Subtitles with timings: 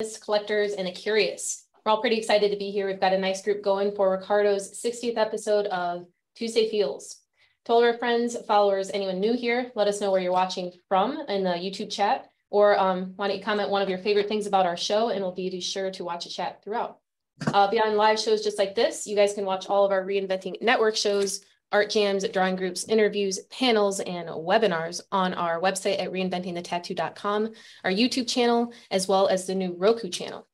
[0.00, 1.66] collectors, and the curious.
[1.84, 2.88] We're all pretty excited to be here.
[2.88, 7.20] We've got a nice group going for Ricardo's 60th episode of Tuesday Feels.
[7.66, 11.22] To all our friends, followers, anyone new here, let us know where you're watching from
[11.28, 14.48] in the YouTube chat, or um, why don't you comment one of your favorite things
[14.48, 16.98] about our show, and we'll be sure to watch a chat throughout.
[17.46, 20.60] Uh, beyond live shows just like this, you guys can watch all of our Reinventing
[20.60, 21.44] Network shows
[21.74, 27.50] art jams, drawing groups, interviews, panels, and webinars on our website at reinventingthetattoo.com,
[27.82, 30.46] our YouTube channel, as well as the new Roku channel.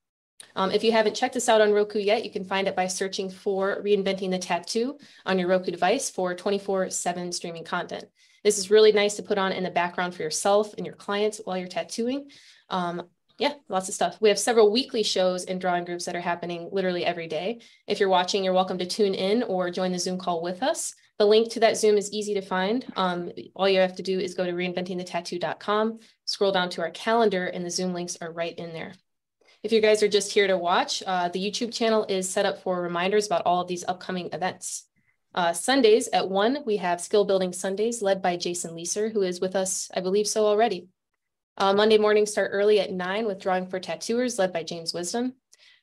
[0.57, 2.86] Um, if you haven't checked us out on Roku yet, you can find it by
[2.86, 4.96] searching for Reinventing the Tattoo
[5.27, 8.05] on your Roku device for 24-7 streaming content.
[8.43, 11.43] This is really nice to put on in the background for yourself and your clients
[11.44, 12.30] while you're tattooing.
[12.71, 13.02] Um,
[13.41, 14.18] yeah, lots of stuff.
[14.21, 17.61] We have several weekly shows and drawing groups that are happening literally every day.
[17.86, 20.94] If you're watching, you're welcome to tune in or join the Zoom call with us.
[21.20, 22.82] The link to that Zoom is easy to find.
[22.96, 27.44] Um, all you have to do is go to reinventingthetattoo.com, scroll down to our calendar,
[27.44, 28.94] and the Zoom links are right in there.
[29.62, 32.62] If you guys are just here to watch, uh, the YouTube channel is set up
[32.62, 34.86] for reminders about all of these upcoming events.
[35.34, 39.42] Uh, Sundays at 1, we have Skill Building Sundays led by Jason Leeser, who is
[39.42, 40.88] with us, I believe so already.
[41.58, 45.34] Uh, Monday mornings start early at 9 with Drawing for Tattooers led by James Wisdom.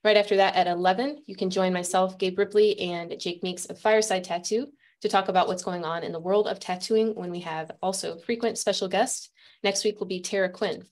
[0.03, 3.79] Right after that at 11, you can join myself, Gabe Ripley, and Jake Meeks of
[3.79, 4.69] Fireside Tattoo
[5.01, 8.17] to talk about what's going on in the world of tattooing when we have also
[8.17, 9.29] frequent special guests.
[9.63, 10.85] Next week will be Tara Quinn.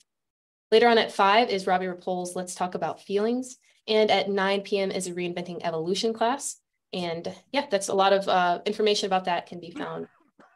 [0.71, 3.57] Later on at 5 is Robbie Rapol's Let's Talk About Feelings.
[3.87, 4.91] And at 9 p.m.
[4.91, 6.57] is a Reinventing Evolution class.
[6.91, 10.07] And yeah, that's a lot of uh, information about that can be found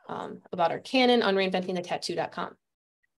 [0.08, 2.56] um, about our canon on reinventingthetattoo.com.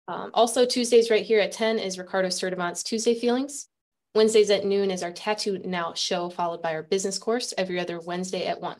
[0.08, 3.68] Um, also, Tuesdays right here at 10 is Ricardo Sturdivant's Tuesday Feelings.
[4.14, 8.00] Wednesdays at noon is our Tattoo Now show, followed by our business course every other
[8.00, 8.76] Wednesday at 1.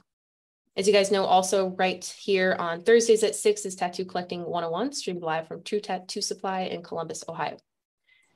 [0.81, 4.95] As you guys know, also right here on Thursdays at 6 is Tattoo Collecting 101,
[4.95, 7.59] streamed live from True Tattoo Supply in Columbus, Ohio.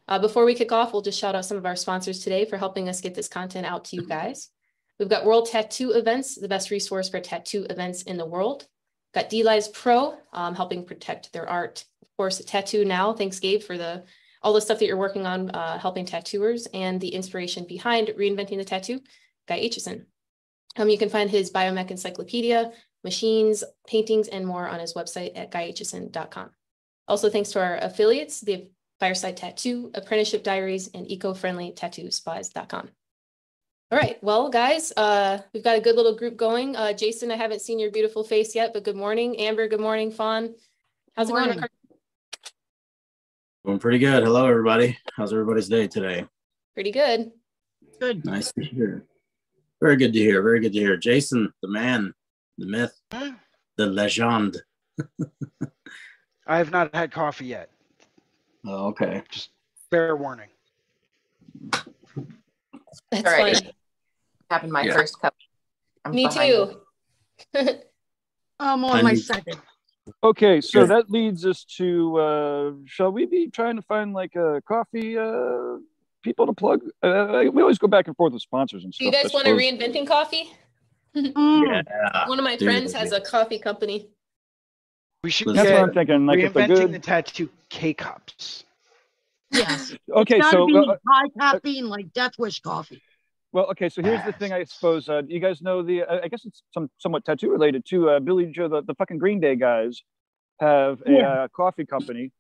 [0.09, 2.59] Uh, before we kick off, we'll just shout out some of our sponsors today for
[2.59, 4.51] helping us get this content out to you guys.
[4.99, 8.67] We've got World Tattoo Events, the best resource for tattoo events in the world.
[9.15, 13.15] Got DLives Pro, um, helping protect their art Of course, Tattoo Now.
[13.15, 14.05] Thanks, Gabe, for the
[14.43, 18.59] all the stuff that you're working on uh, helping tattooers and the inspiration behind reinventing
[18.59, 19.01] the tattoo,
[19.49, 20.05] Guy Aitchison.
[20.77, 22.73] Um, you can find his Biomech Encyclopedia,
[23.05, 26.51] machines, paintings, and more on his website at guyaitchison.com.
[27.07, 28.69] Also, thanks to our affiliates, the
[28.99, 32.89] Fireside Tattoo, Apprenticeship Diaries, and eco-friendly tattoo supplies.com.
[33.91, 36.75] All right, well, guys, uh, we've got a good little group going.
[36.75, 39.39] Uh, Jason, I haven't seen your beautiful face yet, but good morning.
[39.39, 40.11] Amber, good morning.
[40.11, 40.55] Fawn,
[41.15, 41.59] how's good it morning.
[41.59, 41.69] going?
[43.67, 44.23] Doing pretty good.
[44.23, 44.99] Hello, everybody.
[45.17, 46.25] How's everybody's day today?
[46.75, 47.31] Pretty good.
[48.01, 48.25] Good.
[48.25, 49.05] Nice to hear.
[49.85, 50.41] Very good to hear.
[50.41, 50.97] Very good to hear.
[50.97, 52.15] Jason, the man,
[52.57, 52.99] the myth,
[53.77, 54.57] the legend.
[56.47, 57.69] I have not had coffee yet.
[58.67, 59.23] Oh, okay.
[59.31, 59.51] Just
[59.91, 60.49] fair warning.
[61.71, 61.85] That's
[63.13, 63.57] All right.
[63.59, 63.73] funny.
[64.51, 64.95] Having my yeah.
[64.95, 65.35] first cup.
[66.07, 66.81] I'm Me too.
[68.59, 69.61] I'm on my second.
[70.23, 70.91] Okay, so Good.
[70.93, 75.77] that leads us to uh, shall we be trying to find like a coffee uh,
[76.25, 76.81] people to plug?
[77.03, 78.99] Uh, we always go back and forth with sponsors and stuff.
[78.99, 80.53] Do you guys want to reinventing coffee?
[81.15, 82.27] yeah.
[82.27, 84.09] One of my Dude, friends has a coffee company.
[85.23, 86.27] We should That's what I'm thinking.
[86.27, 86.93] Like reinventing good...
[86.93, 88.65] the tattoo K cups.
[89.51, 89.95] Yes.
[90.13, 93.01] okay, so uh, high caffeine like Death Wish coffee.
[93.53, 94.53] Well, okay, so here's the thing.
[94.53, 96.03] I suppose uh, you guys know the.
[96.03, 98.11] Uh, I guess it's some somewhat tattoo related too.
[98.11, 100.03] Uh, Billie Joe, the, the fucking Green Day guys,
[100.59, 101.29] have a yeah.
[101.29, 102.33] uh, coffee company,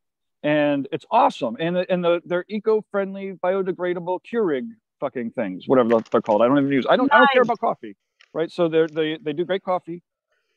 [0.45, 1.57] and it's awesome.
[1.59, 4.69] And and the they're eco-friendly, biodegradable Keurig
[5.01, 6.43] fucking things, whatever they're called.
[6.43, 6.87] I don't even use.
[6.89, 7.09] I don't.
[7.09, 7.17] Nice.
[7.17, 7.97] I don't care about coffee,
[8.33, 8.51] right?
[8.51, 10.03] So they they they do great coffee.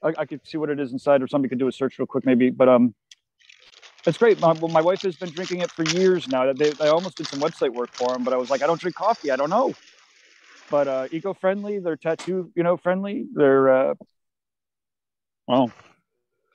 [0.04, 2.06] I, I could see what it is inside, or somebody could do a search real
[2.06, 2.52] quick, maybe.
[2.52, 2.94] But um,
[4.06, 4.40] it's great.
[4.40, 6.54] My, well, my wife has been drinking it for years now.
[6.54, 8.80] They, I almost did some website work for them, but I was like, I don't
[8.80, 9.32] drink coffee.
[9.32, 9.74] I don't know
[10.70, 11.80] but uh, eco-friendly.
[11.80, 13.26] They're tattoo, you know, friendly.
[13.34, 13.94] They're uh,
[15.48, 15.72] well.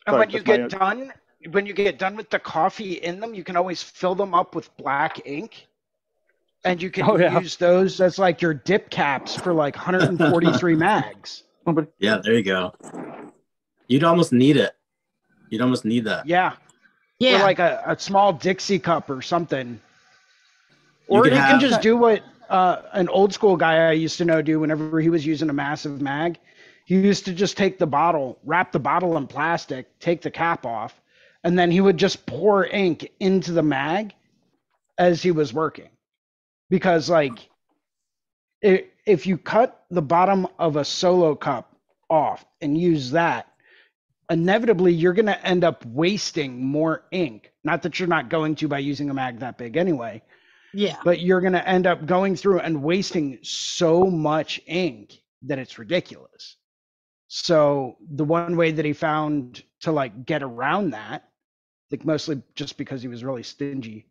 [0.07, 1.13] And when you get my, done,
[1.51, 4.55] when you get done with the coffee in them, you can always fill them up
[4.55, 5.67] with black ink,
[6.65, 7.39] and you can oh, yeah.
[7.39, 11.45] use those as like your dip caps for like 143 mags.
[11.67, 12.75] Oh, yeah, there you go.
[13.89, 14.75] You'd almost need it.
[15.51, 16.27] You'd almost need that.
[16.27, 16.55] Yeah.
[17.19, 17.41] Yeah.
[17.41, 19.81] Or like a, a small Dixie cup or something.
[21.09, 24.25] Or you, you can just do what uh, an old school guy I used to
[24.25, 26.39] know do whenever he was using a massive mag.
[26.85, 30.67] He used to just take the bottle, wrap the bottle in plastic, take the cap
[30.67, 31.02] off,
[31.45, 34.15] and then he would just pour ink into the mag
[34.99, 35.89] as he was working.
[36.71, 37.49] Because, like,
[38.61, 41.77] it, if you cut the bottom of a solo cup
[42.09, 43.49] off and use that,
[44.31, 47.53] inevitably you're going to end up wasting more ink.
[47.65, 50.23] Not that you're not going to by using a mag that big anyway,
[50.73, 50.97] Yeah.
[51.05, 55.13] but you're going to end up going through and wasting so much ink
[55.43, 56.57] that it's ridiculous.
[57.29, 61.25] So the one way that he found to like get around that,
[61.93, 64.07] like mostly just because he was really stingy,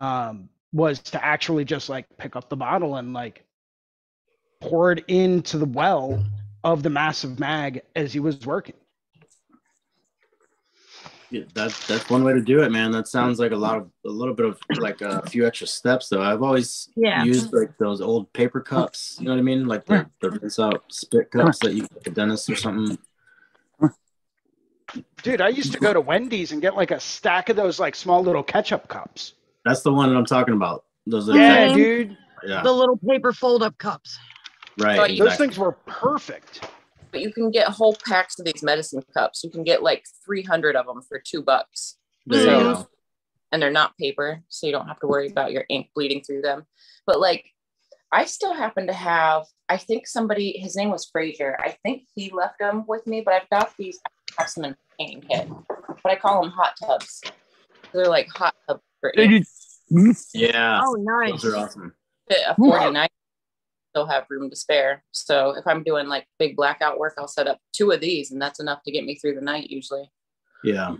[0.00, 3.44] um, was to actually just like pick up the bottle and like
[4.60, 6.22] pour it into the well
[6.62, 8.74] of the massive mag as he was working.
[11.30, 12.92] Yeah, that that's one way to do it, man.
[12.92, 16.08] That sounds like a lot of a little bit of like a few extra steps
[16.08, 16.22] though.
[16.22, 17.24] I've always Yeah.
[17.24, 19.66] used like those old paper cups, you know what I mean?
[19.66, 22.96] Like the, the rinse out spit cups that you get at the dentist or something.
[25.22, 27.94] Dude, I used to go to Wendy's and get like a stack of those like
[27.94, 29.34] small little ketchup cups.
[29.64, 30.84] That's the one that I'm talking about.
[31.06, 32.16] Those are Yeah, dude.
[32.46, 34.16] yeah, The little paper fold up cups.
[34.78, 34.96] right.
[35.08, 36.68] Those Those things were perfect.
[37.10, 39.42] But you can get whole packs of these medicine cups.
[39.42, 41.96] You can get like 300 of them for two bucks.
[42.26, 42.88] There So-
[43.52, 46.42] and they're not paper, so you don't have to worry about your ink bleeding through
[46.42, 46.66] them.
[47.06, 47.44] But like,
[48.12, 49.44] I still happen to have.
[49.68, 51.56] I think somebody, his name was Frazier.
[51.60, 53.98] I think he left them with me, but I've got these.
[54.04, 55.48] I have some in painting kit,
[56.02, 57.22] but I call them hot tubs.
[57.92, 59.46] They're like hot tubs for ink.
[60.34, 61.42] Yeah, Oh, nice.
[61.42, 61.94] those are awesome.
[62.30, 63.08] A 49
[63.92, 65.04] still have room to spare.
[65.12, 68.42] So if I'm doing like big blackout work, I'll set up two of these, and
[68.42, 70.10] that's enough to get me through the night usually.
[70.64, 70.96] Yeah,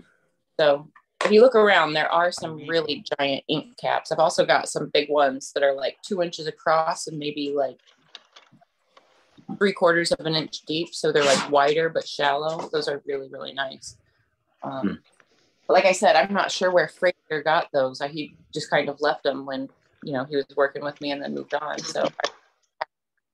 [0.59, 0.89] So
[1.25, 4.11] if you look around, there are some really giant ink caps.
[4.11, 7.79] I've also got some big ones that are like two inches across and maybe like
[9.57, 10.93] three quarters of an inch deep.
[10.93, 12.69] So they're like wider but shallow.
[12.71, 13.97] Those are really, really nice.
[14.63, 14.93] Um, Hmm.
[15.67, 17.99] But like I said, I'm not sure where Fraser got those.
[17.99, 19.67] I, he just kind of left them when,
[20.01, 21.77] you know, he was working with me and then moved on.
[21.79, 22.07] So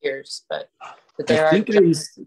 [0.02, 0.70] years, but,
[1.16, 1.52] but there I are.
[1.52, 2.20] think I used.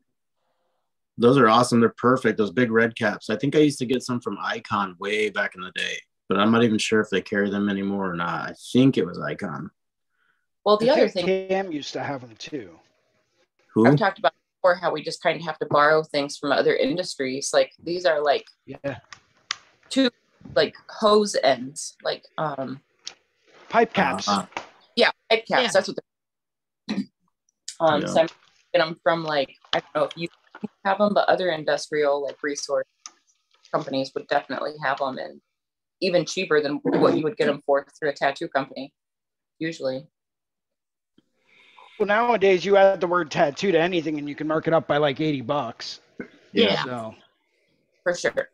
[1.19, 1.81] Those are awesome.
[1.81, 2.39] They're perfect.
[2.39, 3.31] Those big red caps.
[3.31, 5.97] I think I used to get some from Icon way back in the day,
[6.29, 8.51] but I'm not even sure if they carry them anymore or not.
[8.51, 9.71] I think it was Icon.
[10.65, 12.79] well, the I other think thing Cam used to have them too.
[13.77, 13.87] Who?
[13.87, 16.75] I've talked about before how we just kind of have to borrow things from other
[16.75, 17.51] industries.
[17.53, 19.01] Like these are like Yeah.
[19.91, 20.09] two
[20.55, 22.81] like hose ends, like um
[23.69, 24.27] Pipe caps.
[24.27, 24.47] Uh,
[24.97, 25.63] yeah, pipe caps.
[25.63, 25.69] Yeah.
[25.75, 25.99] That's what
[26.89, 26.99] they're
[27.81, 28.07] um Yeah.
[28.07, 28.29] so I'm
[28.73, 30.29] getting them from like I don't know if you
[30.87, 32.87] have them, but other industrial like resource
[33.71, 35.43] companies would definitely have them and
[36.01, 38.95] even cheaper than what you would get them for through a tattoo company
[39.59, 40.07] usually.
[41.99, 44.87] Well, nowadays you add the word tattoo to anything and you can mark it up
[44.87, 46.01] by like 80 bucks.
[46.53, 46.83] Yeah.
[46.85, 47.15] So
[48.03, 48.49] For sure.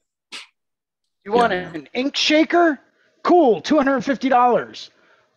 [1.24, 1.72] you want Yeah.
[1.74, 2.78] an ink shaker?
[3.22, 4.90] Cool, $250.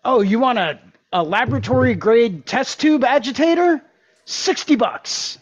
[0.03, 0.79] Oh, you want a,
[1.13, 3.81] a laboratory grade test tube agitator?
[4.25, 5.37] 60 bucks.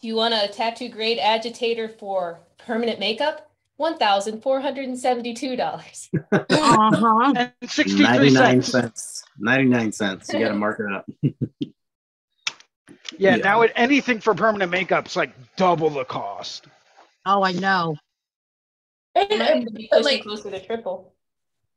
[0.00, 3.47] Do you want a tattoo grade agitator for permanent makeup?
[3.78, 6.10] One thousand four hundred and seventy-two dollars.
[6.32, 7.32] Uh-huh.
[7.36, 8.72] And 63 99 cents.
[8.72, 9.24] cents.
[9.38, 10.32] 99 cents.
[10.32, 11.06] You got to mark it up.
[11.22, 11.30] Yeah,
[13.18, 13.36] Yeah.
[13.36, 16.66] now it, anything for permanent makeup's like double the cost.
[17.24, 17.94] Oh, I know.
[19.14, 21.14] And, and, Be like closer to triple.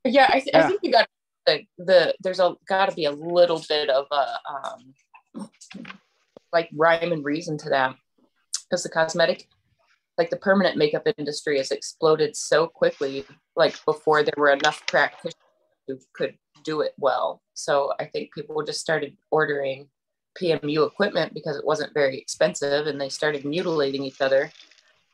[0.04, 0.66] Yeah, I, th- Yeah.
[0.66, 1.08] I think you got
[1.46, 5.50] the the there's a got to be a little bit of a um
[6.52, 7.96] like rhyme and reason to that
[8.68, 9.48] because the cosmetic
[10.18, 13.26] like the permanent makeup industry has exploded so quickly
[13.56, 15.36] like before there were enough practitioners
[15.88, 17.42] who could do it well.
[17.54, 19.88] So i think people just started ordering
[20.40, 24.52] pmu equipment because it wasn't very expensive and they started mutilating each other.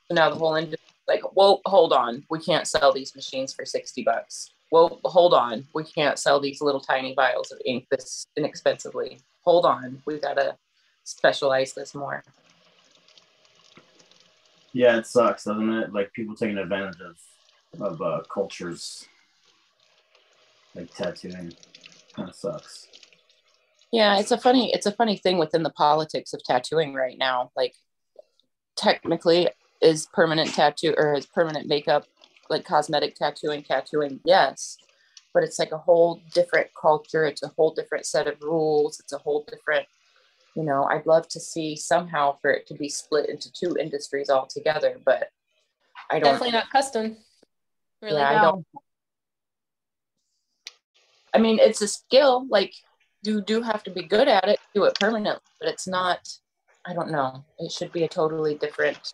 [0.08, 2.24] So now the whole industry like well hold on.
[2.30, 4.51] We can't sell these machines for 60 bucks.
[4.72, 5.66] Well hold on.
[5.74, 9.20] We can't sell these little tiny vials of ink this inexpensively.
[9.44, 10.01] Hold on.
[10.06, 10.58] We gotta
[11.06, 12.24] specialize this more
[14.77, 15.91] Yeah, it sucks, doesn't it?
[15.91, 17.17] Like people taking advantage of
[17.81, 19.05] of uh, cultures
[20.75, 21.51] like tattooing.
[22.15, 22.88] Kind of sucks.
[23.91, 27.51] yeah it's a funny it's a funny thing within the politics of tattooing right now
[27.55, 27.74] like
[28.75, 29.50] technically
[29.81, 32.05] is permanent tattoo or is permanent makeup
[32.50, 34.77] like cosmetic tattooing tattooing yes
[35.34, 39.13] but it's like a whole different culture it's a whole different set of rules it's
[39.13, 39.88] a whole different
[40.58, 44.30] you know i'd love to see somehow for it to be split into two industries
[44.30, 45.30] altogether but
[46.10, 47.18] i don't Definitely not custom.
[48.02, 48.20] Really.
[48.22, 48.66] Yeah, I don't-
[51.34, 52.48] I mean, it's a skill.
[52.50, 52.74] Like
[53.24, 56.20] you do have to be good at it, do it permanently, but it's not.
[56.86, 57.44] I don't know.
[57.60, 59.14] It should be a totally different.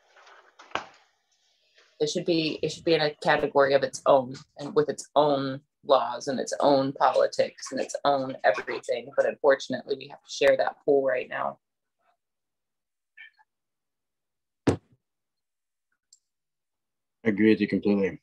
[2.00, 2.60] It should be.
[2.62, 6.40] It should be in a category of its own and with its own laws and
[6.40, 9.12] its own politics and its own everything.
[9.16, 11.60] But unfortunately, we have to share that pool right now.
[17.26, 18.20] I agree with you completely.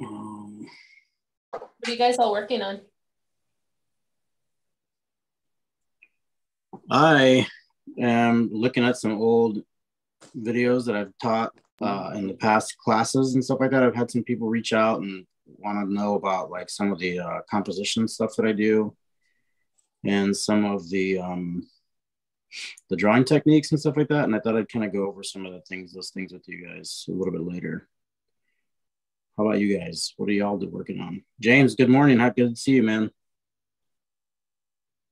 [0.00, 0.66] Um,
[1.50, 2.80] What are you guys all working on?
[6.90, 7.46] I
[7.98, 9.62] am looking at some old
[10.36, 13.82] videos that I've taught uh, in the past classes and stuff like that.
[13.82, 17.18] I've had some people reach out and want to know about like some of the
[17.20, 18.94] uh, composition stuff that I do
[20.04, 21.66] and some of the um,
[22.88, 24.24] the drawing techniques and stuff like that.
[24.24, 26.46] And I thought I'd kind of go over some of the things, those things with
[26.48, 27.88] you guys a little bit later.
[29.36, 30.14] How about you guys?
[30.16, 31.22] What are y'all working on?
[31.40, 32.18] James, good morning.
[32.18, 33.10] How good to see you, man.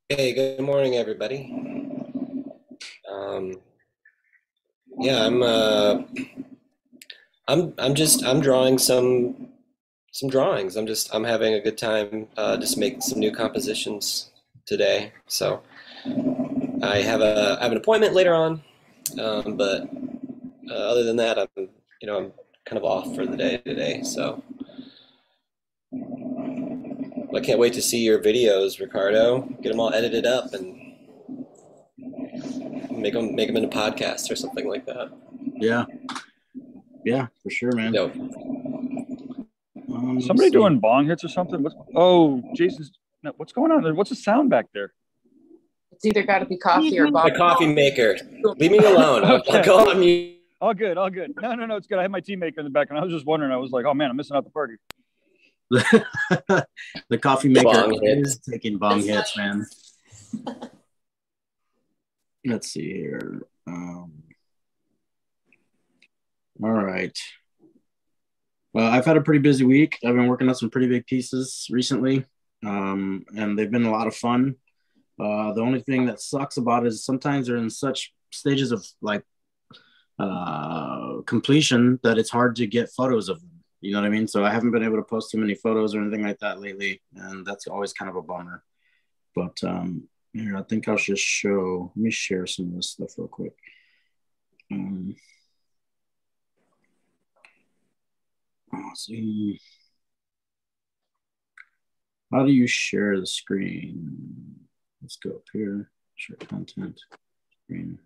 [0.08, 1.52] Hey, good morning, everybody.
[3.08, 3.54] Um,
[4.99, 5.42] yeah, I'm.
[5.42, 6.02] Uh,
[7.48, 7.74] I'm.
[7.78, 8.24] I'm just.
[8.24, 9.48] I'm drawing some.
[10.12, 10.76] Some drawings.
[10.76, 11.14] I'm just.
[11.14, 12.28] I'm having a good time.
[12.36, 14.30] Uh, just making some new compositions
[14.66, 15.12] today.
[15.26, 15.62] So,
[16.82, 17.58] I have a.
[17.60, 18.62] I have an appointment later on,
[19.20, 19.88] um, but
[20.70, 21.68] uh, other than that, I'm.
[22.00, 22.32] You know, I'm
[22.64, 24.02] kind of off for the day today.
[24.02, 24.42] So.
[27.34, 29.42] I can't wait to see your videos, Ricardo.
[29.60, 30.86] Get them all edited up and
[32.90, 35.10] make them make them into podcasts or something like that.
[35.56, 35.84] Yeah,
[37.06, 37.94] yeah, for sure, man.
[37.94, 38.16] Yep.
[39.94, 41.62] Um, Somebody doing bong hits or something?
[41.62, 42.90] What's, oh, Jason's.
[43.36, 43.94] What's going on there?
[43.94, 44.92] What's the sound back there?
[45.92, 47.30] It's either got to be coffee or bong.
[47.30, 48.16] The coffee maker.
[48.58, 49.25] Leave me alone.
[49.40, 49.58] okay.
[49.58, 50.40] I'll go on mute.
[50.60, 51.32] All good, all good.
[51.40, 51.98] No, no, no, it's good.
[51.98, 53.52] I had my tea maker in the back, and I was just wondering.
[53.52, 54.75] I was like, oh man, I'm missing out the party.
[55.70, 59.64] the coffee maker bong is taking bong hits, man.
[62.44, 63.42] Let's see here.
[63.66, 64.12] Um,
[66.62, 67.16] all right.
[68.72, 69.98] Well, I've had a pretty busy week.
[70.04, 72.25] I've been working on some pretty big pieces recently,
[72.64, 74.56] um, and they've been a lot of fun.
[75.18, 78.86] Uh, the only thing that sucks about it is sometimes they're in such stages of
[79.00, 79.25] like
[80.18, 83.50] uh, completion that it's hard to get photos of them.
[83.80, 84.28] You know what I mean?
[84.28, 87.00] So I haven't been able to post too many photos or anything like that lately,
[87.14, 88.62] and that's always kind of a bummer.
[89.34, 91.92] But um, here, I think I'll just show.
[91.94, 93.54] Let me share some of this stuff real quick.
[94.70, 95.16] Um,
[98.95, 99.61] see.
[102.33, 104.56] How do you share the screen?
[105.00, 105.90] Let's go up here.
[106.16, 107.00] Share content
[107.64, 107.99] screen.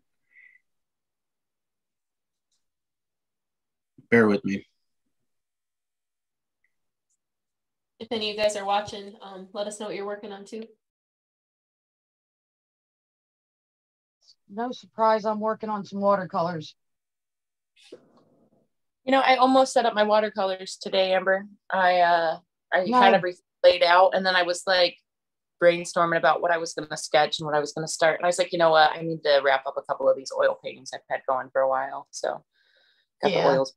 [4.11, 4.67] Bear with me.
[8.00, 10.45] if any of you guys are watching, um, let us know what you're working on
[10.45, 10.65] too.
[14.49, 16.75] No surprise, I'm working on some watercolors.
[19.04, 21.47] You know, I almost set up my watercolors today, Amber.
[21.71, 22.38] I uh
[22.73, 23.00] I no.
[23.00, 24.97] had everything laid out and then I was like
[25.62, 28.19] brainstorming about what I was gonna sketch and what I was gonna start.
[28.19, 30.16] And I was like, you know what, I need to wrap up a couple of
[30.16, 32.07] these oil paintings I've had going for a while.
[32.11, 32.45] So
[33.23, 33.42] got yeah.
[33.42, 33.75] the oils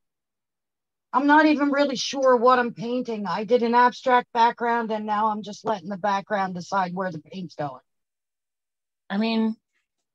[1.14, 3.28] I'm not even really sure what I'm painting.
[3.28, 7.20] I did an abstract background and now I'm just letting the background decide where the
[7.20, 7.82] paint's going.
[9.12, 9.56] I mean,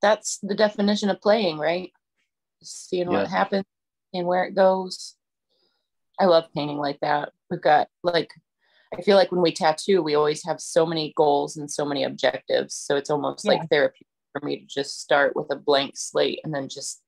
[0.03, 1.93] that's the definition of playing, right?
[2.65, 3.65] Seeing what happens
[4.15, 5.15] and where it goes.
[6.21, 7.33] I love painting like that.
[7.51, 8.33] We've got like
[8.97, 12.05] I feel like when we tattoo, we always have so many goals and so many
[12.05, 12.75] objectives.
[12.75, 13.53] So it's almost yeah.
[13.53, 17.03] like therapy for me to just start with a blank slate and then just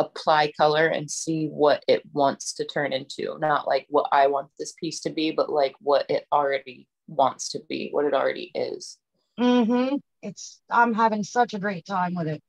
[0.00, 4.48] apply color and see what it wants to turn into not like what i want
[4.58, 8.50] this piece to be but like what it already wants to be what it already
[8.56, 8.98] is
[9.38, 9.94] mm-hmm.
[10.22, 12.42] it's i'm having such a great time with it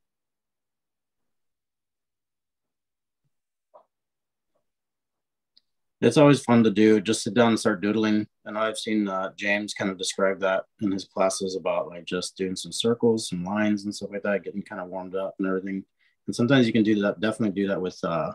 [6.02, 8.28] it's always fun to do just sit down and start doodling.
[8.46, 12.38] And i've seen uh, james kind of describe that in his classes about like just
[12.38, 15.48] doing some circles some lines and stuff like that getting kind of warmed up and
[15.48, 15.84] everything.
[16.28, 18.34] And sometimes you can do that definitely do that with uh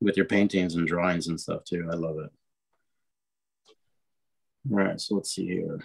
[0.00, 1.88] with your paintings and drawings and stuff too.
[1.90, 2.30] I love it.
[4.70, 5.80] All right so let's see here.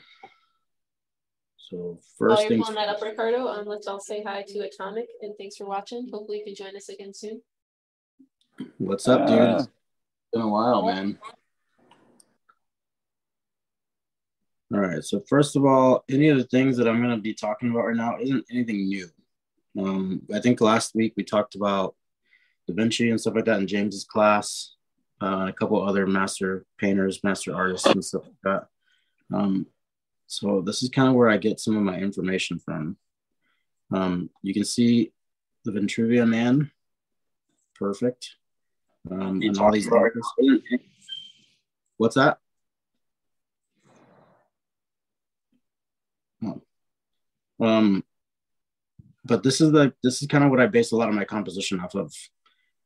[1.57, 5.07] So first While you're pulling that up ricardo um, let's all say hi to atomic
[5.21, 6.07] and thanks for watching.
[6.13, 7.41] Hopefully you can join us again soon.
[8.77, 9.67] What's up dude uh, it's
[10.35, 11.17] been a while man
[14.73, 17.33] all right so first of all any of the things that i'm going to be
[17.33, 19.07] talking about right now isn't anything new
[19.77, 21.95] um, I think last week we talked about
[22.67, 24.75] Da Vinci and stuff like that in James's class,
[25.21, 29.35] uh, a couple other master painters, master artists, and stuff like that.
[29.35, 29.67] Um,
[30.27, 32.97] so this is kind of where I get some of my information from.
[33.93, 35.11] Um, you can see
[35.63, 36.71] the Vitruvian Man,
[37.75, 38.35] perfect.
[39.11, 39.89] Um, and all these.
[41.97, 42.39] What's that?
[47.59, 48.03] Um,
[49.23, 51.25] but this is the this is kind of what I base a lot of my
[51.25, 52.13] composition off of.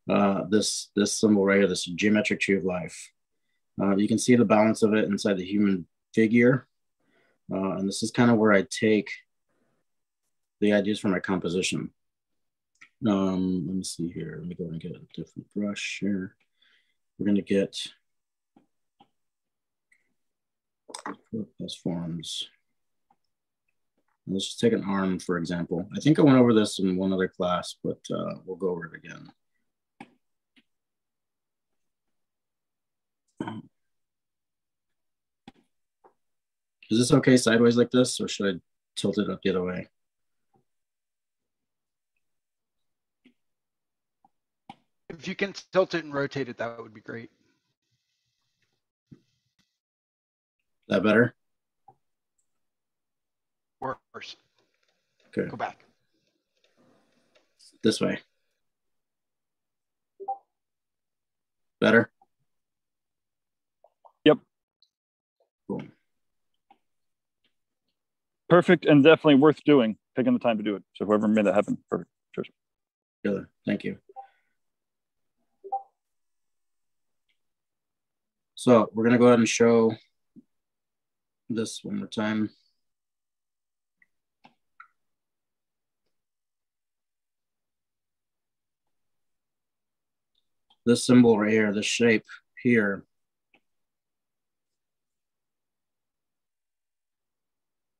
[0.09, 3.11] Uh, this this symbol right here, this geometric tree of life.
[3.81, 6.67] Uh, you can see the balance of it inside the human figure.
[7.51, 9.09] Uh, and this is kind of where I take
[10.59, 11.91] the ideas for my composition.
[13.07, 14.35] Um, let me see here.
[14.39, 16.35] Let me go and get a different brush here.
[17.17, 17.77] We're going to get
[21.57, 22.49] plus forms.
[24.27, 25.87] Let's just take an arm, for example.
[25.95, 28.85] I think I went over this in one other class, but uh, we'll go over
[28.85, 29.31] it again.
[36.91, 38.59] Is this okay sideways like this, or should I
[38.95, 39.87] tilt it up the other way?
[45.19, 47.29] If you can tilt it and rotate it, that would be great.
[50.87, 51.35] That better?
[53.81, 54.37] Worse.
[55.27, 55.49] Okay.
[55.49, 55.83] Go back.
[57.83, 58.21] This way.
[61.81, 62.09] Better?
[64.23, 64.37] Yep.
[65.67, 65.81] Cool.
[68.47, 70.83] Perfect and definitely worth doing, taking the time to do it.
[70.95, 72.09] So whoever made that happen, perfect.
[72.33, 72.47] Cheers.
[73.25, 73.47] Good.
[73.65, 73.97] Thank you.
[78.61, 79.93] So we're gonna go ahead and show
[81.49, 82.49] this one more time.
[90.85, 92.25] This symbol right here, this shape
[92.61, 93.05] here,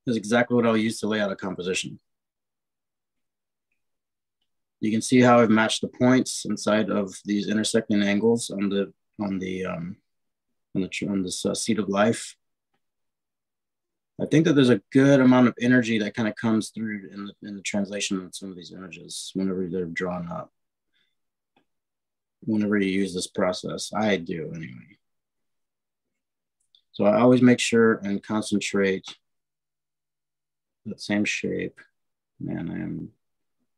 [0.06, 1.98] is exactly what I'll use to lay out a composition.
[4.80, 8.92] You can see how I've matched the points inside of these intersecting angles on the
[9.18, 9.96] on the um,
[10.74, 12.36] on the on this uh, seed of life.
[14.20, 17.24] I think that there's a good amount of energy that kind of comes through in
[17.24, 20.52] the, in the translation of some of these images whenever they're drawn up.
[22.42, 24.98] Whenever you use this process, I do anyway.
[26.92, 29.06] So I always make sure and concentrate
[30.84, 31.80] that same shape.
[32.38, 33.10] Man, I am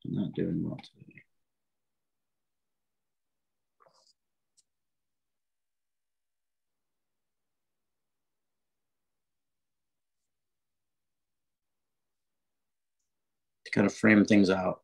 [0.05, 1.22] not doing well today.
[13.73, 14.81] Kind of frame things out.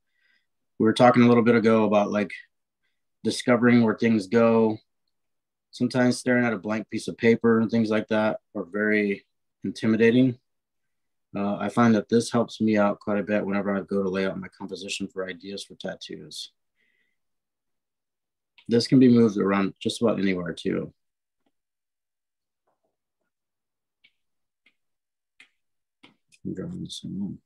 [0.78, 2.30] We were talking a little bit ago about like
[3.24, 4.78] discovering where things go.
[5.70, 9.26] Sometimes staring at a blank piece of paper and things like that are very
[9.64, 10.38] intimidating.
[11.36, 14.08] Uh, I find that this helps me out quite a bit whenever I go to
[14.08, 16.52] lay out my composition for ideas for tattoos.
[18.66, 20.92] This can be moved around just about anywhere too.
[26.44, 27.38] I'm drawing same one.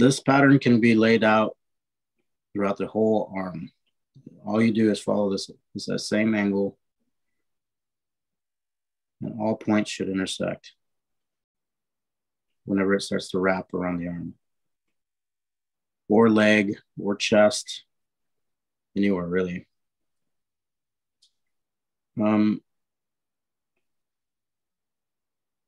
[0.00, 1.54] This pattern can be laid out
[2.54, 3.70] throughout the whole arm.
[4.46, 6.78] All you do is follow this, this that same angle
[9.20, 10.72] and all points should intersect
[12.64, 14.32] whenever it starts to wrap around the arm
[16.08, 17.84] or leg or chest,
[18.96, 19.66] anywhere really.
[22.18, 22.62] Um,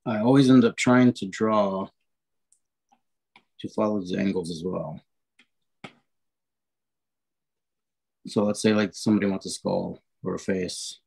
[0.07, 1.89] I always end up trying to draw
[3.63, 5.01] to follow these angles as well.
[8.27, 10.99] So let's say like somebody wants a skull or a face.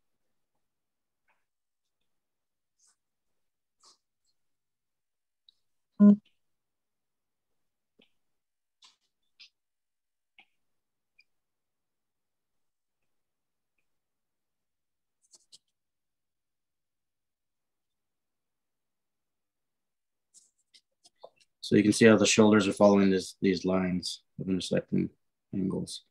[6.01, 6.19] Mm.
[21.65, 25.10] So you can see how the shoulders are following this, these lines of intersecting
[25.51, 26.04] angles.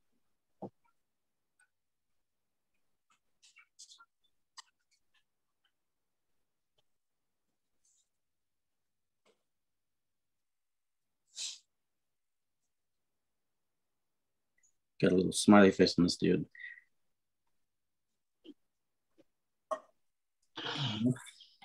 [15.00, 16.46] Got a little smiley face on this dude.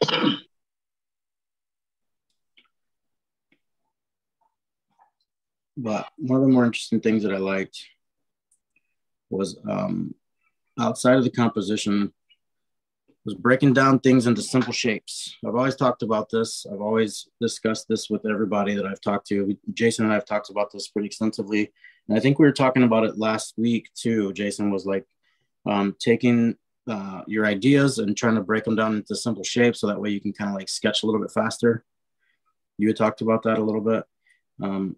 [5.81, 7.81] But one of the more interesting things that I liked
[9.29, 10.13] was um,
[10.77, 12.11] outside of the composition
[13.23, 15.37] was breaking down things into simple shapes.
[15.45, 16.65] I've always talked about this.
[16.69, 19.57] I've always discussed this with everybody that I've talked to.
[19.73, 21.71] Jason and I have talked about this pretty extensively.
[22.07, 24.33] And I think we were talking about it last week too.
[24.33, 25.05] Jason was like
[25.65, 26.57] um, taking
[26.89, 30.09] uh, your ideas and trying to break them down into simple shapes so that way
[30.09, 31.85] you can kind of like sketch a little bit faster.
[32.77, 34.03] You had talked about that a little bit.
[34.61, 34.97] Um,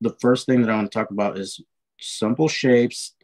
[0.00, 1.60] the first thing that I want to talk about is
[2.00, 3.14] simple shapes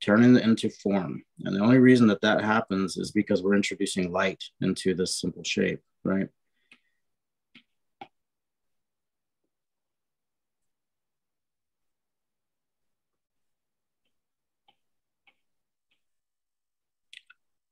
[0.00, 1.22] turning it into form.
[1.44, 5.44] And the only reason that that happens is because we're introducing light into this simple
[5.44, 6.28] shape, right?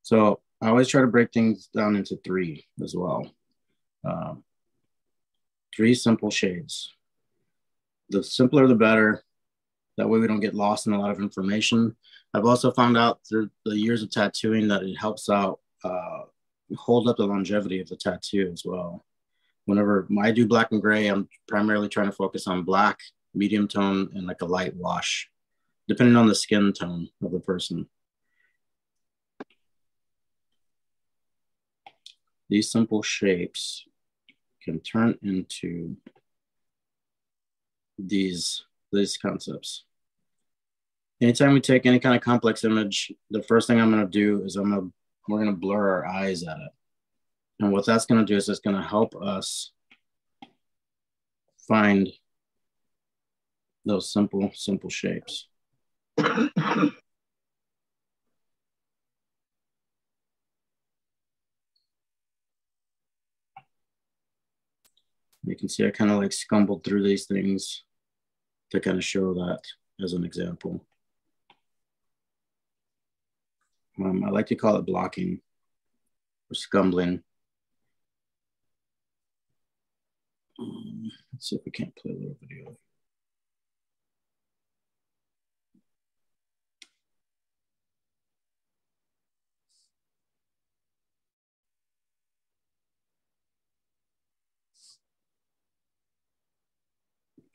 [0.03, 3.31] So I always try to break things down into three as well.
[4.05, 4.45] Um,
[5.75, 6.93] three simple shades.
[8.11, 9.23] The simpler, the better.
[9.97, 11.97] That way we don't get lost in a lot of information.
[12.35, 16.23] I've also found out through the years of tattooing that it helps out uh,
[16.77, 19.05] hold up the longevity of the tattoo as well.
[19.67, 22.99] Whenever I do black and gray, I'm primarily trying to focus on black,
[23.35, 25.31] medium tone, and like a light wash,
[25.89, 27.87] depending on the skin tone of the person.
[32.49, 33.85] These simple shapes
[34.63, 35.97] can turn into
[37.99, 39.85] these, these concepts
[41.23, 44.45] anytime we take any kind of complex image, the first thing I'm going to do
[44.45, 44.93] is I'm going to,
[45.29, 46.71] we're going to blur our eyes at it.
[47.61, 49.71] And what that's going to do is it's going to help us
[51.69, 52.09] find
[53.85, 55.47] those simple, simple shapes.
[65.53, 67.85] You can see I kind of like scumbled through these things
[68.71, 69.61] to kind of show that
[70.03, 70.83] as an example.
[73.99, 75.43] Um, I like to call it blocking
[76.51, 77.23] or scumbling.
[80.59, 82.75] Um, let's see if we can't play a little video.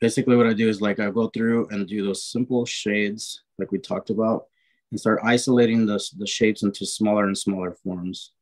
[0.00, 3.72] Basically what I do is like I go through and do those simple shades like
[3.72, 4.44] we talked about
[4.90, 8.32] and start isolating the, the shapes into smaller and smaller forms.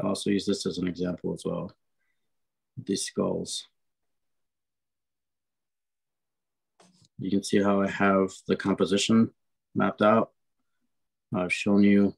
[0.00, 1.72] I also use this as an example as well.
[2.76, 3.66] These skulls.
[7.18, 9.30] You can see how I have the composition
[9.74, 10.30] mapped out.
[11.34, 12.14] I've shown you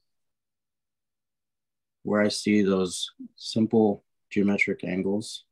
[2.03, 5.45] where I see those simple geometric angles.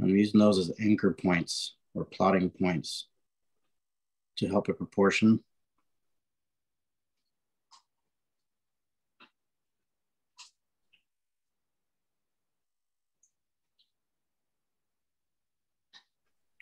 [0.00, 3.06] I'm using those as anchor points or plotting points
[4.38, 5.40] to help a proportion.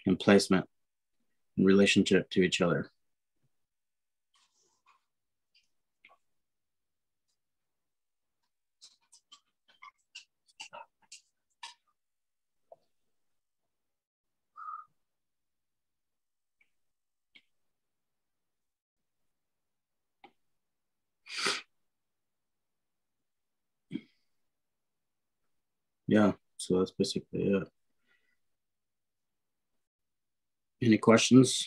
[0.07, 0.68] And placement
[1.57, 2.90] in relationship to each other.
[26.07, 27.69] yeah, so that's basically it.
[30.85, 31.66] Any questions?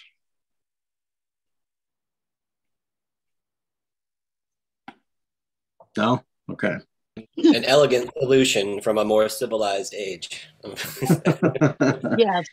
[5.98, 6.24] No?
[6.52, 6.76] Okay.
[7.38, 10.48] An elegant solution from a more civilized age.
[12.18, 12.46] yes.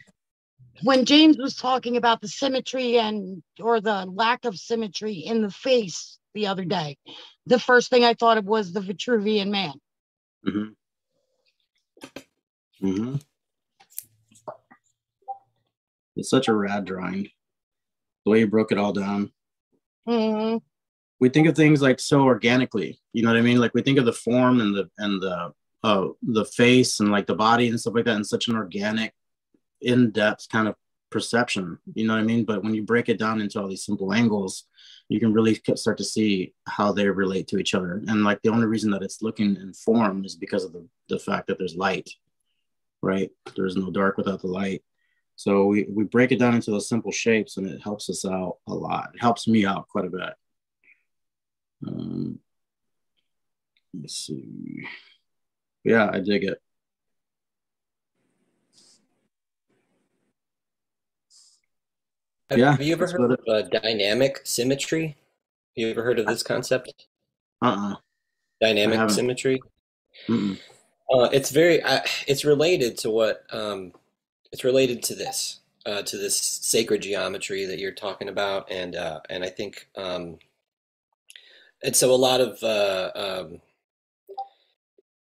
[0.82, 5.50] When James was talking about the symmetry and or the lack of symmetry in the
[5.50, 6.96] face the other day,
[7.44, 9.74] the first thing I thought of was the Vitruvian man.
[10.46, 10.70] Mm-hmm.
[12.86, 13.16] Mm-hmm.
[16.16, 17.28] It's such a rad drawing.
[18.24, 19.32] The way you broke it all down.
[20.08, 20.58] Mm-hmm.
[21.20, 22.98] We think of things like so organically.
[23.12, 23.58] You know what I mean?
[23.58, 27.26] Like we think of the form and the and the uh, the face and like
[27.26, 29.12] the body and stuff like that in such an organic,
[29.82, 30.76] in-depth kind of
[31.10, 31.78] perception.
[31.94, 32.44] You know what I mean?
[32.44, 34.64] But when you break it down into all these simple angles,
[35.08, 38.02] you can really start to see how they relate to each other.
[38.08, 41.18] And like the only reason that it's looking in form is because of the, the
[41.18, 42.08] fact that there's light
[43.04, 43.30] right?
[43.54, 44.82] There's no dark without the light.
[45.36, 48.58] So we, we break it down into those simple shapes and it helps us out
[48.68, 49.10] a lot.
[49.14, 50.34] It helps me out quite a bit.
[51.86, 52.38] Um,
[53.92, 54.86] let's see.
[55.82, 56.60] Yeah, I dig it.
[62.50, 65.06] Have, yeah, have you ever heard of uh, dynamic symmetry?
[65.08, 65.16] Have
[65.74, 67.06] You ever heard of this concept?
[67.60, 67.96] Uh-uh.
[68.60, 69.60] Dynamic symmetry?
[70.28, 71.82] Uh, it's very.
[71.82, 73.42] Uh, it's related to what.
[73.50, 73.92] Um,
[74.54, 75.58] it's related to this.
[75.84, 80.38] Uh, to this sacred geometry that you're talking about, and uh, and I think, um,
[81.82, 83.60] and so a lot of uh, um,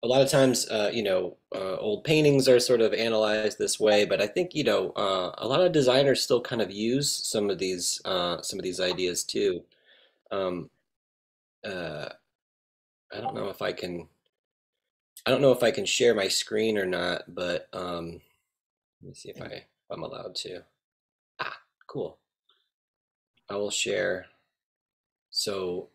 [0.02, 3.80] a lot of times, uh, you know, uh, old paintings are sort of analyzed this
[3.82, 7.12] way, but I think you know uh, a lot of designers still kind of use
[7.12, 9.64] some of these uh, some of these ideas too.
[10.32, 10.70] Um,
[11.66, 12.10] uh,
[13.12, 14.08] I don't know if I can.
[15.26, 18.22] I don't know if I can share my screen or not, but um,
[19.08, 20.64] me see if I if I'm allowed to.
[21.40, 22.18] Ah, cool.
[23.50, 24.28] I will share.
[25.30, 25.90] So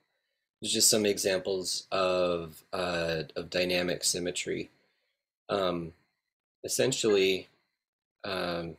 [0.60, 4.70] there's just some examples of uh, of dynamic symmetry.
[5.48, 5.92] Um,
[6.64, 7.48] essentially,
[8.24, 8.76] um,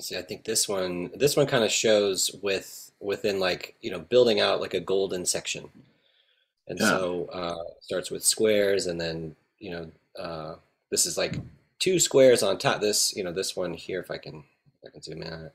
[0.00, 0.16] see.
[0.16, 4.40] I think this one this one kind of shows with within like you know building
[4.40, 5.68] out like a golden section,
[6.66, 6.86] and yeah.
[6.86, 10.54] so uh, starts with squares, and then you know uh,
[10.90, 11.40] this is like
[11.78, 12.80] two squares on top.
[12.80, 14.44] This you know this one here, if I can
[14.82, 15.50] if I can zoom in.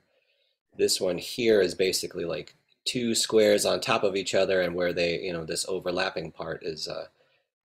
[0.77, 4.93] This one here is basically like two squares on top of each other and where
[4.93, 7.05] they, you know, this overlapping part is uh,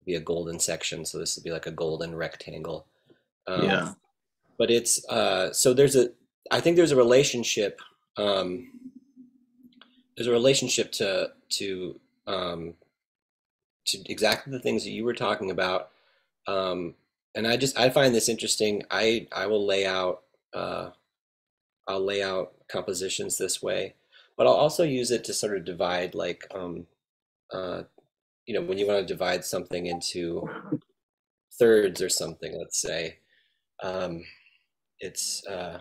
[0.05, 1.05] be a golden section.
[1.05, 2.87] So this would be like a golden rectangle.
[3.47, 3.93] Um, yeah.
[4.59, 6.11] But it's, uh, so there's a,
[6.51, 7.81] I think there's a relationship,
[8.17, 8.73] um,
[10.17, 12.75] there's a relationship to, to, um,
[13.87, 15.91] to exactly the things that you were talking about.
[16.47, 16.95] Um,
[17.37, 18.83] and I just, I find this interesting.
[18.91, 20.23] I, I will lay out,
[20.53, 20.91] uh,
[21.87, 23.95] I'll lay out compositions this way
[24.37, 26.87] but I'll also use it to sort of divide like um,
[27.53, 27.83] uh,
[28.47, 30.49] you know when you want to divide something into
[31.59, 33.19] thirds or something let's say
[33.83, 34.23] um,
[35.01, 35.81] it's uh,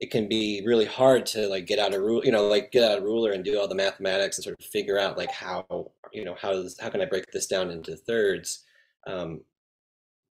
[0.00, 2.90] it can be really hard to like get out a rule you know like get
[2.90, 5.90] out a ruler and do all the mathematics and sort of figure out like how
[6.12, 8.64] you know how does how can I break this down into thirds
[9.06, 9.42] um,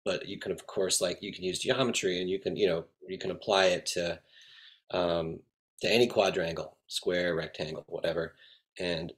[0.05, 2.85] but you can of course like you can use geometry and you can you know
[3.09, 4.19] you can apply it to
[4.91, 5.41] um,
[5.81, 8.35] to any quadrangle square, rectangle, whatever.
[8.79, 9.13] And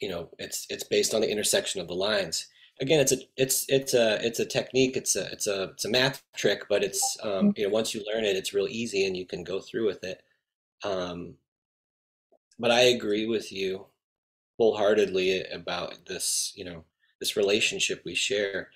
[0.00, 2.46] you know, it's it's based on the intersection of the lines.
[2.80, 4.96] Again, it's a it's it's a it's a technique.
[4.96, 7.50] It's a it's a it's a math trick, but it's um, mm-hmm.
[7.56, 10.02] you know once you learn it, it's real easy and you can go through with
[10.02, 10.22] it.
[10.84, 11.34] Um,
[12.58, 13.86] but I agree with you
[14.58, 16.52] wholeheartedly about this.
[16.56, 16.84] You know,
[17.20, 18.70] this relationship we share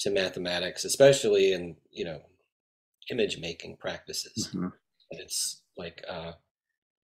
[0.00, 2.20] to mathematics, especially in you know
[3.10, 4.48] image making practices.
[4.48, 4.68] Mm-hmm.
[5.10, 6.32] It's like uh,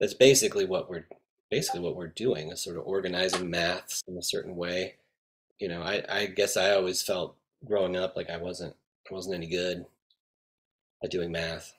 [0.01, 1.07] that's basically what we're
[1.51, 4.95] basically what we're doing is sort of organizing maths in a certain way
[5.61, 8.75] you know i i guess i always felt growing up like i wasn't
[9.11, 9.85] I wasn't any good
[11.03, 11.73] at doing math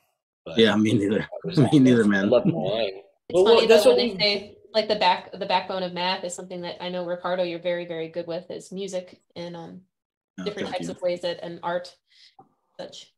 [0.45, 2.53] but yeah me neither was, me neither man I love It's
[3.33, 6.35] well, funny well, though when they say like the back the backbone of math is
[6.35, 9.81] something that I know Ricardo you're very very good with is music and um
[10.43, 10.91] different types you.
[10.91, 11.95] of ways that and art
[12.79, 13.13] such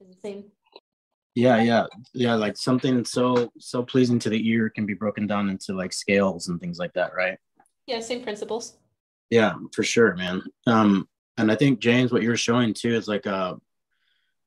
[0.00, 0.44] is the same.
[1.34, 5.48] Yeah yeah yeah like something so so pleasing to the ear can be broken down
[5.48, 7.38] into like scales and things like that right?
[7.86, 8.78] Yeah same principles.
[9.30, 10.42] Yeah for sure man.
[10.66, 11.08] Um
[11.38, 13.54] and i think james what you're showing too is like uh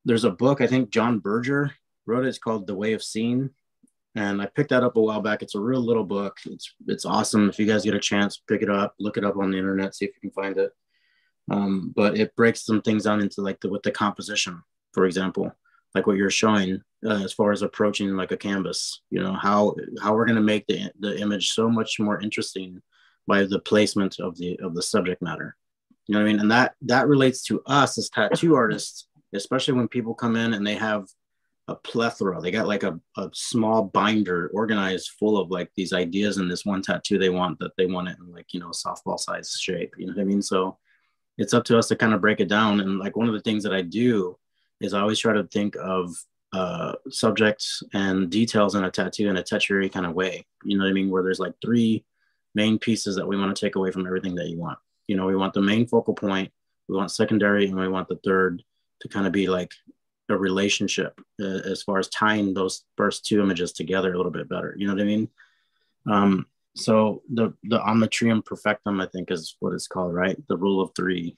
[0.06, 1.72] there's a book i think john berger
[2.06, 2.28] wrote it.
[2.28, 3.50] It's called the way of seeing.
[4.16, 5.42] And i picked that up a while back.
[5.42, 6.38] It's a real little book.
[6.46, 7.50] It's it's awesome.
[7.50, 9.96] If you guys get a chance pick it up look it up on the internet
[9.96, 10.72] see if you can find it
[11.52, 14.62] um, but it breaks some things down into like the with the composition
[14.94, 15.52] for example
[15.96, 19.76] like what you're showing uh, as far as approaching like a canvas you know how
[20.02, 22.82] how we're going to make the, the image so much more interesting
[23.28, 25.56] by the placement of the of the subject matter.
[26.08, 26.40] You know what i mean?
[26.42, 30.66] And that that relates to us as tattoo artists especially when people come in and
[30.66, 31.08] they have
[31.68, 32.42] a plethora.
[32.42, 36.66] They got like a, a small binder organized full of like these ideas in this
[36.66, 39.94] one tattoo they want that they want it in like you know softball size shape.
[39.98, 40.42] You know what i mean?
[40.42, 40.78] So
[41.38, 43.42] it's up to us to kind of break it down and like one of the
[43.42, 44.38] things that i do
[44.84, 46.14] is I always try to think of
[46.52, 50.46] uh, subjects and details in a tattoo in a tertiary kind of way.
[50.64, 51.10] You know what I mean?
[51.10, 52.06] Where there's like three
[52.54, 54.78] main pieces that we want to take away from everything that you want.
[55.08, 56.52] You know, we want the main focal point,
[56.88, 58.62] we want secondary, and we want the third
[59.02, 59.72] to kind of be like
[60.30, 64.48] a relationship uh, as far as tying those first two images together a little bit
[64.48, 64.76] better.
[64.78, 65.30] You know what I mean?
[66.10, 70.38] Um, so the the omne trium perfectum, I think, is what it's called, right?
[70.48, 71.38] The rule of three.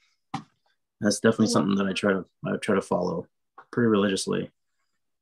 [1.00, 3.26] That's definitely something that I try to I try to follow
[3.70, 4.50] pretty religiously.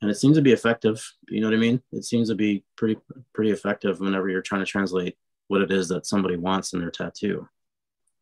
[0.00, 1.04] And it seems to be effective.
[1.28, 1.82] You know what i mean?
[1.92, 3.00] It seems to be pretty
[3.32, 5.16] pretty effective whenever you're trying to translate
[5.48, 7.48] what it is that somebody wants in their tattoo.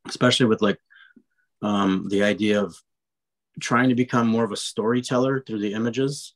[0.06, 0.78] Especially with like
[1.62, 2.74] um, the idea of
[3.60, 6.34] trying to become more of a storyteller through the images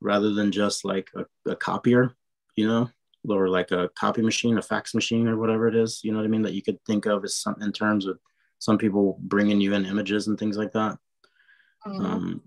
[0.00, 2.14] rather than just like a, a copier
[2.56, 2.90] you know
[3.28, 6.00] or like a copy machine, a fax machine, or whatever it is.
[6.02, 6.42] You know what I mean?
[6.42, 8.18] That you could think of as some in terms of
[8.58, 10.98] some people bringing you in images and things like that.
[11.86, 12.04] Mm-hmm.
[12.04, 12.42] Um,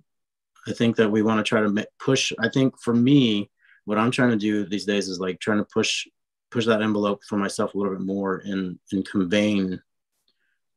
[0.67, 2.33] I think that we want to try to push.
[2.39, 3.49] I think for me,
[3.85, 6.07] what I'm trying to do these days is like trying to push
[6.49, 9.79] push that envelope for myself a little bit more in in conveying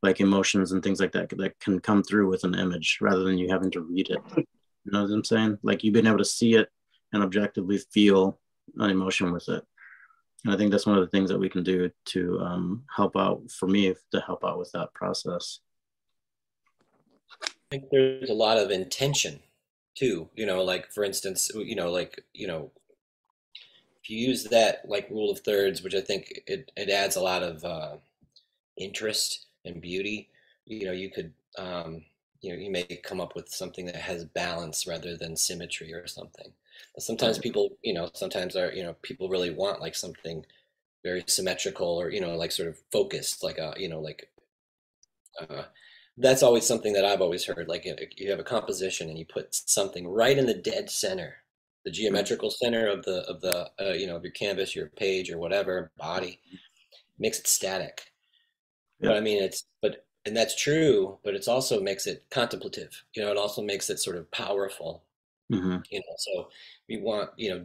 [0.03, 3.39] like emotions and things like that that can come through with an image rather than
[3.39, 4.21] you having to read it.
[4.85, 5.59] You know what I'm saying?
[5.63, 6.71] Like you've been able to see it
[7.13, 8.39] and objectively feel
[8.77, 9.63] an emotion with it.
[10.44, 13.16] And I think that's one of the things that we can do to um, help
[13.16, 15.61] out for me to help out with that process.
[17.42, 19.40] I think there's a lot of intention
[19.94, 20.29] too.
[20.35, 22.70] You know, like for instance, you know, like you know,
[24.03, 27.22] if you use that like rule of thirds, which I think it it adds a
[27.22, 27.96] lot of uh,
[28.76, 30.29] interest and beauty.
[30.64, 32.03] You know, you could um,
[32.40, 36.07] you know you may come up with something that has balance rather than symmetry or
[36.07, 36.53] something
[36.99, 40.45] sometimes people you know sometimes are you know people really want like something
[41.03, 44.29] very symmetrical or you know like sort of focused like a you know like
[45.40, 45.62] uh,
[46.19, 49.55] that's always something that i've always heard like you have a composition and you put
[49.55, 51.37] something right in the dead center
[51.85, 55.31] the geometrical center of the of the uh, you know of your canvas your page
[55.31, 56.40] or whatever body
[57.19, 58.12] makes it static.
[59.01, 59.11] Yeah.
[59.11, 63.23] but i mean it's but and that's true but it's also makes it contemplative you
[63.23, 65.05] know it also makes it sort of powerful
[65.51, 65.77] mm-hmm.
[65.91, 66.49] you know so
[66.89, 67.65] we want you know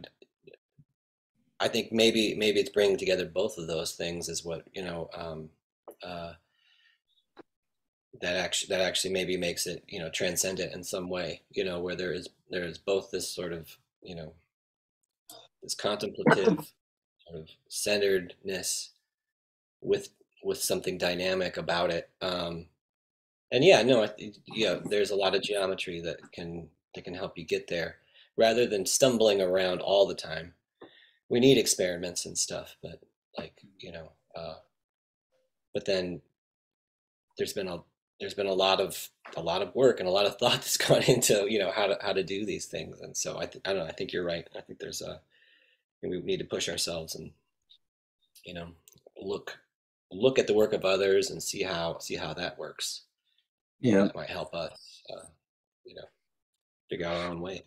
[1.60, 5.08] i think maybe maybe it's bringing together both of those things is what you know
[5.14, 5.48] um
[6.02, 6.32] uh
[8.20, 11.80] that actually that actually maybe makes it you know transcendent in some way you know
[11.80, 14.32] where there is there is both this sort of you know
[15.62, 16.46] this contemplative
[17.26, 18.90] sort of centeredness
[19.80, 20.10] with
[20.42, 22.66] with something dynamic about it um
[23.52, 24.10] and yeah no I,
[24.46, 27.96] yeah there's a lot of geometry that can that can help you get there
[28.36, 30.54] rather than stumbling around all the time.
[31.28, 33.00] We need experiments and stuff, but
[33.38, 34.54] like, you know, uh,
[35.72, 36.20] but then
[37.38, 37.82] there's been a
[38.20, 40.76] there's been a lot of a lot of work and a lot of thought that's
[40.76, 43.62] gone into you know how to how to do these things and so I th-
[43.66, 44.48] I don't know I think you're right.
[44.56, 45.20] I think there's a
[46.02, 47.30] we need to push ourselves and
[48.44, 48.68] you know
[49.20, 49.58] look
[50.12, 53.02] look at the work of others and see how see how that works.
[53.80, 54.04] Yeah.
[54.04, 55.26] That might help us uh,
[55.84, 56.06] you know
[56.88, 57.62] figure out our own way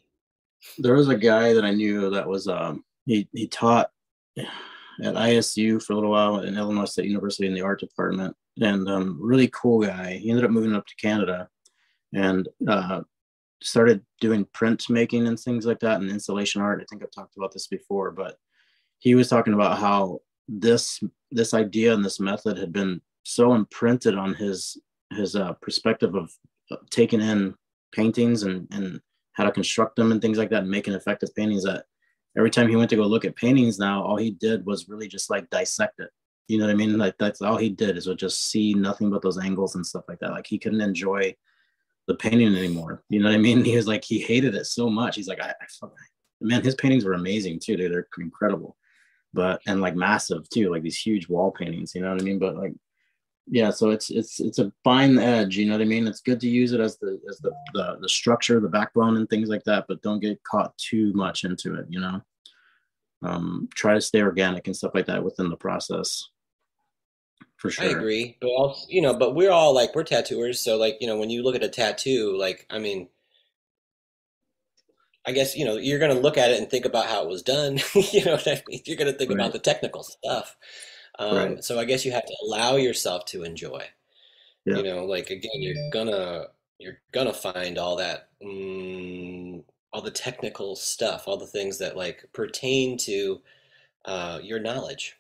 [0.77, 3.89] there was a guy that I knew that was um he he taught
[4.37, 8.89] at ISU for a little while in Illinois State University in the art department and
[8.89, 10.17] um really cool guy.
[10.17, 11.47] He ended up moving up to Canada
[12.13, 13.01] and uh
[13.61, 16.81] started doing print making and things like that and installation art.
[16.81, 18.37] I think I've talked about this before, but
[18.99, 21.01] he was talking about how this
[21.31, 24.77] this idea and this method had been so imprinted on his
[25.11, 26.31] his uh, perspective of
[26.89, 27.55] taking in
[27.93, 29.01] paintings and and
[29.39, 31.85] how to construct them and things like that and making effective paintings that
[32.37, 35.07] every time he went to go look at paintings now all he did was really
[35.07, 36.09] just like dissect it.
[36.49, 36.97] You know what i mean?
[36.97, 40.03] Like that's all he did is would just see nothing but those angles and stuff
[40.09, 40.31] like that.
[40.31, 41.33] Like he couldn't enjoy
[42.07, 43.01] the painting anymore.
[43.07, 43.63] You know what i mean?
[43.69, 45.15] He was like he hated it so much.
[45.15, 45.87] He's like i, I
[46.41, 47.93] man his paintings were amazing too dude.
[47.93, 48.75] they're incredible.
[49.33, 52.39] But and like massive too like these huge wall paintings you know what i mean?
[52.39, 52.73] But like
[53.51, 56.39] yeah so it's it's it's a fine edge you know what i mean it's good
[56.39, 59.63] to use it as the as the the, the structure the backbone and things like
[59.63, 62.21] that but don't get caught too much into it you know
[63.23, 66.29] um try to stay organic and stuff like that within the process
[67.57, 70.77] for sure i agree but also you know but we're all like we're tattooers so
[70.77, 73.07] like you know when you look at a tattoo like i mean
[75.25, 77.29] I guess you know you're going to look at it and think about how it
[77.29, 77.77] was done.
[77.93, 78.81] you know, I mean?
[78.85, 79.39] you're going to think right.
[79.39, 80.55] about the technical stuff.
[81.19, 81.63] Um, right.
[81.63, 83.83] So I guess you have to allow yourself to enjoy.
[84.65, 84.77] Yeah.
[84.77, 86.47] You know, like again, you're gonna
[86.79, 92.25] you're gonna find all that, mm, all the technical stuff, all the things that like
[92.33, 93.41] pertain to
[94.05, 95.17] uh, your knowledge.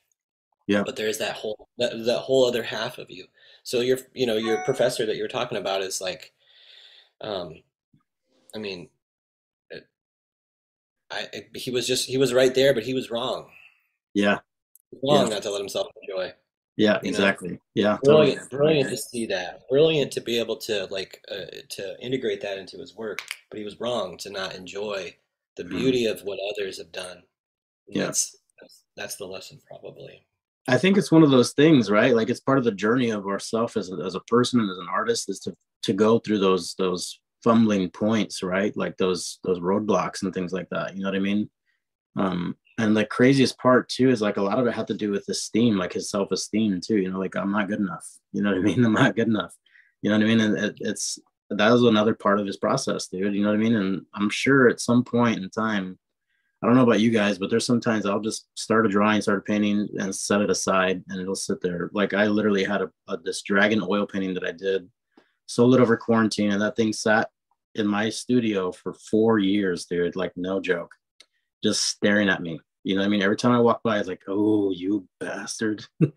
[0.67, 0.83] Yeah.
[0.85, 3.25] But there's that whole that, that whole other half of you.
[3.63, 6.31] So your you know your professor that you're talking about is like,
[7.19, 7.61] um,
[8.55, 8.89] I mean,
[9.69, 9.85] it,
[11.11, 13.49] I it, he was just he was right there, but he was wrong.
[14.13, 14.39] Yeah
[15.03, 15.33] long yeah.
[15.33, 16.33] not to let himself enjoy.
[16.77, 17.51] Yeah, exactly.
[17.51, 17.57] Know?
[17.75, 18.57] Yeah, brilliant, totally.
[18.57, 19.67] brilliant to see that.
[19.69, 23.19] Brilliant to be able to like uh, to integrate that into his work.
[23.49, 25.13] But he was wrong to not enjoy
[25.57, 25.77] the mm-hmm.
[25.77, 27.23] beauty of what others have done.
[27.87, 28.05] yeah.
[28.05, 30.25] That's, that's that's the lesson, probably.
[30.69, 32.15] I think it's one of those things, right?
[32.15, 34.77] Like it's part of the journey of ourself as a, as a person and as
[34.77, 38.75] an artist is to to go through those those fumbling points, right?
[38.77, 40.95] Like those those roadblocks and things like that.
[40.95, 41.49] You know what I mean?
[42.15, 45.11] Um, and the craziest part too is like a lot of it had to do
[45.11, 48.49] with esteem like his self-esteem too you know like i'm not good enough you know
[48.49, 49.53] what i mean i'm not good enough
[50.01, 51.19] you know what i mean and it, it's
[51.49, 54.29] that was another part of his process dude you know what i mean and i'm
[54.29, 55.97] sure at some point in time
[56.61, 59.39] I don't know about you guys, but there's sometimes I'll just start a drawing, start
[59.39, 61.89] a painting, and set it aside, and it'll sit there.
[61.93, 64.89] Like I literally had a, a this dragon oil painting that I did,
[65.45, 67.29] sold it over quarantine, and that thing sat
[67.75, 70.17] in my studio for four years, dude.
[70.17, 70.91] Like no joke,
[71.63, 72.59] just staring at me.
[72.89, 73.21] You know I mean?
[73.21, 75.85] Every time I walk by, it's like, oh, you bastard.
[75.99, 76.09] you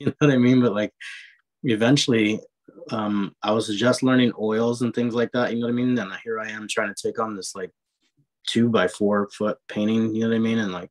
[0.00, 0.62] know what I mean?
[0.62, 0.94] But like,
[1.64, 2.40] eventually,
[2.90, 5.52] um, I was just learning oils and things like that.
[5.52, 5.98] You know what I mean?
[5.98, 7.70] And here I am trying to take on this like
[8.46, 10.60] two by four foot painting, you know what I mean?
[10.60, 10.90] And like,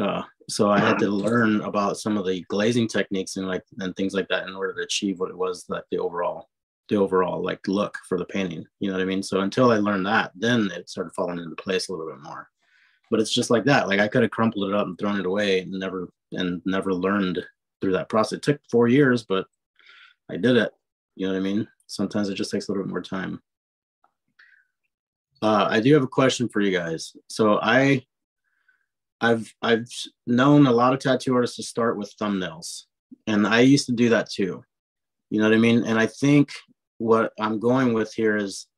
[0.00, 3.94] uh, so I had to learn about some of the glazing techniques and like and
[3.94, 6.48] things like that in order to achieve what it was like the overall
[6.88, 8.64] the overall like look for the painting.
[8.80, 9.22] You know what I mean?
[9.22, 12.48] So until I learned that, then it started falling into place a little bit more.
[13.12, 13.88] But it's just like that.
[13.88, 16.94] Like I could have crumpled it up and thrown it away and never and never
[16.94, 17.44] learned
[17.82, 18.38] through that process.
[18.38, 19.44] It took four years, but
[20.30, 20.72] I did it.
[21.14, 21.68] You know what I mean?
[21.88, 23.42] Sometimes it just takes a little bit more time.
[25.42, 27.14] Uh, I do have a question for you guys.
[27.28, 28.06] So I,
[29.20, 29.90] I've I've
[30.26, 32.84] known a lot of tattoo artists to start with thumbnails,
[33.26, 34.64] and I used to do that too.
[35.28, 35.84] You know what I mean?
[35.84, 36.52] And I think
[36.96, 38.68] what I'm going with here is,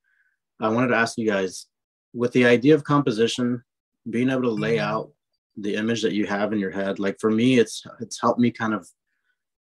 [0.59, 1.67] I wanted to ask you guys,
[2.13, 3.63] with the idea of composition,
[4.09, 4.89] being able to lay mm-hmm.
[4.89, 5.11] out
[5.57, 6.99] the image that you have in your head.
[6.99, 8.89] Like for me, it's it's helped me kind of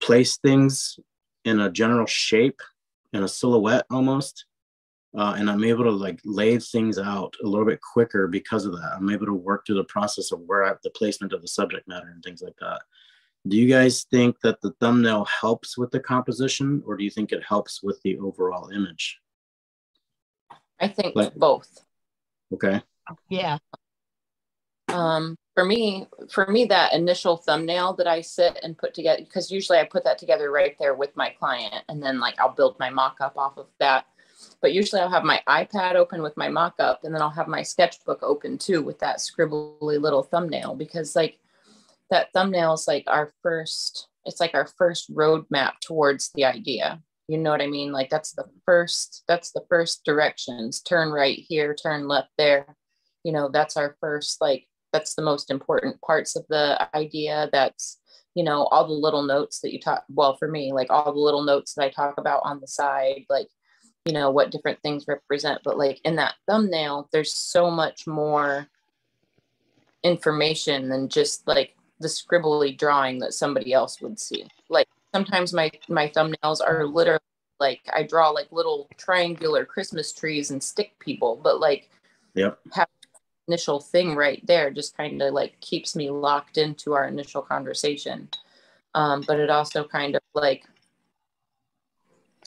[0.00, 0.98] place things
[1.44, 2.60] in a general shape,
[3.12, 4.44] in a silhouette almost
[5.16, 8.72] uh, and I'm able to like lay things out a little bit quicker because of
[8.72, 8.92] that.
[8.96, 11.88] I'm able to work through the process of where I, the placement of the subject
[11.88, 12.82] matter and things like that.
[13.46, 17.32] Do you guys think that the thumbnail helps with the composition, or do you think
[17.32, 19.18] it helps with the overall image?
[20.78, 21.84] I think like, both.
[22.52, 22.82] Okay.
[23.30, 23.58] Yeah.
[24.89, 29.51] Um, for me, for me, that initial thumbnail that I sit and put together, because
[29.51, 32.78] usually I put that together right there with my client, and then like I'll build
[32.78, 34.07] my mock up off of that
[34.61, 37.49] but usually I'll have my iPad open with my mock up and then I'll have
[37.49, 41.39] my sketchbook open too with that scribbly little thumbnail because like
[42.11, 47.01] that thumbnail is like our first, it's like our first roadmap towards the idea.
[47.28, 47.93] You know what I mean?
[47.93, 50.80] Like that's the first, that's the first directions.
[50.80, 52.76] Turn right here, turn left there.
[53.24, 57.49] You know, that's our first, like, that's the most important parts of the idea.
[57.53, 57.99] That's,
[58.34, 61.18] you know, all the little notes that you talk, well, for me, like all the
[61.18, 63.49] little notes that I talk about on the side, like
[64.05, 65.61] you know what different things represent.
[65.64, 68.68] But like in that thumbnail there's so much more
[70.03, 74.47] information than just like the scribbly drawing that somebody else would see.
[74.70, 77.20] Like sometimes my my thumbnails are literally
[77.61, 81.91] like i draw like little triangular christmas trees and stick people but like
[82.34, 82.59] yep.
[82.72, 82.89] have
[83.49, 88.28] initial thing right there just kind of like keeps me locked into our initial conversation
[88.94, 90.64] um, but it also kind of like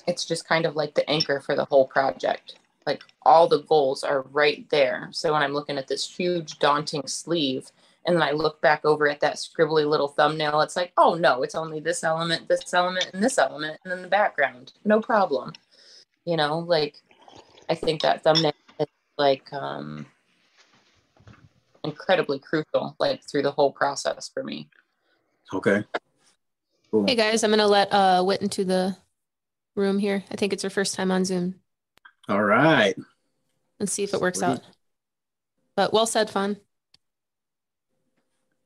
[0.07, 2.55] it's just kind of like the anchor for the whole project.
[2.85, 5.09] Like all the goals are right there.
[5.11, 7.71] So when I'm looking at this huge, daunting sleeve,
[8.05, 11.43] and then I look back over at that scribbly little thumbnail, it's like, oh no,
[11.43, 14.73] it's only this element, this element, and this element, and then the background.
[14.83, 15.53] No problem.
[16.25, 17.01] You know, like
[17.69, 18.87] I think that thumbnail is
[19.17, 20.07] like um
[21.83, 24.69] incredibly crucial, like through the whole process for me.
[25.53, 25.83] Okay.
[26.89, 27.05] Cool.
[27.07, 28.95] Hey guys, I'm gonna let uh Whit into the
[29.75, 30.23] room here.
[30.31, 31.55] I think it's her first time on Zoom.
[32.27, 32.95] All right.
[33.79, 34.47] Let's see if it works Sweet.
[34.47, 34.61] out.
[35.75, 36.57] But well said, Fawn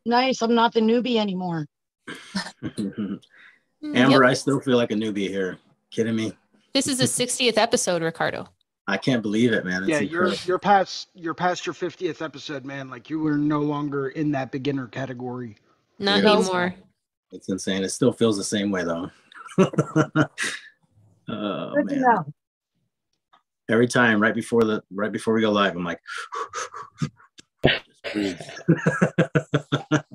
[0.05, 0.41] Nice.
[0.41, 1.67] I'm not the newbie anymore.
[2.73, 3.19] Amber,
[3.83, 4.21] yep.
[4.21, 5.57] I still feel like a newbie here.
[5.89, 6.33] Kidding me?
[6.73, 8.47] This is the 60th episode, Ricardo.
[8.87, 9.83] I can't believe it, man.
[9.83, 12.89] It's yeah, you're you're past you're past your 50th episode, man.
[12.89, 15.57] Like you were no longer in that beginner category.
[15.97, 16.75] Not anymore.
[17.31, 17.83] It's insane.
[17.83, 19.09] It still feels the same way though.
[21.27, 21.95] Oh, Good man.
[21.95, 22.25] to know.
[23.69, 25.99] Every time, right before the right before we go live, I'm like,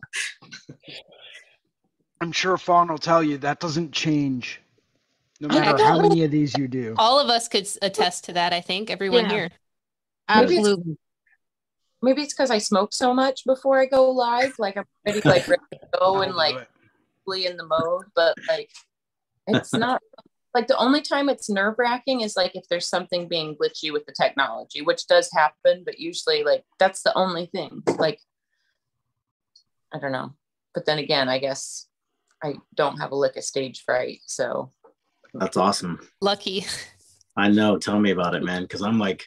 [2.20, 4.60] I'm sure Fawn will tell you that doesn't change.
[5.40, 6.94] No matter how many of these you do.
[6.98, 8.90] All of us could attest to that, I think.
[8.90, 9.30] Everyone yeah.
[9.30, 9.50] here.
[10.28, 10.96] Absolutely.
[12.02, 14.54] Maybe it's because I smoke so much before I go live.
[14.58, 16.68] Like I'm ready, like ready to go oh, and like
[17.24, 18.70] fully in the mode, but like
[19.46, 20.00] it's not
[20.54, 24.06] like the only time it's nerve wracking is like if there's something being glitchy with
[24.06, 27.82] the technology, which does happen, but usually like that's the only thing.
[27.98, 28.20] Like,
[29.92, 30.34] I don't know.
[30.74, 31.86] But then again, I guess
[32.42, 34.20] I don't have a lick of stage fright.
[34.26, 34.72] So
[35.34, 36.00] that's awesome.
[36.20, 36.66] Lucky.
[37.36, 37.78] I know.
[37.78, 38.66] Tell me about it, man.
[38.66, 39.24] Cause I'm like,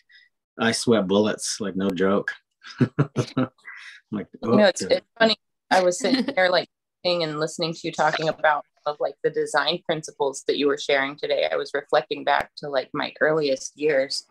[0.60, 2.32] I sweat bullets, like no joke.
[2.80, 5.36] like, oh, know, it's, it's funny.
[5.72, 6.70] I was sitting there like
[7.06, 11.16] and listening to you talking about of like the design principles that you were sharing
[11.16, 14.26] today, I was reflecting back to like my earliest years.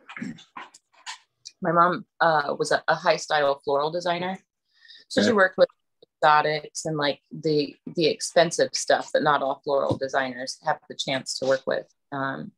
[1.61, 4.39] my mom uh, was a, a, high style floral designer.
[5.09, 5.29] So okay.
[5.29, 5.69] she worked with
[6.23, 11.39] exotics and like the the expensive stuff that not all floral designers have the chance
[11.39, 11.87] to work with.
[12.13, 12.53] Um,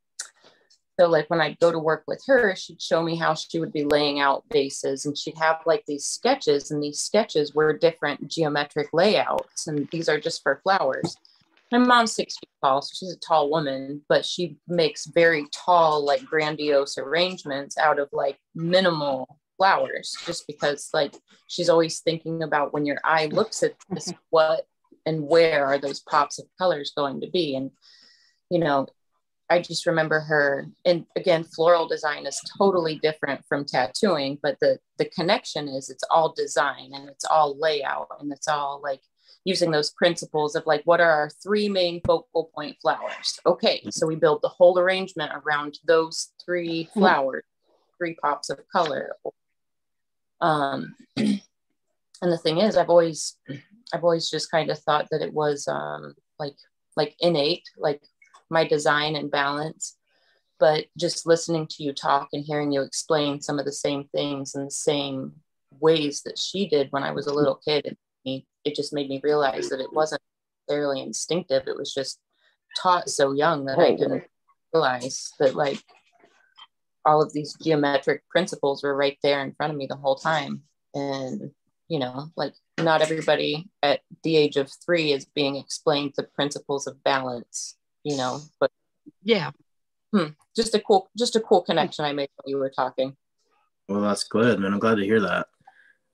[0.98, 3.72] so like when I'd go to work with her, she'd show me how she would
[3.72, 8.28] be laying out vases and she'd have like these sketches and these sketches were different
[8.28, 11.16] geometric layouts and these are just for flowers.
[11.72, 16.04] My mom's six feet tall, so she's a tall woman, but she makes very tall,
[16.04, 21.14] like grandiose arrangements out of like minimal flowers just because like
[21.46, 24.66] she's always thinking about when your eye looks at this what
[25.06, 27.70] and where are those pops of colors going to be and
[28.50, 28.86] you know
[29.50, 34.78] I just remember her, and again, floral design is totally different from tattooing, but the
[34.98, 39.02] the connection is it's all design and it's all layout and it's all like
[39.44, 43.38] using those principles of like what are our three main focal point flowers.
[43.44, 47.00] Okay, so we build the whole arrangement around those three mm-hmm.
[47.00, 47.44] flowers,
[47.98, 49.14] three pops of color.
[50.44, 51.40] Um, and
[52.20, 53.36] the thing is, I've always
[53.92, 56.56] I've always just kind of thought that it was um, like
[56.96, 58.02] like innate, like
[58.50, 59.96] my design and balance.
[60.60, 64.54] But just listening to you talk and hearing you explain some of the same things
[64.54, 65.32] in the same
[65.80, 69.20] ways that she did when I was a little kid, it, it just made me
[69.24, 70.22] realize that it wasn't
[70.68, 71.66] necessarily instinctive.
[71.66, 72.20] It was just
[72.76, 74.24] taught so young that I didn't
[74.72, 75.82] realize that like
[77.06, 80.62] all of these geometric principles were right there in front of me the whole time.
[80.94, 81.50] And,
[81.88, 86.86] you know, like not everybody at the age of three is being explained the principles
[86.86, 88.70] of balance you know, but
[89.22, 89.50] yeah.
[90.12, 93.16] Hmm, just a cool, just a cool connection I made while you were talking.
[93.88, 94.72] Well, that's good, man.
[94.72, 95.48] I'm glad to hear that.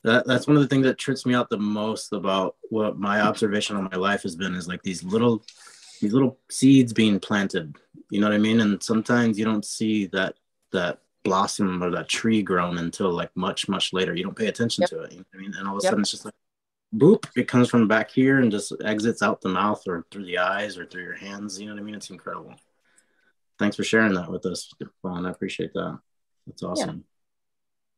[0.04, 3.20] That that's one of the things that trips me out the most about what my
[3.20, 5.44] observation on my life has been is like these little
[6.00, 7.76] these little seeds being planted.
[8.10, 8.60] You know what I mean?
[8.60, 10.36] And sometimes you don't see that
[10.72, 14.14] that blossom or that tree grown until like much, much later.
[14.14, 14.90] You don't pay attention yep.
[14.90, 15.12] to it.
[15.12, 15.54] You know I mean?
[15.56, 15.90] And all of a yep.
[15.90, 16.34] sudden it's just like
[16.94, 20.38] boop, it comes from back here and just exits out the mouth or through the
[20.38, 21.60] eyes or through your hands.
[21.60, 21.94] You know what I mean?
[21.94, 22.54] It's incredible.
[23.58, 25.26] Thanks for sharing that with us, Fawn.
[25.26, 25.98] I appreciate that.
[26.46, 27.04] That's awesome.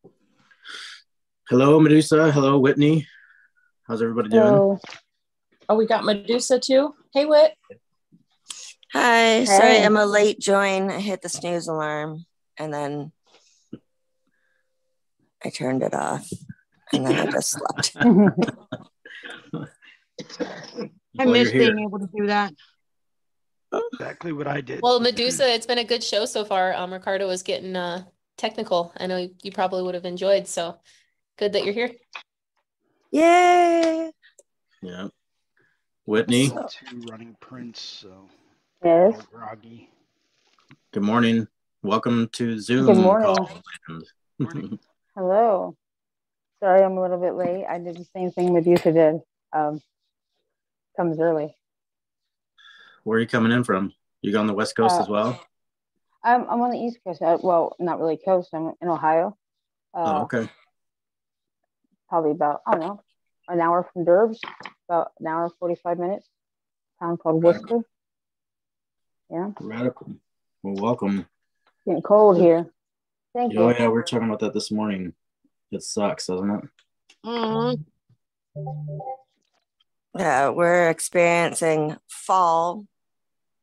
[0.04, 0.10] Yeah.
[1.48, 2.32] Hello, Medusa.
[2.32, 3.06] Hello, Whitney.
[3.86, 4.42] How's everybody doing?
[4.42, 4.78] Hello.
[5.68, 6.94] Oh, we got Medusa too.
[7.14, 7.54] Hey, Whit.
[8.92, 9.38] Hi.
[9.38, 9.44] Hey.
[9.46, 10.90] Sorry, I'm a late join.
[10.90, 12.24] I hit the snooze alarm
[12.58, 13.12] and then
[15.44, 16.28] I turned it off
[16.92, 17.96] and then I just slept.
[21.18, 22.54] I miss being able to do that.
[23.94, 24.80] Exactly what I did.
[24.82, 26.74] Well, Medusa, it's been a good show so far.
[26.74, 28.04] Um, Ricardo was getting uh
[28.36, 28.92] technical.
[28.96, 30.46] I know you probably would have enjoyed.
[30.46, 30.76] So
[31.38, 31.92] good that you're here.
[33.10, 34.10] Yay!
[34.82, 35.08] Yeah.
[36.06, 36.48] Whitney.
[36.48, 37.80] Two running prints.
[37.80, 38.28] So
[38.84, 39.22] yes.
[39.30, 39.90] groggy.
[40.92, 41.46] Good morning.
[41.84, 42.86] Welcome to Zoom.
[42.86, 43.48] Good morning.
[44.38, 44.78] morning.
[45.16, 45.76] Hello.
[46.60, 47.64] Sorry, I'm a little bit late.
[47.68, 49.20] I did the same thing Medusa did.
[49.52, 49.80] Um,
[50.96, 51.56] comes early.
[53.02, 53.92] Where are you coming in from?
[54.20, 55.44] You go on the West Coast uh, as well?
[56.22, 57.20] I'm, I'm on the East Coast.
[57.20, 58.50] Uh, well, not really coast.
[58.52, 59.36] I'm in Ohio.
[59.92, 60.48] Uh, oh, okay.
[62.08, 63.02] Probably about, I don't know,
[63.48, 64.38] an hour from Derbs,
[64.88, 66.28] about an hour, 45 minutes.
[67.00, 67.80] town called Wooster.
[69.28, 69.50] Yeah.
[69.60, 70.12] Radical.
[70.62, 71.26] Well, welcome.
[71.86, 72.70] Getting cold here.
[73.34, 73.60] Thank oh, you.
[73.62, 75.14] Oh, yeah, we are talking about that this morning.
[75.70, 76.64] It sucks, doesn't it?
[77.26, 77.82] Mm-hmm.
[80.18, 82.86] Yeah, we're experiencing fall.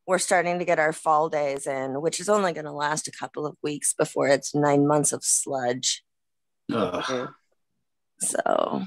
[0.08, 3.12] We're starting to get our fall days in, which is only going to last a
[3.12, 6.04] couple of weeks before it's nine months of sludge.
[6.74, 7.30] Ugh.
[8.20, 8.84] So,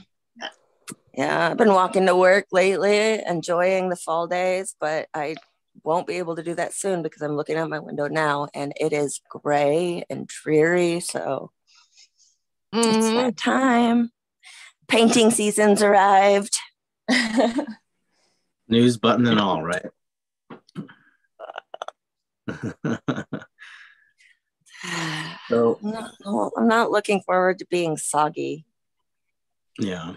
[1.15, 5.37] yeah, I've been walking to work lately, enjoying the fall days, but I
[5.85, 8.73] won't be able to do that soon because I'm looking out my window now and
[8.81, 11.01] it is gray and dreary.
[11.01, 11.51] So,
[12.75, 12.99] Mm-hmm.
[12.99, 14.11] It's that time.
[14.89, 16.59] Painting season's arrived.
[18.69, 19.87] News button and all, right?
[25.49, 26.15] so I'm not,
[26.57, 28.65] I'm not looking forward to being soggy.
[29.79, 30.15] Yeah.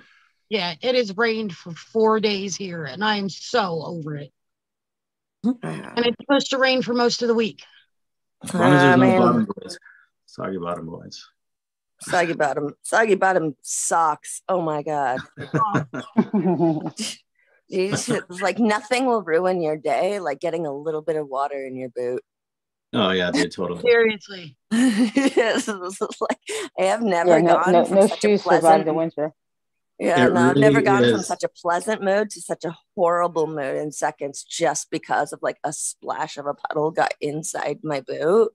[0.49, 4.31] Yeah, it has rained for four days here, and I am so over it.
[5.45, 7.63] And it's supposed to rain for most of the week.
[8.43, 9.77] As long as there's no ah, bottom boys.
[10.25, 11.25] Soggy bottom boys.
[12.01, 14.41] Soggy bottom, soggy bottom socks.
[14.49, 15.19] Oh my god.
[17.71, 21.75] Just, like nothing will ruin your day like getting a little bit of water in
[21.75, 22.21] your boot.
[22.93, 23.81] Oh yeah, dude, totally.
[23.81, 24.57] Seriously.
[24.71, 26.39] yes, like
[26.79, 29.33] I have never yeah, no, gone no, no such shoes a pleasant survive the winter.
[29.99, 31.11] Yeah, it no, really I've never gone is.
[31.11, 35.39] from such a pleasant mood to such a horrible mood in seconds just because of
[35.41, 38.51] like a splash of a puddle got inside my boot.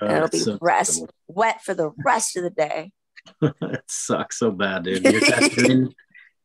[0.00, 2.92] Oh, and it'll be so rest wet for the rest of the day.
[3.42, 5.02] it sucks so bad, dude.
[5.04, 5.92] You're tattooing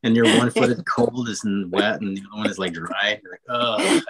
[0.04, 3.20] and your one foot is cold is wet and the other one is like dry.
[3.22, 4.02] You're like, oh.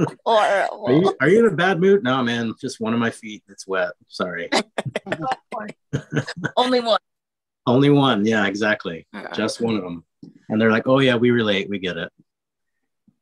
[0.24, 0.86] Horrible.
[0.88, 2.02] Are you, are you in a bad mood?
[2.02, 2.54] No, man.
[2.60, 3.42] Just one of my feet.
[3.48, 3.90] It's wet.
[4.08, 4.48] Sorry.
[6.56, 6.98] Only one.
[7.66, 8.26] Only one.
[8.26, 9.06] Yeah, exactly.
[9.34, 10.04] Just one of them.
[10.48, 11.68] And they're like, oh yeah, we relate.
[11.68, 12.12] We get it.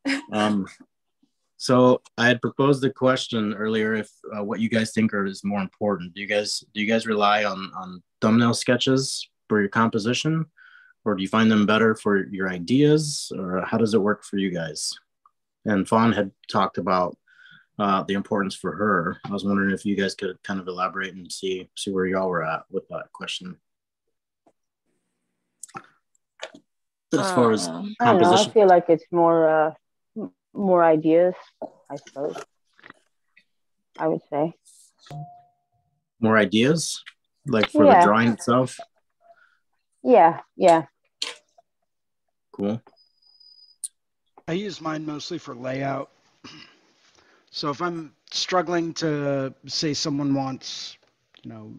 [0.33, 0.67] Um,
[1.63, 5.45] so I had proposed the question earlier if uh, what you guys think are is
[5.45, 6.13] more important.
[6.13, 10.45] Do you guys do you guys rely on on thumbnail sketches for your composition,
[11.05, 14.37] or do you find them better for your ideas, or how does it work for
[14.37, 14.93] you guys?
[15.63, 17.17] And Fawn had talked about
[17.79, 19.21] uh, the importance for her.
[19.23, 22.27] I was wondering if you guys could kind of elaborate and see see where y'all
[22.27, 23.55] were at with that question.
[27.13, 29.73] As far as uh, I don't know, I feel like it's more uh,
[30.53, 31.33] more ideas,
[31.89, 32.35] I suppose.
[33.97, 34.53] I would say.
[36.19, 37.03] More ideas,
[37.45, 37.99] like for yeah.
[37.99, 38.79] the drawing itself.
[40.03, 40.85] Yeah, yeah.
[42.51, 42.81] Cool.
[44.47, 46.11] I use mine mostly for layout.
[47.51, 50.97] So if I'm struggling to say someone wants,
[51.43, 51.73] you know,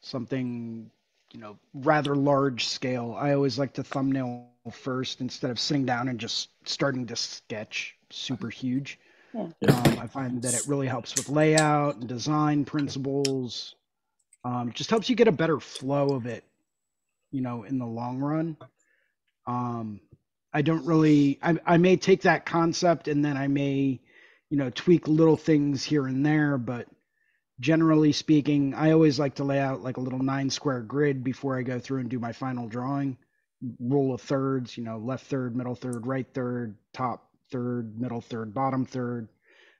[0.00, 0.90] something,
[1.32, 6.08] you know, rather large scale, I always like to thumbnail first instead of sitting down
[6.08, 8.98] and just starting to sketch super huge.
[9.32, 9.42] Yeah.
[9.42, 13.74] Um, I find that it really helps with layout and design principles.
[14.44, 16.44] Um, just helps you get a better flow of it,
[17.30, 18.56] you know, in the long run.
[19.46, 20.00] Um,
[20.52, 21.38] I don't really.
[21.42, 24.00] I, I may take that concept and then I may,
[24.50, 26.58] you know, tweak little things here and there.
[26.58, 26.88] But
[27.60, 31.58] generally speaking, I always like to lay out like a little nine square grid before
[31.58, 33.18] I go through and do my final drawing.
[33.78, 38.54] Rule of thirds, you know, left third, middle third, right third, top third, middle third,
[38.54, 39.28] bottom third.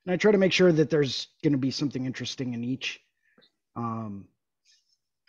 [0.05, 3.01] And I try to make sure that there's going to be something interesting in each.
[3.77, 4.27] Um,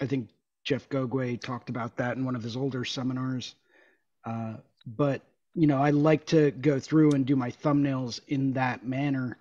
[0.01, 0.29] I think
[0.65, 3.55] Jeff Gogue talked about that in one of his older seminars.
[4.25, 5.21] Uh, but
[5.53, 9.37] you know, I like to go through and do my thumbnails in that manner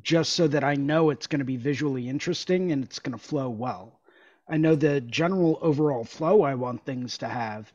[0.00, 3.24] just so that I know it's going to be visually interesting and it's going to
[3.24, 4.00] flow well.
[4.48, 7.72] I know the general overall flow I want things to have,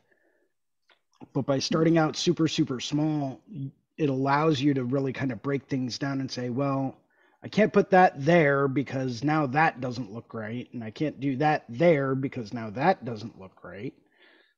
[1.32, 3.40] but by starting out super, super small,
[3.96, 6.96] it allows you to really kind of break things down and say, well,
[7.42, 10.68] I can't put that there because now that doesn't look right.
[10.72, 13.94] And I can't do that there because now that doesn't look right.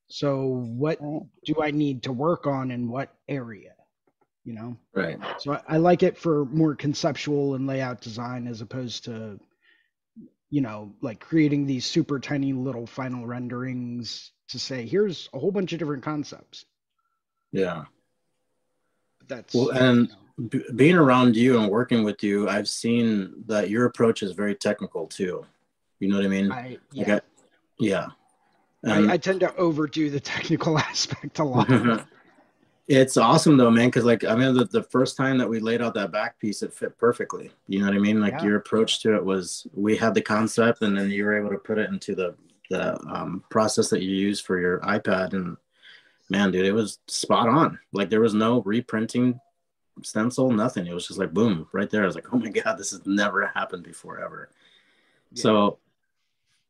[0.08, 0.98] So what
[1.44, 3.74] do I need to work on in what area?
[4.44, 4.76] You know?
[4.94, 5.18] Right.
[5.38, 9.38] So I, I like it for more conceptual and layout design as opposed to,
[10.48, 15.52] you know, like creating these super tiny little final renderings to say, here's a whole
[15.52, 16.64] bunch of different concepts.
[17.52, 17.84] Yeah.
[19.28, 20.48] that's well, and you know.
[20.48, 24.54] b- being around you and working with you, I've seen that your approach is very
[24.54, 25.44] technical too.
[25.98, 26.50] You know what I mean?
[26.50, 27.12] I, yeah.
[27.12, 27.26] Like I,
[27.78, 28.06] yeah.
[28.86, 31.68] I, I, tend to overdo the technical aspect a lot.
[32.90, 33.88] it's awesome though, man.
[33.88, 36.60] Cause like, I mean, the, the first time that we laid out that back piece,
[36.62, 37.52] it fit perfectly.
[37.68, 38.20] You know what I mean?
[38.20, 38.42] Like yeah.
[38.42, 41.58] your approach to it was, we had the concept and then you were able to
[41.58, 42.34] put it into the,
[42.68, 45.34] the um, process that you use for your iPad.
[45.34, 45.56] And
[46.30, 47.78] man, dude, it was spot on.
[47.92, 49.38] Like there was no reprinting
[50.02, 50.88] stencil, nothing.
[50.88, 52.02] It was just like, boom, right there.
[52.02, 54.50] I was like, oh my God, this has never happened before ever.
[55.30, 55.42] Yeah.
[55.42, 55.78] So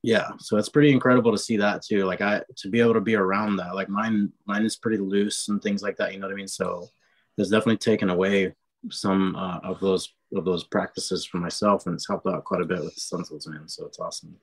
[0.03, 3.01] yeah so it's pretty incredible to see that too like i to be able to
[3.01, 6.27] be around that like mine mine is pretty loose and things like that you know
[6.27, 6.49] what i mean?
[6.49, 6.89] So
[7.37, 8.55] it's definitely taken away
[8.91, 12.67] some uh, of those of those practices for myself and it's helped out quite a
[12.67, 14.37] bit with the stencils man so it's awesome.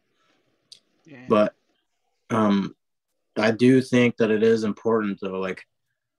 [1.06, 1.26] Yeah.
[1.28, 1.56] but
[2.30, 2.76] um
[3.38, 5.64] i do think that it is important though like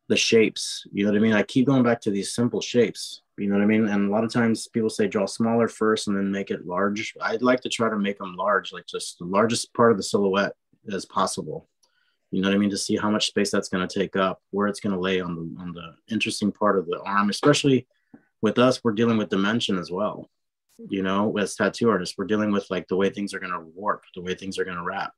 [0.09, 1.35] the shapes you know what i mean?
[1.35, 3.87] I keep going back to these simple shapes you know what I mean?
[3.87, 7.15] And a lot of times people say draw smaller first and then make it large.
[7.21, 10.03] I'd like to try to make them large, like just the largest part of the
[10.03, 10.55] silhouette
[10.93, 11.69] as possible.
[12.31, 12.71] You know what I mean?
[12.71, 15.21] To see how much space that's going to take up, where it's going to lay
[15.21, 17.87] on the on the interesting part of the arm, especially
[18.43, 20.29] with us, we're dealing with dimension as well.
[20.89, 23.61] You know, as tattoo artists, we're dealing with like the way things are going to
[23.61, 25.13] warp, the way things are going to wrap.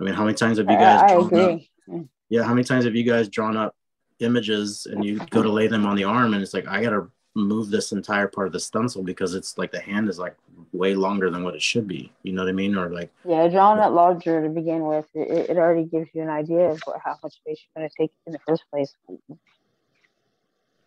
[0.00, 1.10] I mean, how many times have you guys?
[1.10, 1.70] I, agree.
[1.92, 3.74] Up, yeah, how many times have you guys drawn up
[4.20, 6.90] images and you go to lay them on the arm and it's like I got
[6.90, 10.36] to move this entire part of the stencil because it's like the hand is like
[10.72, 12.12] way longer than what it should be.
[12.22, 12.76] You know what I mean?
[12.76, 16.28] Or like yeah, drawing it larger to begin with, it, it already gives you an
[16.28, 18.94] idea of what, how much space you're going to take in the first place.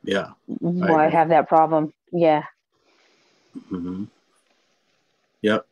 [0.03, 0.31] Yeah.
[0.45, 1.93] Why I have that problem?
[2.11, 2.43] Yeah.
[3.71, 4.05] Mm-hmm.
[5.41, 5.65] Yep.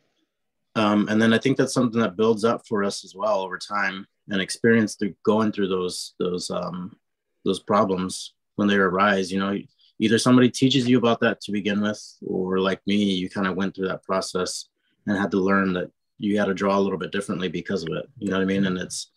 [0.76, 3.58] Um, and then I think that's something that builds up for us as well over
[3.58, 6.96] time and experience through going through those those um,
[7.44, 9.30] those problems when they arise.
[9.30, 9.56] You know,
[9.98, 13.56] either somebody teaches you about that to begin with, or like me, you kind of
[13.56, 14.66] went through that process
[15.06, 17.90] and had to learn that you had to draw a little bit differently because of
[17.92, 18.06] it.
[18.18, 18.66] You know what I mean?
[18.66, 19.10] And it's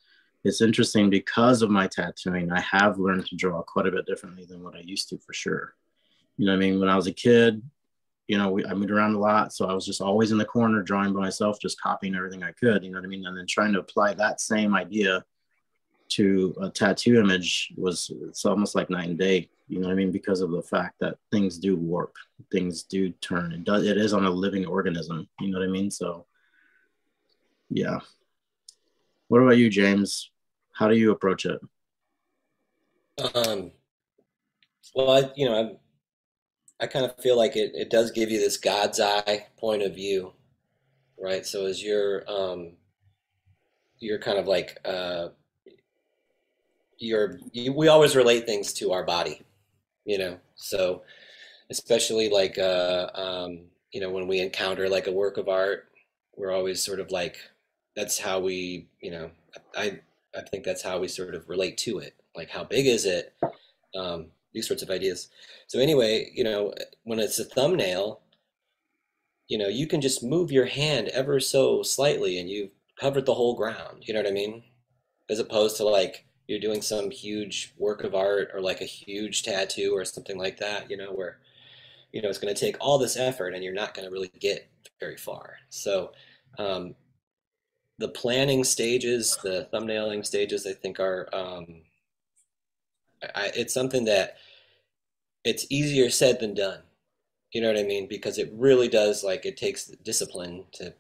[0.44, 4.46] it's interesting because of my tattooing, I have learned to draw quite a bit differently
[4.46, 5.74] than what I used to for sure.
[6.38, 6.80] You know what I mean?
[6.80, 7.62] When I was a kid,
[8.28, 9.52] you know, we, I moved around a lot.
[9.52, 12.52] So I was just always in the corner drawing by myself, just copying everything I
[12.52, 13.26] could, you know what I mean?
[13.26, 15.24] And then trying to apply that same idea
[16.10, 19.96] to a tattoo image was it's almost like night and day, you know what I
[19.96, 20.12] mean?
[20.12, 22.16] Because of the fact that things do warp,
[22.52, 23.52] things do turn.
[23.52, 25.92] It does it is on a living organism, you know what I mean?
[25.92, 26.26] So
[27.70, 28.00] yeah.
[29.28, 30.32] What about you, James?
[30.74, 31.60] How do you approach it?
[33.36, 33.72] Um
[34.94, 35.78] well I you know I'm
[36.80, 39.96] I kind of feel like it, it does give you this God's eye point of
[39.96, 40.34] view,
[41.20, 41.46] right?
[41.46, 42.74] So as you're um,
[44.00, 45.30] you're kind of like uh,
[47.00, 49.42] you're you, we always relate things to our body,
[50.06, 50.40] you know.
[50.56, 51.04] So
[51.70, 55.90] especially like uh, um, you know when we encounter like a work of art,
[56.36, 57.38] we're always sort of like
[57.96, 59.32] that's how we you know
[59.76, 60.00] I
[60.36, 62.16] I think that's how we sort of relate to it.
[62.36, 63.34] Like how big is it?
[63.96, 65.30] Um, these sorts of ideas.
[65.68, 66.74] So anyway, you know,
[67.04, 68.22] when it's a thumbnail,
[69.48, 73.34] you know, you can just move your hand ever so slightly and you've covered the
[73.34, 74.04] whole ground.
[74.06, 74.64] You know what I mean?
[75.30, 79.44] As opposed to like you're doing some huge work of art or like a huge
[79.44, 81.40] tattoo or something like that, you know, where
[82.12, 84.32] you know it's going to take all this effort and you're not going to really
[84.40, 84.70] get
[85.00, 85.58] very far.
[85.70, 86.14] So
[86.58, 86.96] um,
[88.00, 91.82] the planning stages, the thumbnailing stages, I think are um,
[93.36, 94.38] I, it's something that
[95.44, 96.80] it's easier said than done.
[97.52, 98.08] You know what I mean?
[98.08, 100.94] Because it really does like it takes discipline to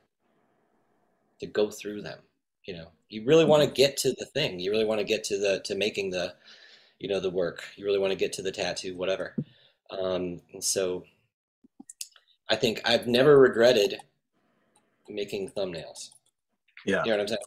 [1.40, 2.20] to go through them.
[2.68, 4.60] You know, you really want to get to the thing.
[4.60, 6.36] You really want to get to the to making the
[7.00, 7.64] you know the work.
[7.76, 9.36] You really want to get to the tattoo, whatever.
[9.90, 11.06] Um, and so
[12.50, 13.96] I think I've never regretted
[15.10, 16.10] making thumbnails.
[16.86, 17.04] Yeah.
[17.04, 17.40] You know what I'm saying?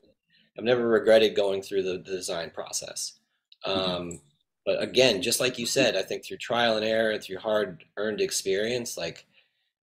[0.59, 3.21] I've never regretted going through the, the design process.
[3.65, 3.81] Mm-hmm.
[3.81, 4.17] Um, mm-hmm
[4.65, 7.85] but again just like you said i think through trial and error and through hard
[7.97, 9.27] earned experience like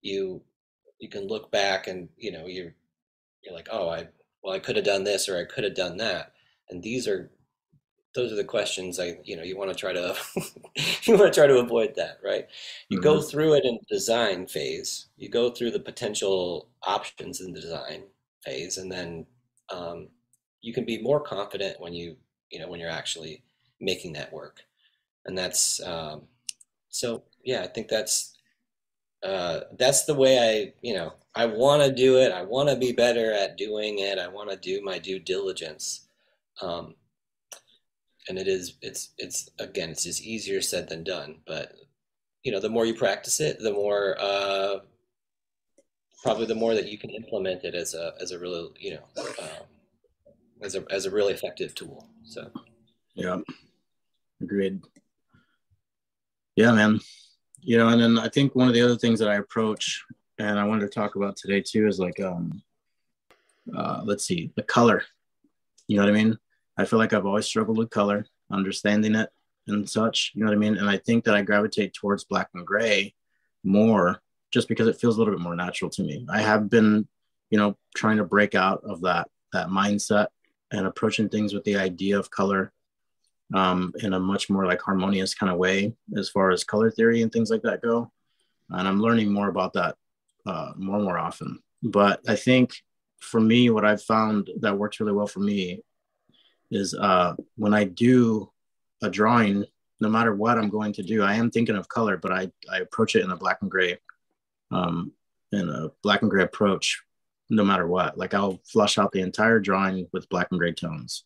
[0.01, 0.41] you
[0.99, 2.75] you can look back and you know you're
[3.43, 4.07] you're like oh i
[4.43, 6.33] well i could have done this or i could have done that.
[6.71, 7.31] And these are
[8.15, 10.17] those are the questions i you know you want to try to
[11.05, 12.47] you want to try to avoid that right?
[12.89, 13.05] You mm-hmm.
[13.05, 15.09] go through it in design phase.
[15.17, 18.05] You go through the potential options in the design
[18.45, 19.27] phase and then
[19.71, 20.09] um,
[20.61, 22.17] you can be more confident when you
[22.51, 23.43] you know when you're actually
[23.81, 24.61] making that work.
[25.25, 26.23] And that's um,
[26.93, 28.32] so yeah i think that's
[29.25, 32.33] uh, that's the way i you know i want to do it.
[32.33, 34.19] I want to be better at doing it.
[34.19, 36.07] I want to do my due diligence.
[36.61, 36.95] Um,
[38.29, 41.37] and it is it's it's again it's just easier said than done.
[41.47, 41.73] But
[42.43, 44.81] you know the more you practice it the more uh,
[46.23, 49.25] probably the more that you can implement it as a as a really you know
[49.41, 49.67] um,
[50.63, 52.07] as a as a really effective tool.
[52.25, 52.51] So.
[53.15, 53.41] Yeah.
[54.41, 54.81] Agreed.
[56.57, 57.01] Yeah, man.
[57.65, 60.05] You know, and then I think one of the other things that I approach
[60.39, 62.63] and I wanted to talk about today too is like um
[63.77, 65.05] uh let's see, the color.
[65.87, 66.39] You know what I mean?
[66.77, 69.31] I feel like I've always struggled with color, understanding it
[69.69, 70.77] and such, you know what I mean?
[70.77, 73.15] And I think that I gravitate towards black and gray
[73.63, 76.27] more just because it feels a little bit more natural to me.
[76.29, 77.07] I have been,
[77.51, 80.29] you know, trying to break out of that that mindset
[80.73, 82.73] and approaching things with the idea of color
[83.55, 87.23] um, in a much more like harmonious kind of way as far as color theory
[87.23, 88.11] and things like that go.
[88.71, 89.97] And I'm learning more about that
[90.47, 91.61] uh, more and more often.
[91.83, 92.75] But I think
[93.21, 95.83] for me, what I've found that works really well for me
[96.71, 98.51] is uh, when I do
[99.03, 99.65] a drawing,
[100.01, 102.79] no matter what I'm going to do, I am thinking of color, but I, I
[102.79, 103.99] approach it in a black and gray,
[104.71, 105.13] um,
[105.53, 107.03] in a black and gray approach,
[107.51, 108.17] no matter what.
[108.17, 111.25] Like I'll flush out the entire drawing with black and gray tones.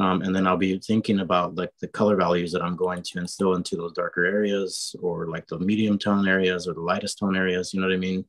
[0.00, 3.18] Um, and then I'll be thinking about like the color values that I'm going to
[3.18, 7.36] instill into those darker areas or like the medium tone areas or the lightest tone
[7.36, 7.74] areas.
[7.74, 8.24] You know what I mean?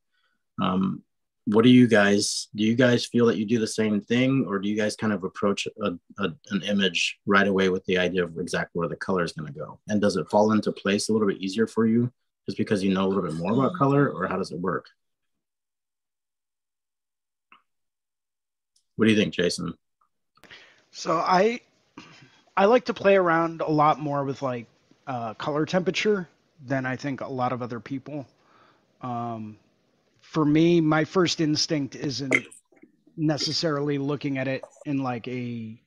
[0.61, 1.01] Um,
[1.45, 4.59] what do you guys, do you guys feel that you do the same thing or
[4.59, 8.25] do you guys kind of approach a, a, an image right away with the idea
[8.25, 9.79] of exactly where the color is going to go?
[9.87, 12.11] And does it fall into place a little bit easier for you
[12.47, 14.87] just because you know a little bit more about color or how does it work?
[18.97, 19.73] What do you think, Jason?
[20.91, 21.61] So I
[22.55, 24.67] I like to play around a lot more with like
[25.07, 26.27] uh, color temperature
[26.65, 28.27] than I think a lot of other people.
[29.01, 29.57] Um,
[30.21, 32.45] for me, my first instinct isn't
[33.17, 35.79] necessarily looking at it in like a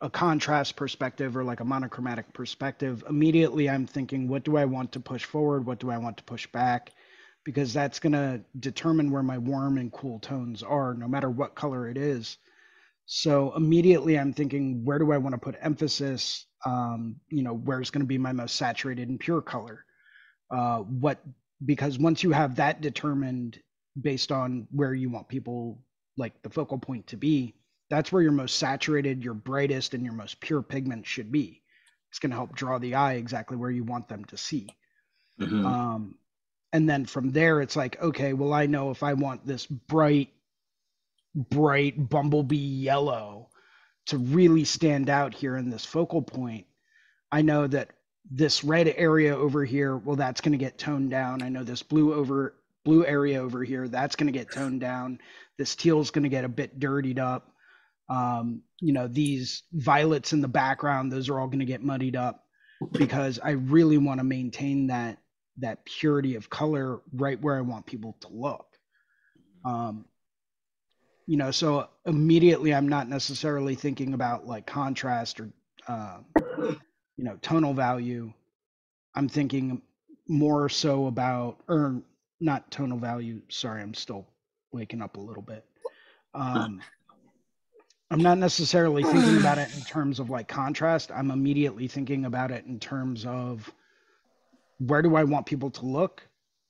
[0.00, 3.04] a contrast perspective or like a monochromatic perspective.
[3.08, 5.66] Immediately, I'm thinking, what do I want to push forward?
[5.66, 6.92] What do I want to push back?
[7.44, 11.54] because that's going to determine where my warm and cool tones are, no matter what
[11.54, 12.36] color it is.
[13.10, 16.44] So immediately I'm thinking, where do I want to put emphasis?
[16.66, 19.86] Um, you know, where's going to be my most saturated and pure color?
[20.50, 21.18] Uh, what,
[21.64, 23.58] because once you have that determined
[23.98, 25.80] based on where you want people,
[26.18, 27.54] like the focal point to be,
[27.88, 31.62] that's where your most saturated, your brightest, and your most pure pigment should be.
[32.10, 34.68] It's going to help draw the eye exactly where you want them to see.
[35.40, 35.64] Mm-hmm.
[35.64, 36.14] Um,
[36.74, 40.28] and then from there, it's like, okay, well, I know if I want this bright,
[41.34, 43.48] bright bumblebee yellow
[44.06, 46.66] to really stand out here in this focal point,
[47.30, 47.90] I know that
[48.30, 51.42] this red area over here, well, that's going to get toned down.
[51.42, 52.54] I know this blue over
[52.84, 55.18] blue area over here, that's going to get toned down.
[55.58, 57.52] This teal is going to get a bit dirtied up.
[58.08, 62.16] Um, you know, these violets in the background, those are all going to get muddied
[62.16, 62.44] up
[62.92, 65.18] because I really want to maintain that
[65.58, 68.66] that purity of color right where I want people to look.
[69.64, 70.04] Um,
[71.28, 75.50] you know, so immediately I'm not necessarily thinking about like contrast or,
[75.86, 76.20] uh,
[76.56, 78.32] you know, tonal value.
[79.14, 79.82] I'm thinking
[80.26, 82.00] more so about, or
[82.40, 83.42] not tonal value.
[83.50, 84.26] Sorry, I'm still
[84.72, 85.66] waking up a little bit.
[86.32, 86.80] Um,
[88.10, 91.10] I'm not necessarily thinking about it in terms of like contrast.
[91.12, 93.70] I'm immediately thinking about it in terms of
[94.78, 96.22] where do I want people to look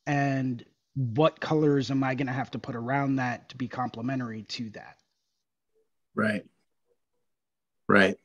[0.05, 0.65] and
[0.99, 4.69] what colors am I going to have to put around that to be complementary to
[4.71, 4.97] that?
[6.17, 6.45] Right.
[7.89, 8.17] Right.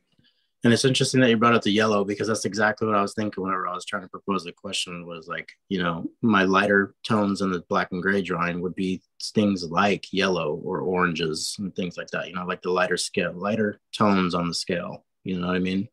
[0.64, 3.14] And it's interesting that you brought up the yellow because that's exactly what I was
[3.14, 6.96] thinking whenever I was trying to propose the question was like, you know, my lighter
[7.06, 11.76] tones in the black and gray drawing would be things like yellow or oranges and
[11.76, 15.38] things like that, you know, like the lighter scale, lighter tones on the scale, you
[15.38, 15.86] know what I mean?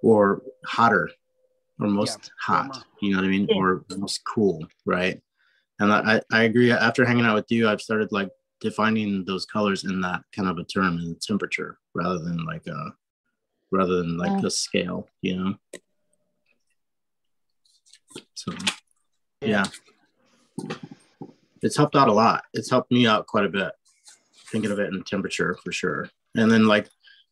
[0.00, 1.10] Or hotter
[1.80, 3.48] or most yeah, hot, you know what I mean?
[3.50, 3.56] Yeah.
[3.56, 5.20] Or most cool, right?
[5.80, 6.70] And I, I agree.
[6.70, 10.58] After hanging out with you, I've started like defining those colors in that kind of
[10.58, 12.92] a term in temperature rather than like a
[13.70, 14.46] rather than like yeah.
[14.46, 15.54] a scale, you know.
[18.34, 18.52] So
[19.40, 19.64] yeah.
[21.62, 22.44] It's helped out a lot.
[22.52, 23.72] It's helped me out quite a bit.
[24.52, 26.08] Thinking of it in temperature for sure.
[26.36, 26.88] And then like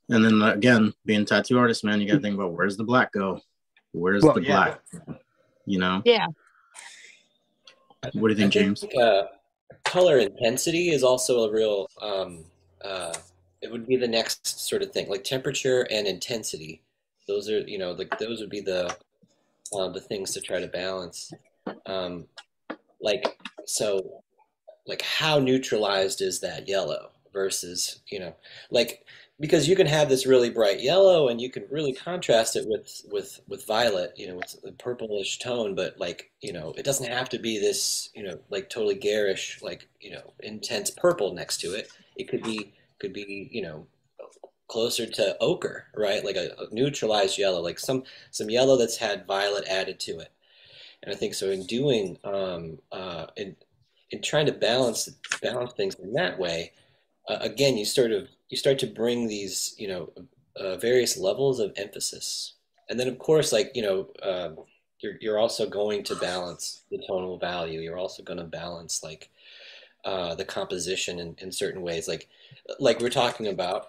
[0.09, 3.41] and then again, being tattoo artist, man, you gotta think about where's the black go?
[3.93, 4.49] Where's well, the yeah.
[4.49, 4.81] black?
[5.65, 6.03] You know?
[6.05, 6.27] Yeah.
[8.13, 8.81] What do you think, James?
[8.81, 9.25] Think, uh,
[9.85, 11.87] color intensity is also a real.
[12.01, 12.45] Um,
[12.85, 13.15] uh,
[13.61, 16.83] it would be the next sort of thing, like temperature and intensity.
[17.29, 18.97] Those are, you know, like those would be the
[19.73, 21.33] uh, the things to try to balance.
[21.87, 22.27] Um,
[23.01, 24.23] like so,
[24.87, 28.35] like how neutralized is that yellow versus, you know,
[28.71, 29.07] like
[29.41, 33.03] because you can have this really bright yellow and you can really contrast it with
[33.11, 37.11] with with violet you know with a purplish tone but like you know it doesn't
[37.11, 41.59] have to be this you know like totally garish like you know intense purple next
[41.61, 41.89] to it.
[42.17, 43.87] It could be could be you know
[44.69, 46.25] closer to ochre right?
[46.25, 50.31] Like a, a neutralized yellow like some some yellow that's had violet added to it.
[51.03, 53.57] And i think so in doing um uh in
[54.11, 55.09] in trying to balance
[55.41, 56.73] balance things in that way
[57.29, 60.13] uh, again you sort of you start to bring these, you know,
[60.57, 62.53] uh, various levels of emphasis.
[62.91, 64.51] And then, of course, like, you know, uh,
[65.01, 67.81] you're, you're also going to balance the tonal value.
[67.81, 69.31] You're also going to balance like
[70.05, 72.07] uh, the composition in, in certain ways.
[72.07, 72.29] Like,
[72.79, 73.87] like we're talking about,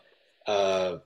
[0.47, 0.99] uh,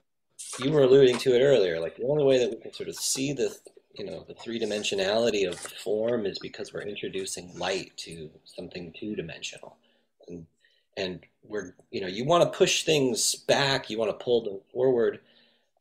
[0.59, 1.79] you were alluding to it earlier.
[1.79, 3.57] Like the only way that we can sort of see the,
[3.95, 9.15] you know, the three dimensionality of form is because we're introducing light to something two
[9.15, 9.77] dimensional.
[10.27, 10.45] And
[10.95, 14.59] and we're you know you want to push things back you want to pull them
[14.71, 15.19] forward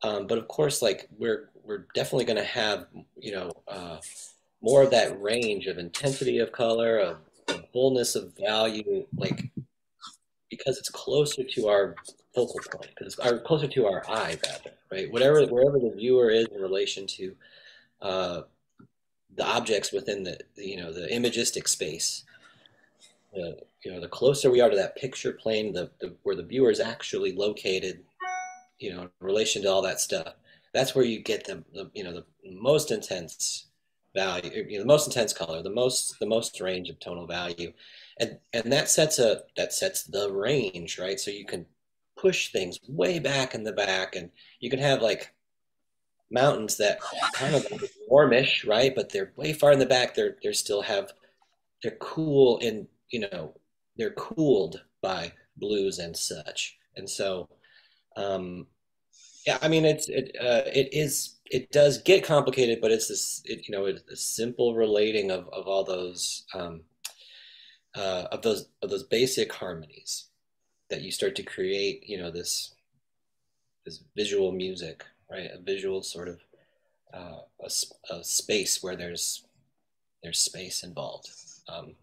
[0.03, 2.87] um, but of course like we're we're definitely going to have
[3.17, 3.97] you know uh,
[4.61, 7.17] more of that range of intensity of color of,
[7.49, 9.49] of fullness of value like
[10.49, 11.95] because it's closer to our
[12.33, 15.11] focal point because it's closer to our eye rather right?
[15.11, 17.35] Whatever wherever the viewer is in relation to
[18.01, 18.41] uh,
[19.35, 22.23] the objects within the, you know the imagistic space
[23.87, 26.69] you know the closer we are to that picture plane the, the where the viewer
[26.69, 28.03] is actually located
[28.79, 30.33] you know in relation to all that stuff
[30.73, 33.67] that's where you get the, the you know the most intense
[34.13, 37.71] value you know, the most intense color the most the most range of tonal value.
[38.19, 41.19] And and that sets a that sets the range right?
[41.19, 41.65] So you can
[42.17, 45.33] push things way back in the back and you can have like
[46.29, 46.99] mountains that
[47.33, 47.65] kind of
[48.07, 48.93] warmish right?
[48.93, 50.15] But they're way far in the back.
[50.15, 51.13] They're they're still have
[51.83, 53.53] they're cool in you know
[53.97, 56.77] they're cooled by blues and such.
[56.95, 57.49] And so
[58.15, 58.65] um
[59.45, 63.43] yeah i mean it's it uh, it is it does get complicated but it's this
[63.45, 66.81] it, you know it's a simple relating of of all those um
[67.95, 70.29] uh, of those of those basic harmonies
[70.89, 72.73] that you start to create you know this
[73.85, 75.49] this visual music right?
[75.53, 76.39] A visual sort of
[77.13, 77.69] uh, a,
[78.13, 79.45] a, space where there's
[80.23, 81.29] there's space involved.
[81.67, 81.95] Um,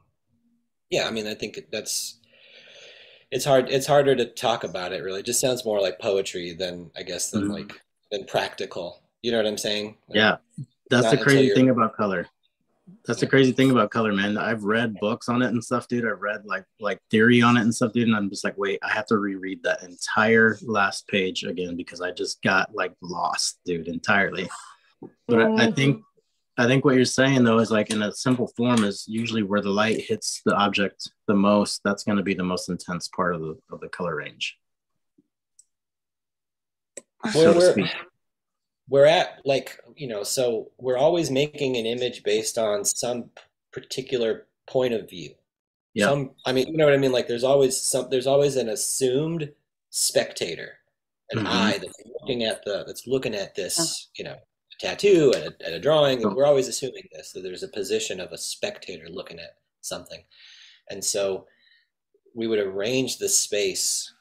[0.95, 2.21] yeah i mean i think that's
[3.31, 6.53] it's hard it's harder to talk about it really it just sounds more like poetry
[6.53, 7.53] than i guess than mm-hmm.
[7.53, 7.81] like
[8.11, 10.37] than practical you know what i'm saying like, yeah
[10.91, 12.29] that's the crazy thing about color
[13.07, 14.37] that's the crazy thing about color, man.
[14.37, 16.07] I've read books on it and stuff, dude.
[16.07, 18.09] I've read like like theory on it and stuff, dude.
[18.09, 22.01] And I'm just like, wait, I have to reread that entire last page again because
[22.01, 24.49] I just got like lost, dude, entirely.
[25.27, 26.03] But I, I think
[26.57, 29.61] I think what you're saying though is like in a simple form is usually where
[29.61, 31.81] the light hits the object the most.
[31.85, 34.57] That's going to be the most intense part of the of the color range.
[37.33, 37.91] so to speak
[38.89, 43.31] we're at like you know so we're always making an image based on some
[43.73, 45.31] particular point of view
[45.95, 48.57] yeah some i mean you know what i mean like there's always some there's always
[48.57, 49.51] an assumed
[49.91, 50.73] spectator
[51.31, 51.47] an mm-hmm.
[51.47, 55.67] eye that's looking at the that's looking at this you know a tattoo and a,
[55.67, 56.35] and a drawing oh.
[56.35, 60.23] we're always assuming this that there's a position of a spectator looking at something
[60.91, 61.47] and so
[62.35, 64.13] we would arrange the space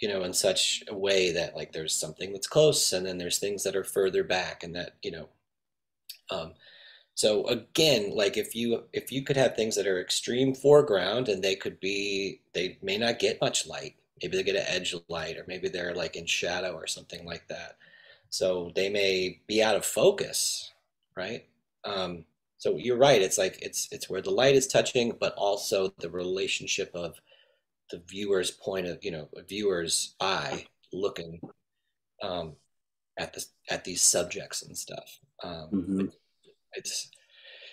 [0.00, 3.38] you know in such a way that like there's something that's close and then there's
[3.38, 5.28] things that are further back and that you know
[6.30, 6.52] um
[7.14, 11.42] so again like if you if you could have things that are extreme foreground and
[11.42, 15.36] they could be they may not get much light maybe they get an edge light
[15.36, 17.76] or maybe they're like in shadow or something like that
[18.30, 20.72] so they may be out of focus
[21.16, 21.46] right
[21.84, 22.24] um
[22.58, 26.10] so you're right it's like it's it's where the light is touching but also the
[26.10, 27.20] relationship of
[27.90, 31.40] the viewer's point of you know a viewer's eye looking
[32.22, 32.54] um,
[33.18, 35.18] at the at these subjects and stuff.
[35.42, 36.06] Um, mm-hmm.
[36.72, 37.10] it's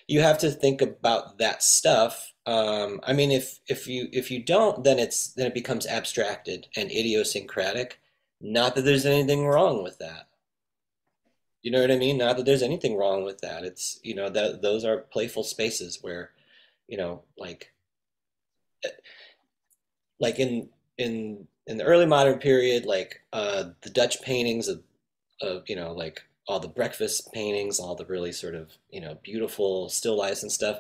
[0.08, 2.34] you have to think about that stuff.
[2.46, 6.68] Um, I mean, if if you if you don't, then it's then it becomes abstracted
[6.76, 8.00] and idiosyncratic.
[8.40, 10.28] Not that there's anything wrong with that.
[11.64, 12.18] You know what I mean?
[12.18, 13.64] Not that there's anything wrong with that.
[13.64, 16.32] It's you know that those are playful spaces where,
[16.88, 17.74] you know, like
[20.20, 24.82] like in in in the early modern period, like uh, the Dutch paintings of,
[25.42, 29.18] of you know like all the breakfast paintings, all the really sort of you know
[29.24, 30.80] beautiful still lifes and stuff.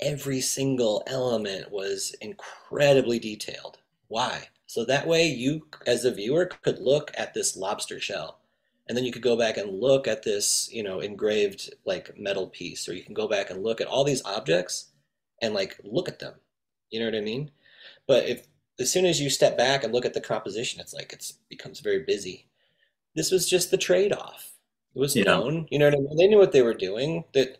[0.00, 3.78] Every single element was incredibly detailed.
[4.06, 4.48] Why?
[4.66, 8.37] So that way you, as a viewer, could look at this lobster shell,
[8.88, 12.46] and then you could go back and look at this, you know, engraved like metal
[12.48, 14.90] piece, or you can go back and look at all these objects
[15.42, 16.34] and like look at them.
[16.90, 17.50] You know what I mean?
[18.06, 18.46] But if
[18.80, 21.80] as soon as you step back and look at the composition, it's like it's becomes
[21.80, 22.46] very busy.
[23.14, 24.52] This was just the trade off.
[24.94, 25.24] It was yeah.
[25.24, 26.16] known, you know what I mean?
[26.16, 27.24] They knew what they were doing.
[27.34, 27.58] That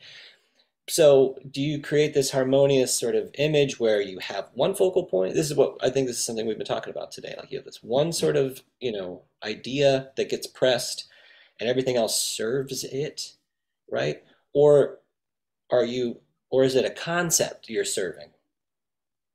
[0.88, 5.34] so do you create this harmonious sort of image where you have one focal point?
[5.34, 7.34] This is what I think this is something we've been talking about today.
[7.36, 11.08] Like you have this one sort of, you know, idea that gets pressed
[11.60, 13.34] and everything else serves it,
[13.90, 14.22] right?
[14.54, 14.98] Or
[15.70, 18.30] are you or is it a concept you're serving?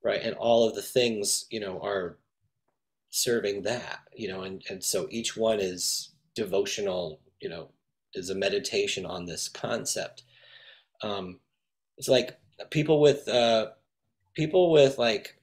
[0.04, 2.18] right and all of the things you know are
[3.10, 7.68] serving that you know and and so each one is devotional you know
[8.14, 10.22] is a meditation on this concept
[11.02, 11.40] um
[11.96, 12.38] it's like
[12.70, 13.68] people with uh
[14.34, 15.36] people with like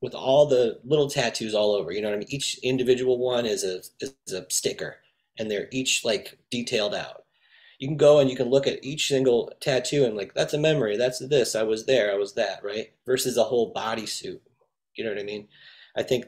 [0.00, 3.46] with all the little tattoos all over you know what i mean each individual one
[3.46, 4.96] is a is a sticker
[5.38, 7.24] and they're each like detailed out.
[7.78, 10.58] You can go and you can look at each single tattoo and like that's a
[10.58, 10.96] memory.
[10.96, 11.54] That's this.
[11.54, 12.12] I was there.
[12.12, 12.92] I was that right?
[13.04, 14.40] Versus a whole bodysuit.
[14.94, 15.48] You know what i mean?
[15.96, 16.26] I think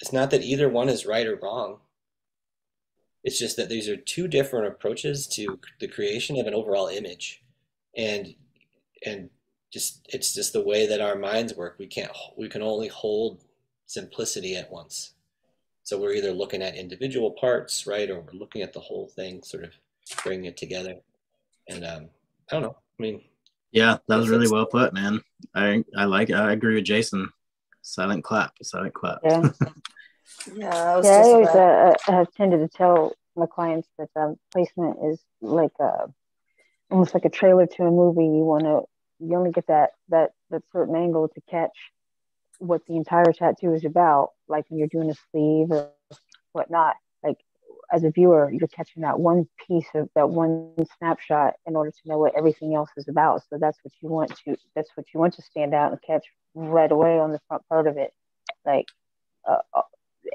[0.00, 1.78] it's not that either one is right or wrong.
[3.22, 7.42] It's just that these are two different approaches to the creation of an overall image.
[7.96, 8.34] And
[9.04, 9.30] and
[9.70, 11.76] just it's just the way that our minds work.
[11.78, 13.44] We can't we can only hold
[13.86, 15.12] simplicity at once
[15.88, 19.42] so we're either looking at individual parts right or we're looking at the whole thing
[19.42, 19.72] sort of
[20.22, 20.96] bringing it together.
[21.66, 22.10] And um,
[22.50, 22.76] I don't know.
[22.98, 23.22] I mean,
[23.72, 25.22] yeah, that was really well put, man.
[25.54, 26.30] I I like.
[26.30, 27.30] I agree with Jason.
[27.80, 28.52] Silent clap.
[28.62, 29.20] Silent clap.
[29.24, 29.50] Yeah.
[30.54, 30.68] yeah.
[30.68, 34.98] I, yeah, I always uh, uh, have tended to tell my clients that um, placement
[35.06, 36.06] is like a, uh,
[36.90, 38.24] almost like a trailer to a movie.
[38.24, 38.82] You want to
[39.20, 41.76] you only get that that that certain angle to catch
[42.58, 45.90] what the entire tattoo is about, like when you're doing a sleeve or
[46.52, 47.38] whatnot like
[47.92, 52.08] as a viewer, you're catching that one piece of that one snapshot in order to
[52.08, 53.42] know what everything else is about.
[53.48, 56.24] So that's what you want to that's what you want to stand out and catch
[56.54, 58.12] right away on the front part of it.
[58.64, 58.86] Like
[59.48, 59.82] uh, uh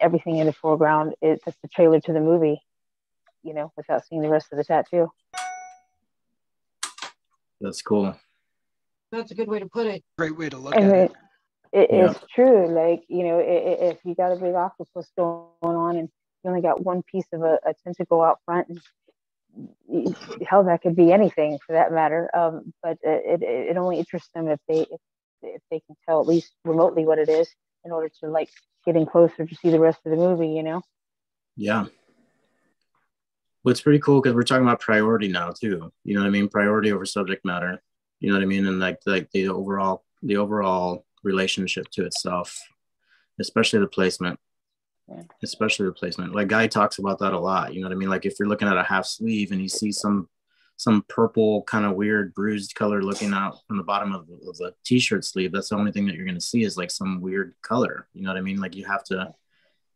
[0.01, 2.59] everything in the foreground is just the trailer to the movie,
[3.43, 5.11] you know, without seeing the rest of the tattoo.
[7.61, 8.15] That's cool.
[9.11, 10.03] That's a good way to put it.
[10.17, 11.11] Great way to look and at it.
[11.11, 11.17] it,
[11.73, 12.11] yeah.
[12.11, 12.67] it's true.
[12.67, 16.09] Like you know, if you got a big octopus going on and
[16.43, 20.15] you only got one piece of a, a tentacle out front, and
[20.47, 22.29] hell, that could be anything for that matter.
[22.35, 25.01] Um, but it, it, it only interests them if they if,
[25.41, 27.49] if they can tell at least remotely what it is
[27.85, 28.49] in order to like
[28.85, 30.49] getting closer to see the rest of the movie.
[30.49, 30.81] You know.
[31.55, 31.85] Yeah.
[33.63, 35.91] Well, it's pretty cool because we're talking about priority now too.
[36.03, 36.49] You know what I mean?
[36.49, 37.81] Priority over subject matter.
[38.19, 38.65] You know what I mean?
[38.67, 42.59] And like like the overall the overall relationship to itself,
[43.39, 44.39] especially the placement.
[45.09, 45.23] Yeah.
[45.43, 46.33] Especially the placement.
[46.33, 47.73] Like Guy talks about that a lot.
[47.73, 48.09] You know what I mean?
[48.09, 50.29] Like if you're looking at a half sleeve and you see some
[50.77, 54.57] some purple kind of weird bruised color looking out from the bottom of the, of
[54.57, 57.21] the t-shirt sleeve that's the only thing that you're going to see is like some
[57.21, 59.31] weird color you know what i mean like you have to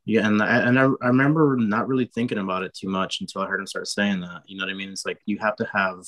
[0.07, 3.41] yeah, and I, and I, I remember not really thinking about it too much until
[3.41, 4.43] I heard him start saying that.
[4.45, 4.89] You know what I mean?
[4.89, 6.05] It's like you have to have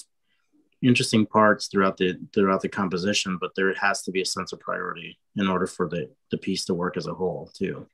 [0.82, 4.60] interesting parts throughout the throughout the composition, but there has to be a sense of
[4.60, 7.88] priority in order for the the piece to work as a whole too.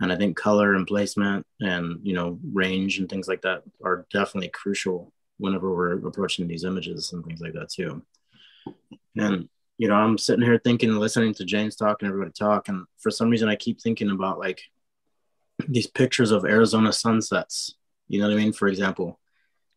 [0.00, 4.06] And I think color and placement and you know range and things like that are
[4.12, 8.02] definitely crucial whenever we're approaching these images and things like that too.
[9.16, 9.48] And
[9.78, 13.10] you know, I'm sitting here thinking, listening to James talk and everybody talk, and for
[13.10, 14.62] some reason, I keep thinking about like
[15.68, 17.74] these pictures of Arizona sunsets.
[18.08, 18.52] You know what I mean?
[18.52, 19.18] For example,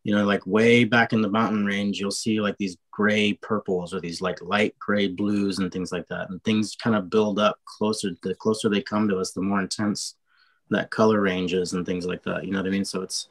[0.04, 3.94] you know, like way back in the mountain range, you'll see like these gray purples
[3.94, 6.30] or these like light gray blues and things like that.
[6.30, 8.12] And things kind of build up closer.
[8.24, 10.16] The closer they come to us, the more intense
[10.70, 12.46] that color range is and things like that.
[12.46, 12.86] You know what I mean?
[12.86, 13.28] So it's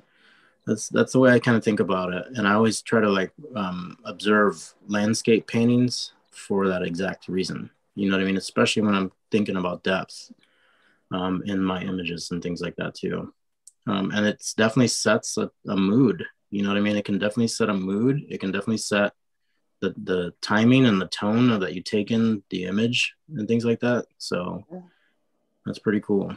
[0.66, 2.26] that's that's the way I kind of think about it.
[2.34, 7.70] And I always try to like um, observe landscape paintings for that exact reason.
[7.94, 8.36] You know what I mean?
[8.36, 10.30] Especially when I'm thinking about depth
[11.10, 13.32] um, in my images and things like that too.
[13.86, 16.24] Um, and it's definitely sets a, a, mood.
[16.50, 16.96] You know what I mean?
[16.96, 18.24] It can definitely set a mood.
[18.28, 19.12] It can definitely set
[19.80, 23.80] the the timing and the tone that you take in the image and things like
[23.80, 24.06] that.
[24.18, 24.64] So
[25.64, 26.32] that's pretty cool.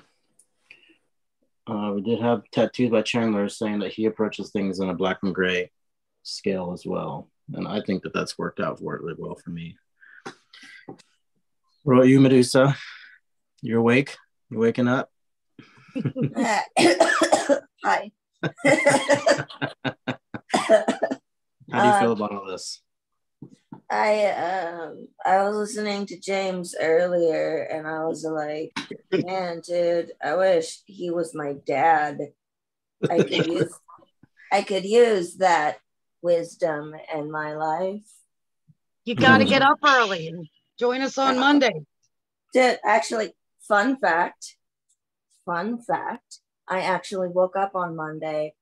[1.67, 5.19] Uh, we did have tattoos by Chandler saying that he approaches things in a black
[5.23, 5.71] and gray
[6.23, 9.51] scale as well, and I think that that's worked out for it really well for
[9.51, 9.77] me.
[11.83, 12.75] What about you, Medusa?
[13.61, 14.17] You're awake?
[14.49, 15.11] You're waking up?
[17.83, 18.11] Hi.
[18.63, 18.75] How
[21.81, 22.81] do you feel about all this?
[23.89, 28.73] I um I was listening to James earlier and I was like,
[29.11, 32.19] man, dude, I wish he was my dad.
[33.09, 33.73] I could use
[34.51, 35.79] I could use that
[36.21, 38.03] wisdom in my life.
[39.05, 40.47] You gotta get up early and
[40.79, 41.85] join us on Monday.
[42.53, 43.33] Dude, actually,
[43.71, 44.57] Fun fact,
[45.45, 46.40] fun fact,
[46.71, 48.55] I actually woke up on Monday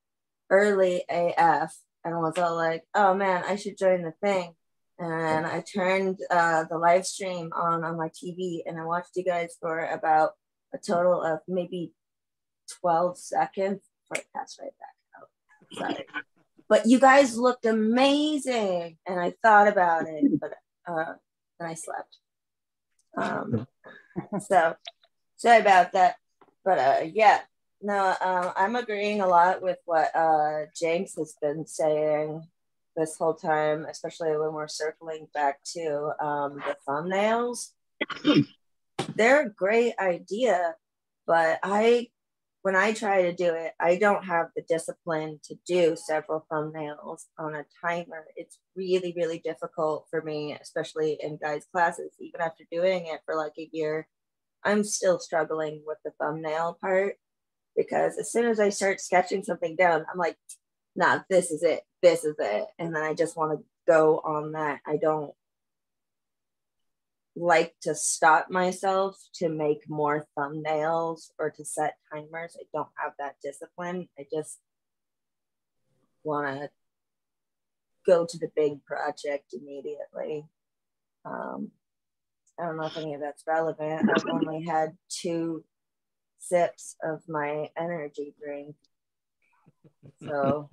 [0.50, 4.56] early AF and was all like, oh man, I should join the thing.
[4.98, 9.24] And I turned uh, the live stream on on my TV and I watched you
[9.24, 10.32] guys for about
[10.74, 11.94] a total of maybe
[12.82, 13.82] 12 seconds
[14.16, 15.30] it right back out.
[15.74, 16.06] Sorry.
[16.68, 18.98] But you guys looked amazing.
[19.08, 20.54] And I thought about it, but
[20.88, 21.14] uh,
[21.60, 22.18] then I slept.
[23.18, 23.68] Um,
[24.40, 24.76] so
[25.38, 26.16] sorry about that.
[26.66, 27.42] But uh, yeah,
[27.82, 32.44] no, um, I'm agreeing a lot with what uh, James has been saying
[32.96, 37.70] this whole time, especially when we're circling back to um, the thumbnails.
[39.16, 40.76] They're a great idea,
[41.26, 42.10] but I,
[42.62, 47.26] when I try to do it, I don't have the discipline to do several thumbnails
[47.38, 48.26] on a timer.
[48.36, 53.36] It's really, really difficult for me, especially in Guy's classes, even after doing it for
[53.36, 54.08] like a year
[54.64, 57.16] I'm still struggling with the thumbnail part
[57.76, 60.38] because as soon as I start sketching something down, I'm like,
[60.96, 61.82] nah, this is it.
[62.02, 62.66] This is it.
[62.78, 64.80] And then I just want to go on that.
[64.86, 65.34] I don't
[67.36, 72.58] like to stop myself to make more thumbnails or to set timers.
[72.60, 74.10] I don't have that discipline.
[74.18, 74.60] I just
[76.24, 76.70] want to
[78.06, 80.46] go to the big project immediately.
[81.24, 81.72] Um,
[82.60, 84.10] I don't know if any of that's relevant.
[84.10, 85.64] I've only had two
[86.40, 88.76] sips of my energy drink.
[90.28, 90.70] So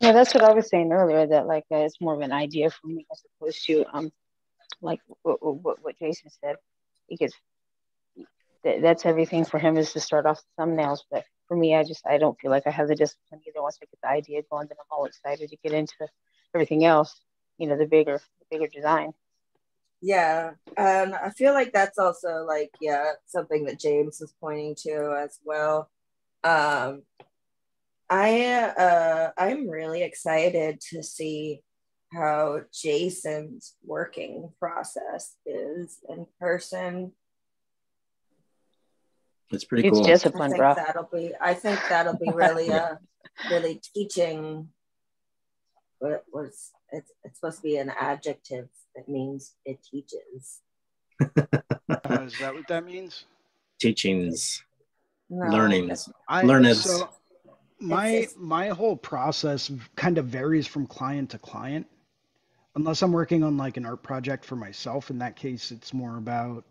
[0.00, 1.26] yeah, that's what I was saying earlier.
[1.26, 4.12] That like uh, it's more of an idea for me as opposed to um
[4.80, 6.56] like what, what, what Jason said
[7.08, 7.32] because
[8.62, 11.00] th- that's everything for him is to start off the thumbnails.
[11.10, 13.62] But for me, I just I don't feel like I have the discipline either.
[13.62, 16.06] Once I get the idea going, then I'm all excited to get into
[16.54, 17.18] everything else.
[17.58, 19.12] You know, the bigger the bigger design
[20.02, 25.16] yeah and i feel like that's also like yeah something that james is pointing to
[25.18, 25.90] as well
[26.44, 27.02] um
[28.10, 28.44] i
[28.78, 31.62] uh i'm really excited to see
[32.12, 37.12] how Jason's working process is in person.
[39.50, 40.04] It's pretty He's cool.
[40.04, 40.74] disciplined, I bro.
[40.74, 42.96] think that'll be I think that'll be really uh
[43.50, 44.68] really teaching
[45.98, 50.60] what was it's it's supposed to be an adjective that means it teaches.
[51.20, 53.24] Uh, is that what that means?
[53.78, 54.62] Teachings,
[55.30, 56.82] No, learnings, I learneds.
[56.84, 57.08] so
[57.78, 61.86] my It's- my whole process kind of varies from client to client.
[62.74, 66.18] Unless I'm working on like an art project for myself, in that case, it's more
[66.18, 66.64] about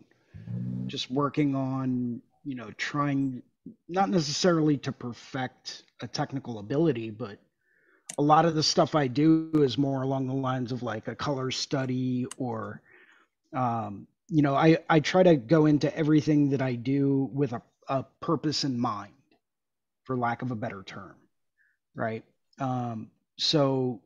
[0.86, 3.42] just working on, you know, trying
[3.88, 7.38] not necessarily to perfect a technical ability, but
[8.18, 11.14] a lot of the stuff I do is more along the lines of like a
[11.14, 12.80] color study or
[13.54, 17.62] um, you know, I, I try to go into everything that I do with a,
[17.88, 19.12] a purpose in mind,
[20.04, 21.14] for lack of a better term.
[21.94, 22.24] Right.
[22.58, 24.00] Um, so,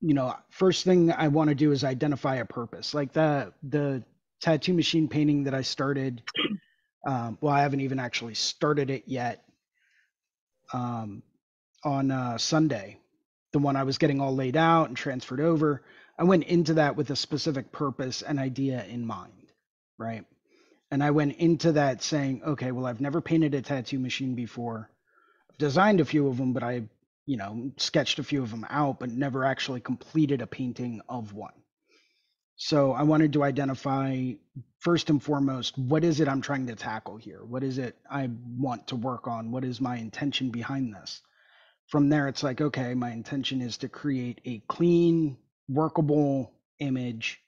[0.00, 2.94] you know, first thing I want to do is identify a purpose.
[2.94, 4.02] Like the the
[4.40, 6.22] tattoo machine painting that I started.
[7.06, 9.44] Um, well, I haven't even actually started it yet.
[10.72, 11.22] Um,
[11.84, 12.98] on uh, Sunday,
[13.54, 15.80] the one I was getting all laid out and transferred over.
[16.18, 19.52] I went into that with a specific purpose and idea in mind,
[19.96, 20.24] right?
[20.90, 24.90] And I went into that saying, okay, well, I've never painted a tattoo machine before.
[25.48, 26.82] I've designed a few of them, but I,
[27.26, 31.32] you know, sketched a few of them out, but never actually completed a painting of
[31.32, 31.54] one.
[32.56, 34.32] So I wanted to identify
[34.80, 37.44] first and foremost, what is it I'm trying to tackle here?
[37.44, 39.52] What is it I want to work on?
[39.52, 41.22] What is my intention behind this?
[41.88, 45.36] From there, it's like, okay, my intention is to create a clean,
[45.68, 47.40] workable image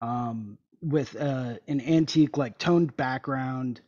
[0.00, 3.80] um, with uh, an antique, like toned background,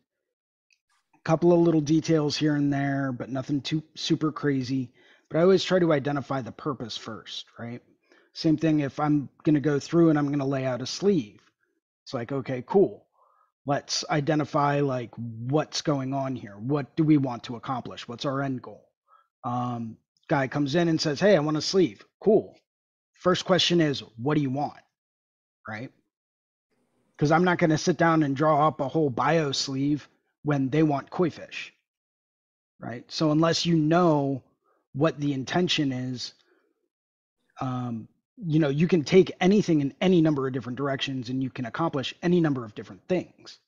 [1.14, 4.92] a couple of little details here and there, but nothing too super crazy.
[5.28, 7.80] But I always try to identify the purpose first, right?
[8.34, 10.86] Same thing if I'm going to go through and I'm going to lay out a
[10.86, 11.40] sleeve.
[12.04, 13.06] It's like, okay, cool.
[13.64, 16.56] Let's identify like what's going on here.
[16.58, 18.08] What do we want to accomplish?
[18.08, 18.84] What's our end goal?
[19.44, 19.96] Um,
[20.28, 22.04] guy comes in and says, Hey, I want a sleeve.
[22.20, 22.56] Cool.
[23.14, 24.80] First question is, what do you want?
[25.68, 25.90] Right?
[27.16, 30.08] Because I'm not going to sit down and draw up a whole bio sleeve
[30.42, 31.72] when they want koi fish.
[32.80, 33.04] Right.
[33.12, 34.42] So unless you know
[34.92, 36.34] what the intention is,
[37.60, 38.08] um,
[38.44, 41.66] you know, you can take anything in any number of different directions and you can
[41.66, 43.58] accomplish any number of different things.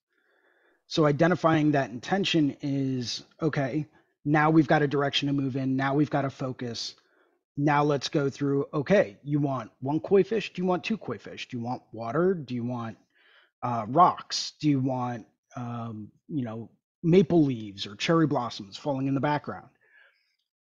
[0.89, 3.87] So identifying that intention is okay,
[4.25, 5.77] now we've got a direction to move in.
[5.77, 6.95] Now we've got a focus.
[7.57, 10.53] Now let's go through okay, you want one koi fish?
[10.53, 11.49] Do you want two koi fish?
[11.49, 12.35] Do you want water?
[12.35, 12.97] Do you want
[13.63, 14.53] uh, rocks?
[14.61, 15.27] Do you want,
[15.57, 16.71] um, you know,
[17.03, 19.69] maple leaves or cherry blossoms falling in the background?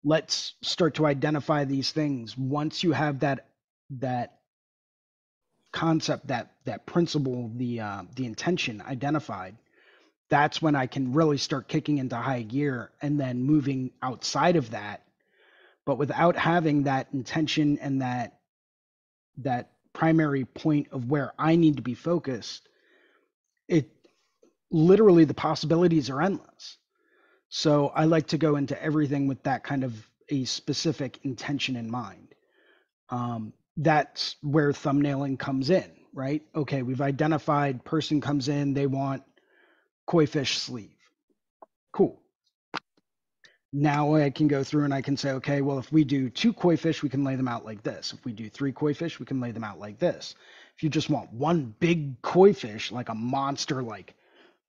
[0.04, 2.36] Let's start to identify these things.
[2.36, 3.46] Once you have that
[3.98, 4.38] that
[5.72, 9.56] concept, that that principle, the uh, the intention identified,
[10.28, 14.70] that's when I can really start kicking into high gear and then moving outside of
[14.70, 15.02] that.
[15.84, 18.38] But without having that intention and that
[19.38, 22.68] that primary point of where I need to be focused,
[23.68, 23.90] it
[24.70, 26.78] literally the possibilities are endless.
[27.48, 29.94] So I like to go into everything with that kind of
[30.28, 32.34] a specific intention in mind.
[33.10, 36.42] Um, that's where thumbnailing comes in, right?
[36.54, 39.22] Okay, we've identified person comes in, they want
[40.06, 40.90] koi fish sleeve.
[41.92, 42.20] Cool.
[43.72, 46.52] Now I can go through and I can say, okay, well, if we do two
[46.52, 48.12] koi fish, we can lay them out like this.
[48.12, 50.36] If we do three koi fish, we can lay them out like this.
[50.76, 54.14] If you just want one big koi fish, like a monster, like,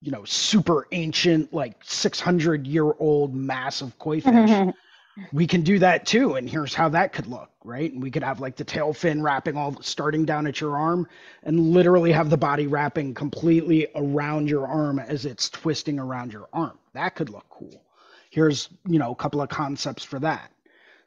[0.02, 4.74] you know, super ancient, like 600 year old massive koi fish,
[5.32, 6.36] we can do that too.
[6.36, 7.92] And here's how that could look, right?
[7.92, 11.08] And we could have like the tail fin wrapping all starting down at your arm
[11.44, 16.50] and literally have the body wrapping completely around your arm as it's twisting around your
[16.52, 16.78] arm.
[16.94, 17.84] That could look cool.
[18.30, 20.52] Here's, you know, a couple of concepts for that.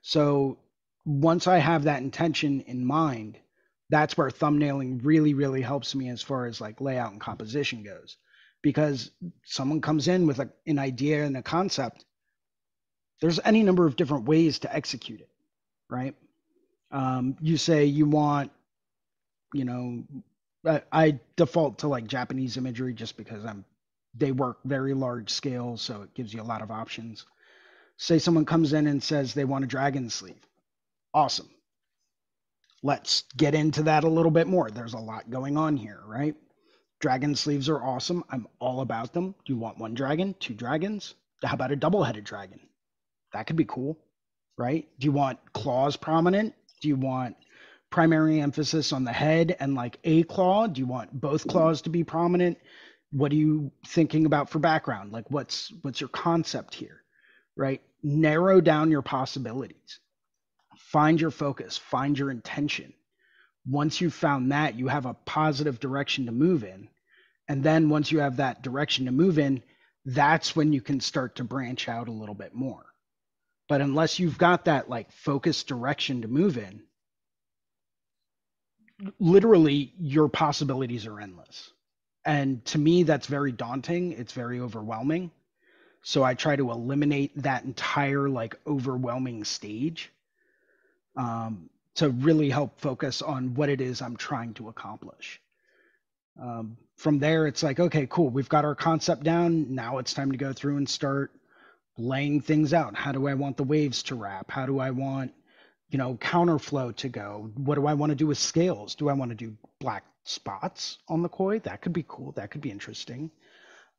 [0.00, 0.58] So
[1.04, 3.38] once I have that intention in mind,
[3.90, 8.16] that's where thumbnailing really, really helps me as far as like layout and composition goes.
[8.62, 9.10] Because
[9.44, 12.04] someone comes in with a, an idea and a concept,
[13.20, 15.28] there's any number of different ways to execute it,
[15.90, 16.14] right?
[16.90, 18.50] Um, you say you want,
[19.52, 20.04] you know,
[20.64, 23.64] I, I default to like Japanese imagery just because I'm,
[24.14, 27.26] they work very large scale, so it gives you a lot of options.
[27.96, 30.40] Say someone comes in and says they want a dragon sleeve.
[31.12, 31.48] Awesome.
[32.82, 34.70] Let's get into that a little bit more.
[34.70, 36.36] There's a lot going on here, right?
[37.00, 38.24] Dragon sleeves are awesome.
[38.30, 39.34] I'm all about them.
[39.44, 41.14] Do you want one dragon, two dragons?
[41.44, 42.60] How about a double headed dragon?
[43.32, 43.98] That could be cool,
[44.56, 44.88] right?
[44.98, 46.54] Do you want claws prominent?
[46.80, 47.36] Do you want
[47.90, 50.66] primary emphasis on the head and like a claw?
[50.66, 52.58] Do you want both claws to be prominent?
[53.10, 55.12] What are you thinking about for background?
[55.12, 57.02] Like what's what's your concept here?
[57.56, 57.82] Right?
[58.02, 60.00] Narrow down your possibilities.
[60.76, 62.94] Find your focus, find your intention.
[63.66, 66.88] Once you've found that, you have a positive direction to move in.
[67.48, 69.62] And then once you have that direction to move in,
[70.04, 72.84] that's when you can start to branch out a little bit more.
[73.68, 76.82] But unless you've got that like focused direction to move in,
[79.20, 81.70] literally your possibilities are endless.
[82.24, 84.12] And to me, that's very daunting.
[84.12, 85.30] It's very overwhelming.
[86.02, 90.10] So I try to eliminate that entire like overwhelming stage
[91.16, 95.40] um, to really help focus on what it is I'm trying to accomplish.
[96.40, 98.28] Um, from there, it's like, okay, cool.
[98.28, 99.74] We've got our concept down.
[99.74, 101.32] Now it's time to go through and start
[101.98, 102.96] laying things out.
[102.96, 104.50] How do I want the waves to wrap?
[104.50, 105.32] How do I want,
[105.90, 107.50] you know, counterflow to go?
[107.56, 108.94] What do I want to do with scales?
[108.94, 111.58] Do I want to do black spots on the koi?
[111.60, 112.32] That could be cool.
[112.32, 113.30] That could be interesting.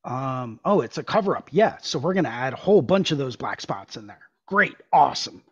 [0.06, 1.50] Um, oh, it's a cover up.
[1.52, 1.78] Yeah.
[1.82, 4.30] So we're going to add a whole bunch of those black spots in there.
[4.48, 4.76] Great.
[4.94, 5.44] Awesome.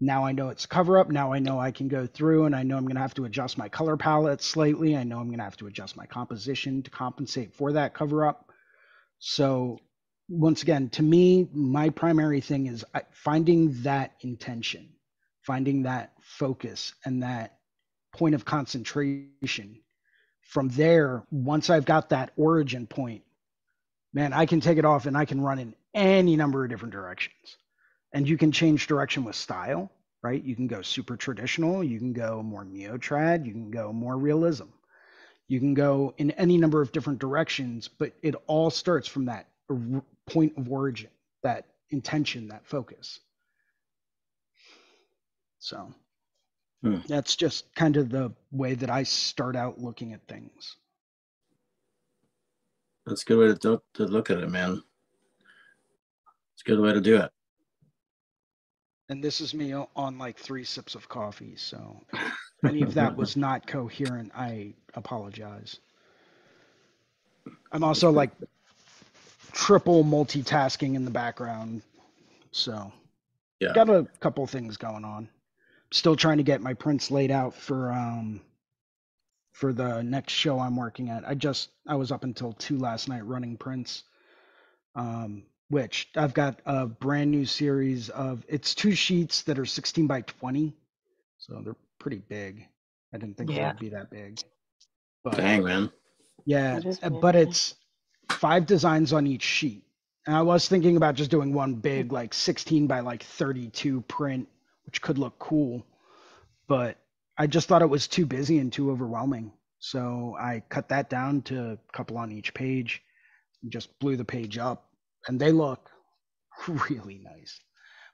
[0.00, 1.08] Now I know it's a cover up.
[1.08, 3.24] Now I know I can go through and I know I'm going to have to
[3.24, 4.96] adjust my color palette slightly.
[4.96, 8.26] I know I'm going to have to adjust my composition to compensate for that cover
[8.26, 8.50] up.
[9.18, 9.78] So
[10.28, 14.88] once again, to me, my primary thing is finding that intention,
[15.42, 17.58] finding that focus and that
[18.12, 19.80] point of concentration.
[20.40, 23.22] From there, once I've got that origin point,
[24.12, 26.92] man, I can take it off and I can run in any number of different
[26.92, 27.56] directions.
[28.12, 29.90] And you can change direction with style,
[30.22, 30.42] right?
[30.42, 34.66] You can go super traditional, you can go more neo-trad, you can go more realism.
[35.48, 39.48] You can go in any number of different directions, but it all starts from that
[40.26, 41.10] point of origin,
[41.42, 43.20] that intention, that focus.
[45.58, 45.94] So
[46.82, 46.98] hmm.
[47.06, 50.76] that's just kind of the way that I start out looking at things.
[53.06, 54.82] That's a good way to, to look at it, man.
[56.54, 57.30] It's a good way to do it.
[59.10, 61.56] And this is me on like three sips of coffee.
[61.56, 62.32] So if
[62.64, 65.78] any of that was not coherent, I apologize.
[67.72, 68.30] I'm also like
[69.52, 71.82] triple multitasking in the background.
[72.50, 72.92] So
[73.60, 75.28] yeah, got a couple things going on.
[75.92, 78.40] Still trying to get my prints laid out for um
[79.52, 81.26] for the next show I'm working at.
[81.26, 84.02] I just I was up until two last night running prints.
[84.96, 90.06] Um, which I've got a brand new series of it's two sheets that are 16
[90.06, 90.72] by 20.
[91.38, 92.66] So they're pretty big.
[93.12, 93.72] I didn't think yeah.
[93.72, 94.38] they'd be that big.
[95.22, 95.90] But, Dang man.
[96.44, 96.80] Yeah,
[97.10, 97.74] but it's
[98.30, 99.84] five designs on each sheet.
[100.26, 104.48] And I was thinking about just doing one big, like 16 by like 32 print,
[104.86, 105.86] which could look cool.
[106.66, 106.96] But
[107.36, 109.52] I just thought it was too busy and too overwhelming.
[109.80, 113.02] So I cut that down to a couple on each page
[113.62, 114.88] and just blew the page up.
[115.28, 115.90] And they look
[116.68, 117.60] really nice.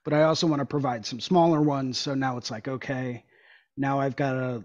[0.04, 1.98] But I also want to provide some smaller ones.
[1.98, 3.24] So now it's like, okay,
[3.76, 4.64] now I've got to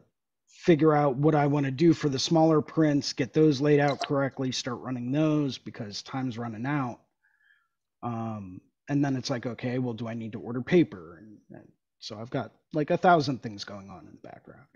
[0.56, 4.00] figure out what I want to do for the smaller prints, get those laid out
[4.00, 7.00] correctly, start running those because time's running out.
[8.02, 11.18] Um, and then it's like, okay, well, do I need to order paper?
[11.18, 11.68] And, and
[12.00, 14.68] so I've got like a thousand things going on in the background.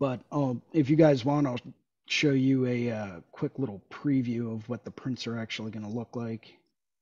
[0.00, 1.60] But um, if you guys want, I'll
[2.06, 5.92] show you a uh, quick little preview of what the prints are actually going to
[5.92, 6.56] look like.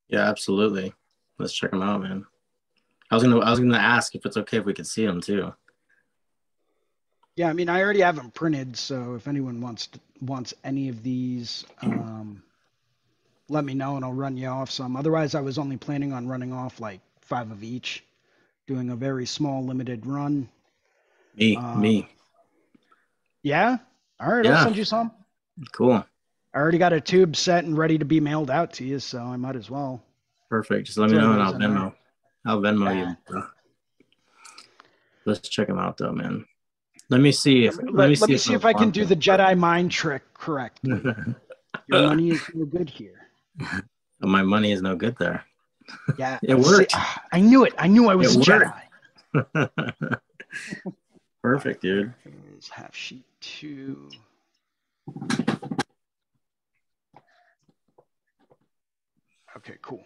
[0.09, 0.93] Yeah, absolutely.
[1.39, 2.27] Let's check them out, man.
[3.11, 5.21] I was gonna I was gonna ask if it's okay if we could see them
[5.21, 5.53] too.
[7.37, 10.89] Yeah, I mean, I already have them printed, so if anyone wants to, wants any
[10.89, 12.43] of these, um,
[13.51, 14.97] let me know and I'll run you off some.
[14.97, 18.03] Otherwise, I was only planning on running off like five of each,
[18.67, 20.49] doing a very small limited run.
[21.37, 22.09] Me, um, me.
[23.43, 23.77] Yeah.
[24.19, 24.57] All right, yeah.
[24.57, 25.13] I'll send you some.
[25.73, 26.05] Cool.
[26.55, 29.19] I already got a tube set and ready to be mailed out to you, so
[29.19, 30.03] I might as well.
[30.49, 30.87] Perfect.
[30.87, 31.95] Just let me know and I'll Venmo.
[32.47, 33.15] I'll Venmo yeah.
[33.29, 33.45] you.
[35.27, 36.47] Let's check them out though, man.
[37.09, 38.91] Let me see if let, let me see, let me if, see if I can
[38.91, 40.81] do the Jedi mind trick correct.
[40.85, 41.37] Your
[41.89, 43.29] money is no good here.
[44.21, 45.45] My money is no good there.
[46.19, 46.91] Yeah, it worked.
[46.93, 46.99] See,
[47.33, 47.75] I knew it.
[47.79, 48.83] I knew I was it a Jedi.
[51.43, 52.13] Perfect, dude.
[52.59, 54.09] Is half sheet two.
[59.57, 60.03] Okay, cool.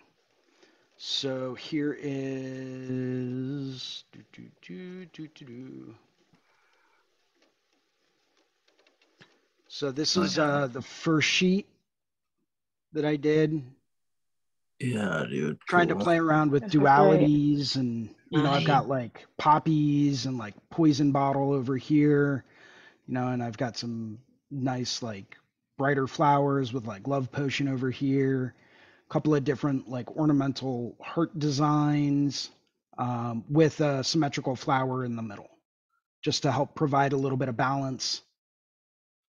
[0.98, 5.94] So here is do, do, do, do, do, do.
[9.72, 11.68] So this is uh, the first sheet
[12.92, 13.62] that I did.
[14.80, 15.60] Yeah, dude.
[15.60, 15.98] Trying cool.
[15.98, 21.12] to play around with dualities and you know, I've got like poppies and like poison
[21.12, 22.44] bottle over here,
[23.06, 24.18] you know, and I've got some
[24.50, 25.36] nice like
[25.78, 28.56] brighter flowers with like love potion over here,
[29.08, 32.50] a couple of different like ornamental heart designs
[32.98, 35.50] um, with a symmetrical flower in the middle,
[36.22, 38.22] just to help provide a little bit of balance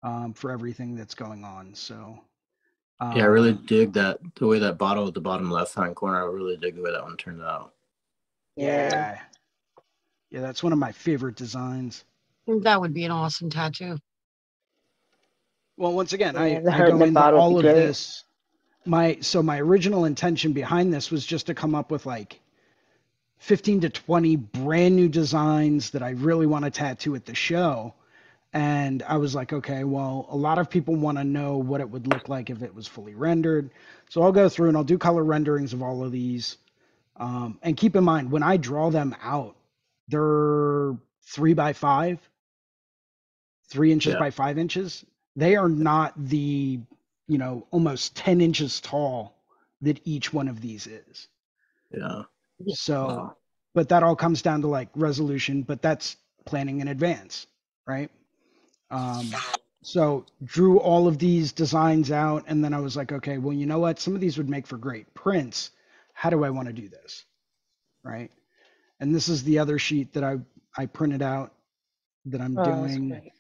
[0.06, 1.74] um, for everything that's going on.
[1.74, 2.20] So
[3.00, 5.74] um, yeah, I really um, dig that the way that bottle at the bottom left
[5.74, 6.22] hand corner.
[6.22, 7.74] I really dig the way that one turned out.
[8.56, 9.20] Yeah.
[10.30, 12.06] Yeah, that's one of my favorite designs.
[12.48, 13.98] That would be an awesome tattoo.
[15.78, 17.74] Well, once again, I, I go into all of great.
[17.74, 18.24] this.
[18.86, 22.40] My so my original intention behind this was just to come up with like
[23.40, 27.94] 15 to 20 brand new designs that I really want to tattoo at the show.
[28.56, 31.90] And I was like, okay, well, a lot of people want to know what it
[31.90, 33.70] would look like if it was fully rendered.
[34.10, 36.58] So I'll go through and I'll do color renderings of all of these.
[37.18, 39.58] Um, and keep in mind, when I draw them out,
[40.08, 40.96] they're
[41.26, 42.18] three by five,
[43.68, 44.20] three inches yeah.
[44.20, 45.04] by five inches.
[45.36, 46.80] They are not the,
[47.28, 49.36] you know, almost 10 inches tall
[49.82, 51.28] that each one of these is.
[51.92, 52.24] Yeah.
[52.70, 53.38] So, wow.
[53.74, 56.16] but that all comes down to like resolution, but that's
[56.46, 57.48] planning in advance,
[57.86, 58.10] right?
[58.92, 59.34] Um,
[59.82, 63.66] so drew all of these designs out, and then I was like, okay, well, you
[63.66, 64.00] know what?
[64.00, 65.72] Some of these would make for great prints.
[66.14, 67.24] How do I want to do this?
[68.04, 68.32] Right.
[69.00, 70.38] And this is the other sheet that I
[70.78, 71.54] I printed out
[72.26, 73.32] that I'm oh, doing.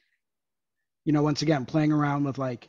[1.03, 2.67] You know, once again, playing around with like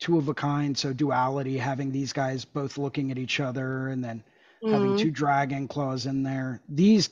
[0.00, 4.02] two of a kind, so duality, having these guys both looking at each other, and
[4.04, 4.22] then
[4.62, 4.72] mm-hmm.
[4.72, 6.60] having two dragon claws in there.
[6.68, 7.10] These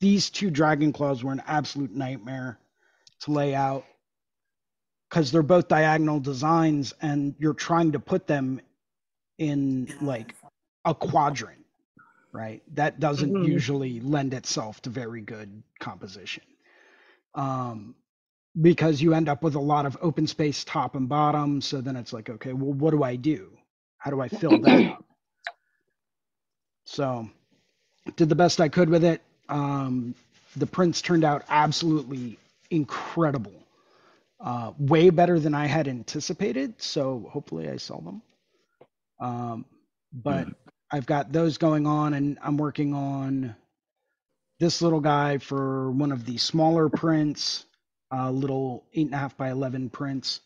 [0.00, 2.58] these two dragon claws were an absolute nightmare
[3.20, 3.84] to lay out
[5.10, 8.60] because they're both diagonal designs and you're trying to put them
[9.38, 10.34] in like
[10.84, 11.60] a quadrant
[12.32, 12.62] right?
[12.74, 13.44] That doesn't mm-hmm.
[13.44, 16.44] usually lend itself to very good composition.
[17.34, 17.94] Um,
[18.60, 21.94] because you end up with a lot of open space top and bottom so then
[21.94, 23.52] it's like okay well what do i do?
[23.98, 25.04] How do i fill that up?
[26.84, 27.30] So
[28.16, 29.22] did the best i could with it.
[29.48, 30.16] Um,
[30.56, 32.38] the prints turned out absolutely
[32.70, 33.54] incredible
[34.42, 36.80] uh, way better than I had anticipated.
[36.80, 38.22] So hopefully I sell them.
[39.20, 39.64] Um,
[40.12, 40.54] but mm.
[40.90, 43.54] I've got those going on, and I'm working on
[44.58, 47.64] this little guy for one of the smaller prints,
[48.12, 50.40] uh, little eight and a half by eleven prints.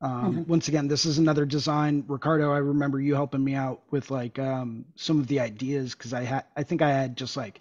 [0.00, 0.50] Um, mm-hmm.
[0.50, 2.04] Once again, this is another design.
[2.08, 6.12] Ricardo, I remember you helping me out with like um, some of the ideas because
[6.12, 7.60] I had, I think I had just like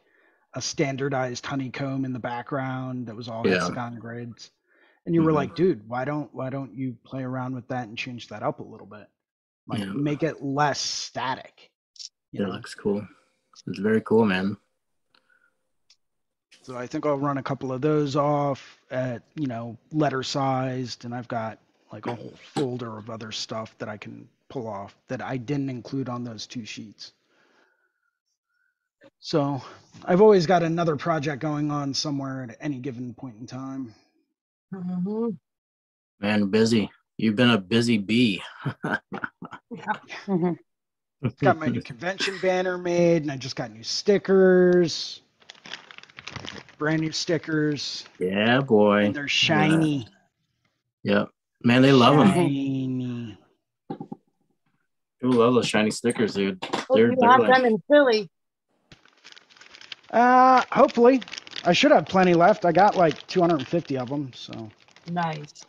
[0.54, 3.56] a standardized honeycomb in the background that was all yeah.
[3.56, 4.52] hexagon grids
[5.06, 5.38] and you were mm-hmm.
[5.38, 8.60] like dude why don't why don't you play around with that and change that up
[8.60, 9.08] a little bit
[9.68, 9.86] like yeah.
[9.94, 11.70] make it less static
[12.32, 12.50] you know?
[12.50, 13.06] looks cool
[13.68, 14.58] it's very cool man
[16.62, 21.06] so i think i'll run a couple of those off at you know letter sized
[21.06, 21.60] and i've got
[21.92, 25.70] like a whole folder of other stuff that i can pull off that i didn't
[25.70, 27.14] include on those two sheets
[29.20, 29.62] so
[30.06, 33.94] i've always got another project going on somewhere at any given point in time
[34.74, 35.30] Mm-hmm.
[36.20, 36.90] Man, busy.
[37.18, 38.42] You've been a busy bee.
[38.84, 38.98] yeah.
[40.26, 40.54] Mm-hmm.
[41.42, 45.22] got my new convention banner made, and I just got new stickers.
[46.78, 48.06] Brand new stickers.
[48.20, 49.06] Yeah, boy.
[49.06, 50.08] And they're shiny.
[51.04, 51.20] Yeah.
[51.20, 51.30] Yep.
[51.64, 52.88] Man, they love shiny.
[52.88, 53.38] them.
[55.22, 56.62] People love those shiny stickers, dude.
[56.94, 57.56] They're, you they're have like...
[57.56, 58.30] them in Philly.
[60.12, 61.22] Uh, hopefully.
[61.66, 62.66] I should have plenty left.
[62.66, 64.70] I got like 250 of them, so.
[65.10, 65.66] Nice.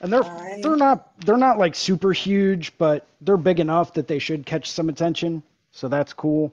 [0.00, 4.18] And they're they're not they're not like super huge, but they're big enough that they
[4.18, 5.42] should catch some attention.
[5.70, 6.52] So that's cool.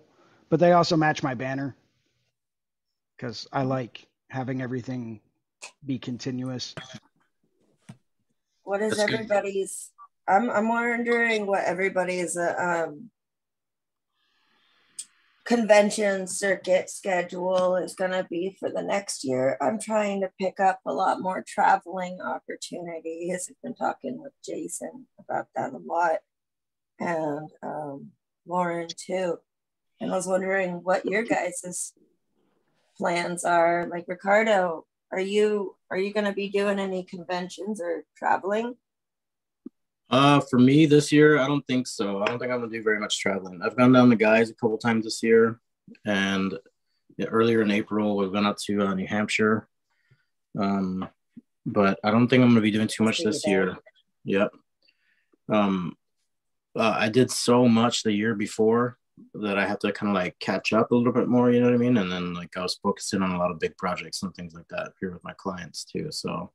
[0.49, 1.75] But they also match my banner
[3.17, 5.19] because I like having everything
[5.85, 6.75] be continuous.
[8.63, 9.89] What is that's everybody's?
[10.27, 10.35] Good.
[10.35, 13.09] I'm I'm wondering what everybody's uh, um
[15.49, 19.57] convention circuit schedule is going to be for the next year.
[19.59, 23.49] I'm trying to pick up a lot more traveling opportunities.
[23.49, 26.19] I've been talking with Jason about that a lot
[26.99, 28.11] and um,
[28.45, 29.37] Lauren too.
[29.99, 31.93] And I was wondering what your guys'
[32.95, 33.87] plans are.
[33.89, 38.75] Like Ricardo, are you are you going to be doing any conventions or traveling?
[40.09, 42.23] Uh, for me this year, I don't think so.
[42.23, 43.61] I don't think I'm gonna do very much traveling.
[43.61, 45.59] I've gone down to Guy's a couple times this year,
[46.05, 46.57] and
[47.27, 49.67] earlier in April we've gone out to uh, New Hampshire.
[50.57, 51.07] Um,
[51.65, 53.77] but I don't think I'm gonna be doing too much this year.
[54.23, 54.51] Yep.
[55.49, 55.95] Um,
[56.75, 58.97] uh, I did so much the year before
[59.33, 61.67] that I have to kind of like catch up a little bit more, you know
[61.67, 61.97] what I mean?
[61.97, 64.67] And then like I was focusing on a lot of big projects and things like
[64.69, 66.07] that here with my clients too.
[66.11, 66.51] So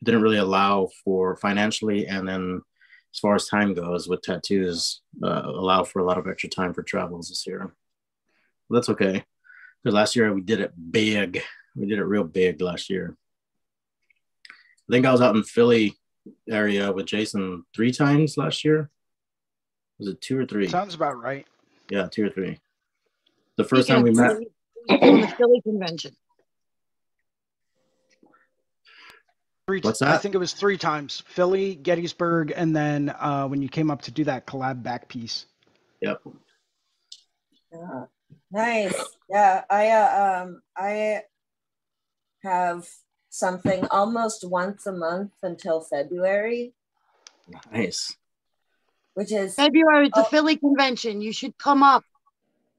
[0.00, 2.62] it didn't really allow for financially and then
[3.16, 6.74] as far as time goes with tattoos, uh, allow for a lot of extra time
[6.74, 7.74] for travels this year.
[8.68, 9.24] But that's okay.
[9.82, 11.40] Because last year we did it big.
[11.74, 13.16] We did it real big last year.
[14.50, 15.94] I think I was out in Philly
[16.46, 18.90] area with Jason three times last year.
[19.98, 20.68] Was it two or three?
[20.68, 21.46] Sounds about right.
[21.88, 22.60] Yeah, two or three.
[23.56, 24.36] The first time we met.
[24.88, 26.14] the Philly convention.
[29.66, 30.10] Three, What's that?
[30.10, 34.02] I think it was three times: Philly, Gettysburg, and then uh, when you came up
[34.02, 35.46] to do that collab back piece.
[36.02, 36.20] Yep.
[37.72, 38.04] Yeah.
[38.52, 38.94] Nice.
[39.28, 41.22] Yeah, I uh, um I
[42.44, 42.88] have
[43.28, 46.72] something almost once a month until February,
[47.72, 48.14] Nice.
[49.14, 50.22] which is February, it's Oh.
[50.22, 51.20] a Philly convention.
[51.20, 52.04] You should come up.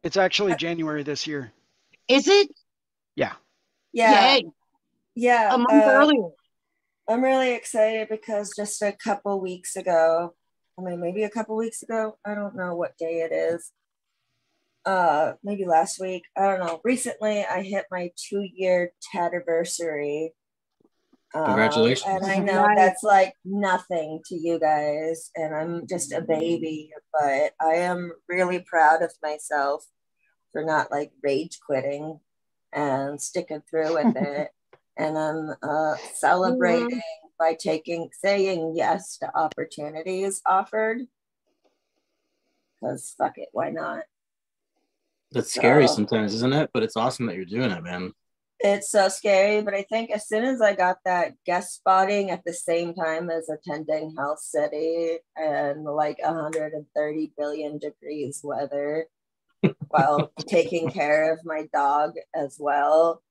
[0.03, 1.51] It's actually January this year.
[2.07, 2.49] Is it?
[3.15, 3.33] Yeah.
[3.91, 4.45] yeah, Yay,
[5.15, 5.53] yeah.
[5.53, 6.29] a month uh, earlier.
[7.09, 10.35] I'm really excited because just a couple weeks ago,
[10.77, 13.71] I mean, maybe a couple weeks ago, I don't know what day it is.
[14.85, 16.81] Uh, maybe last week, I don't know.
[16.83, 20.33] Recently, I hit my two year anniversary.
[21.33, 22.05] Congratulations.
[22.07, 27.51] and I know that's like nothing to you guys, and I'm just a baby, but
[27.61, 29.85] I am really proud of myself
[30.51, 32.19] for not like rage quitting
[32.71, 34.49] and sticking through with it.
[34.97, 37.01] And I'm uh, celebrating
[37.37, 41.01] by taking, saying yes to opportunities offered.
[42.81, 44.03] Because fuck it, why not?
[45.31, 46.69] That's scary sometimes, isn't it?
[46.73, 48.13] But it's awesome that you're doing it, man.
[48.59, 52.43] It's so scary, but I think as soon as I got that guest spotting at
[52.43, 59.05] the same time as attending Hell City and like 130 billion degrees weather
[59.89, 63.21] while taking care of my dog as well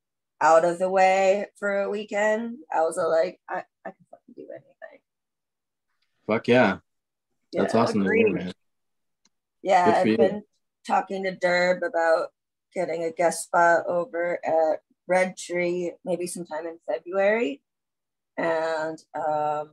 [0.41, 4.47] out of the way for a weekend, I was like, I, I can fucking do
[4.51, 5.01] anything.
[6.27, 6.79] Fuck yeah.
[7.53, 8.53] That's Yeah, awesome to hear, man.
[9.63, 10.17] Yeah, I've you.
[10.17, 10.43] been
[10.87, 12.29] talking to Derb about
[12.75, 17.63] getting a guest spot over at Red Tree, maybe sometime in February.
[18.37, 19.71] And um,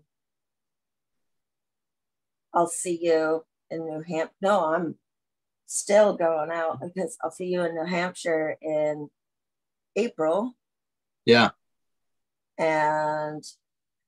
[2.53, 4.33] I'll see you in New Hampshire.
[4.41, 4.95] No, I'm
[5.65, 9.09] still going out because I'll see you in New Hampshire in
[9.95, 10.53] April.
[11.25, 11.51] Yeah.
[12.57, 13.43] And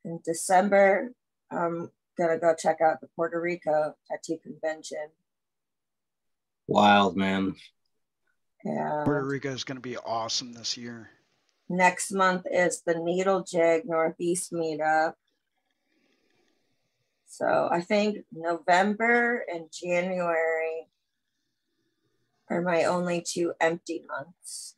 [0.04, 1.14] in December,
[1.52, 5.10] I'm gonna go check out the Puerto Rico tattoo convention.
[6.68, 7.56] Wild, man.
[8.64, 11.10] And Puerto Rico is going to be awesome this year.
[11.70, 15.14] next month is the Needle Jig Northeast meetup.
[17.28, 20.88] So I think November and January
[22.50, 24.75] are my only two empty months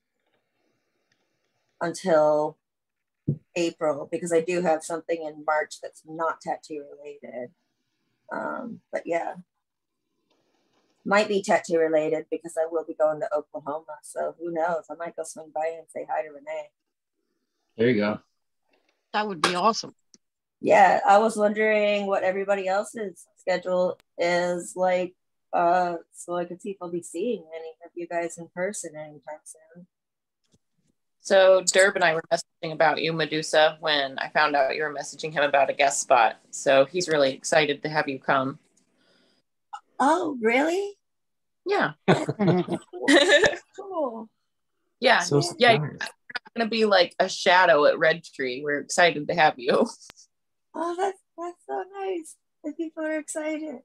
[1.81, 2.57] until
[3.55, 7.49] April because I do have something in March that's not tattoo related.
[8.31, 9.35] Um, but yeah,
[11.05, 13.97] might be tattoo related because I will be going to Oklahoma.
[14.03, 14.83] So who knows?
[14.89, 16.69] I might go swing by and say hi to Renee.
[17.77, 18.19] There you go.
[19.13, 19.95] That would be awesome.
[20.59, 25.13] yeah i was wondering what everybody else's schedule is like
[25.53, 28.95] uh so i could see if i'll be seeing any of you guys in person
[28.95, 29.85] anytime soon
[31.27, 34.93] So Derb and I were messaging about you, Medusa, when I found out you were
[34.93, 36.37] messaging him about a guest spot.
[36.51, 38.59] So he's really excited to have you come.
[39.99, 40.93] oh really
[41.65, 41.91] Yeah.
[43.77, 44.29] cool
[45.01, 45.19] yeah.
[45.19, 45.73] So yeah.
[45.73, 45.81] surprised.
[45.81, 46.11] You're not
[46.55, 48.61] gonna be like a shadow at Red Tree.
[48.63, 49.85] We're excited to have you.
[50.75, 53.79] oh that's that's so nice the people are excited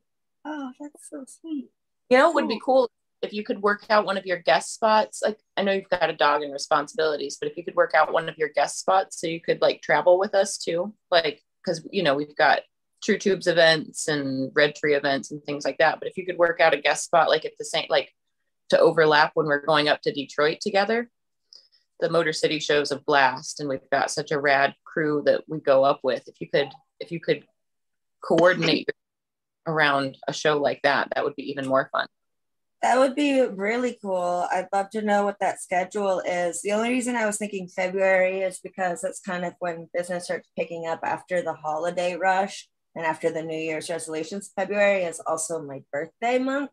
[0.45, 1.71] oh that's so sweet
[2.09, 2.89] You know, it would be cool
[3.23, 5.23] if you could work out one of your guest spots.
[5.25, 8.13] Like I know you've got a dog and responsibilities, but if you could work out
[8.13, 11.87] one of your guest spots so you could like travel with us too, like because
[11.91, 12.61] you know we've got
[13.03, 15.99] True Tubes events and Red Tree events and things like that.
[16.01, 18.13] But if you could work out a guest spot like at the same like
[18.71, 21.09] to overlap when we're going up to Detroit together,
[22.01, 25.61] the Motor City show's a blast, and we've got such a rad crew that we
[25.61, 26.27] go up with.
[26.27, 27.45] If you could, if you could
[28.23, 28.89] coordinate
[29.67, 32.09] around a show like that, that would be even more fun.
[32.83, 34.47] That would be really cool.
[34.51, 36.63] I'd love to know what that schedule is.
[36.63, 40.49] The only reason I was thinking February is because that's kind of when business starts
[40.59, 44.51] picking up after the holiday rush and after the New Year's resolutions.
[44.57, 46.71] February is also my birthday month.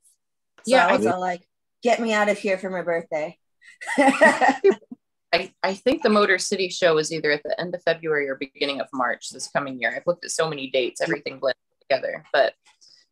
[0.66, 1.48] So Yeah, I I- was all like,
[1.84, 3.38] get me out of here for my birthday.
[5.32, 8.36] I, I think the Motor City show is either at the end of February or
[8.36, 9.94] beginning of March this coming year.
[9.96, 12.24] I've looked at so many dates, everything blended together.
[12.34, 12.54] But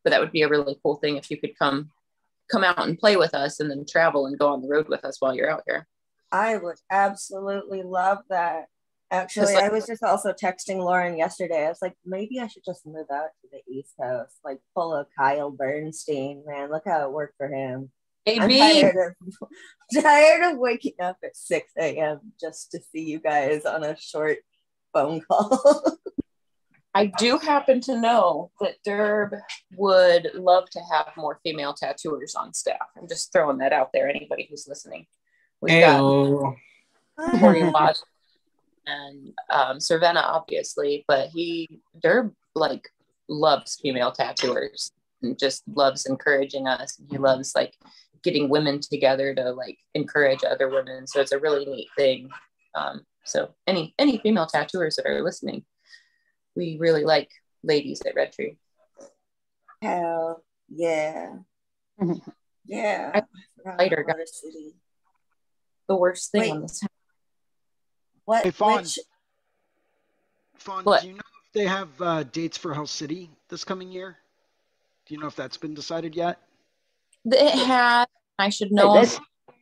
[0.04, 1.92] but that would be a really cool thing if you could come
[2.52, 5.04] come out and play with us and then travel and go on the road with
[5.06, 5.88] us while you're out here.
[6.32, 8.66] I would absolutely love that.
[9.10, 11.66] Actually, like, I was just also texting Lauren yesterday.
[11.66, 14.94] I was like, maybe I should just move out to the East Coast, like pull
[14.94, 16.44] a Kyle Bernstein.
[16.46, 17.90] Man, look how it worked for him.
[18.26, 18.62] Maybe.
[18.62, 19.50] I'm tired of,
[20.04, 22.34] tired of waking up at 6 a.m.
[22.40, 24.40] just to see you guys on a short
[24.94, 25.98] phone call.
[26.94, 29.40] I do happen to know that Derb
[29.76, 32.78] would love to have more female tattooers on staff.
[32.98, 34.10] I'm just throwing that out there.
[34.10, 35.06] Anybody who's listening,
[35.62, 36.56] we've Ayo.
[37.18, 37.98] got Corey Lodge
[38.88, 41.70] and um, Cervena, obviously, but he
[42.04, 42.90] Derb like
[43.30, 44.92] loves female tattooers
[45.22, 47.00] and just loves encouraging us.
[47.10, 47.74] He loves like
[48.24, 51.06] getting women together to like encourage other women.
[51.08, 52.30] So it's a really neat thing.
[52.76, 55.66] Um, so any any female tattooers that are listening,
[56.58, 57.30] we really like
[57.64, 58.58] ladies at Red Tree.
[59.82, 61.36] Hell yeah.
[62.66, 63.22] yeah.
[63.78, 64.74] Lighter city.
[65.88, 66.52] The worst thing Wait.
[66.52, 66.84] on this.
[68.26, 68.44] What?
[68.44, 68.78] Hey, Fawn.
[68.82, 69.00] Which...
[70.56, 71.02] Fawn, what?
[71.04, 74.18] do you know if they have uh, dates for Hell City this coming year?
[75.06, 76.40] Do you know if that's been decided yet?
[77.24, 78.06] It had.
[78.40, 79.04] I should know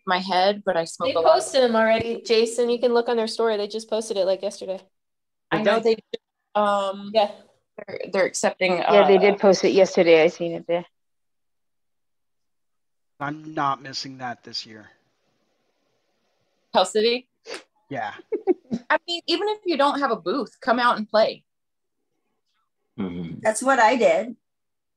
[0.07, 1.09] my head, but I smoke.
[1.09, 2.69] They posted them already, Jason.
[2.69, 3.57] You can look on their story.
[3.57, 4.79] They just posted it like yesterday.
[5.51, 5.97] I know they
[6.55, 7.31] um, yeah,
[7.77, 8.77] they're, they're accepting.
[8.77, 10.23] Yeah, uh, they did post it yesterday.
[10.23, 10.85] I seen it there.
[13.19, 14.89] I'm not missing that this year.
[16.73, 17.27] Hell City.
[17.89, 18.13] Yeah.
[18.89, 21.43] I mean, even if you don't have a booth, come out and play.
[22.99, 23.39] Mm-hmm.
[23.41, 24.35] That's what I did.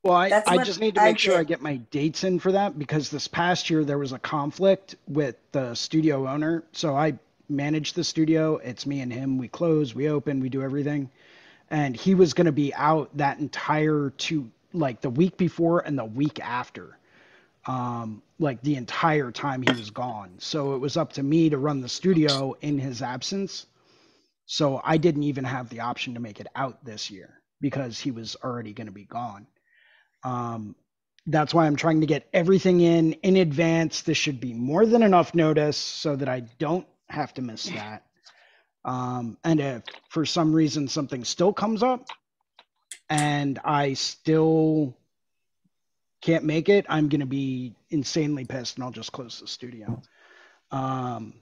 [0.03, 1.41] Well, I, I just need to make I sure did.
[1.41, 4.97] I get my dates in for that because this past year there was a conflict
[5.07, 6.65] with the studio owner.
[6.73, 7.19] So I
[7.49, 8.57] manage the studio.
[8.57, 9.39] It's me and him.
[9.39, 11.11] We close, we open, we do everything
[11.71, 15.99] and he was going to be out that entire two like the week before and
[15.99, 16.99] the week after.
[17.67, 20.37] Um like the entire time he was gone.
[20.41, 23.67] So it was up to me to run the studio in his absence.
[24.47, 28.13] So i didn't even have the option to make it out this year because he
[28.13, 29.49] was already going to be gone.
[30.25, 30.77] Um
[31.29, 34.03] that's why i'm trying to get everything in in advance.
[34.03, 38.08] This should be more than enough notice so that i don't have to miss that
[38.89, 42.09] um, and if for some reason something still comes up
[43.11, 44.97] and I still
[46.23, 50.01] can't make it, I'm going to be insanely pissed and I'll just close the studio.
[50.71, 51.35] Um,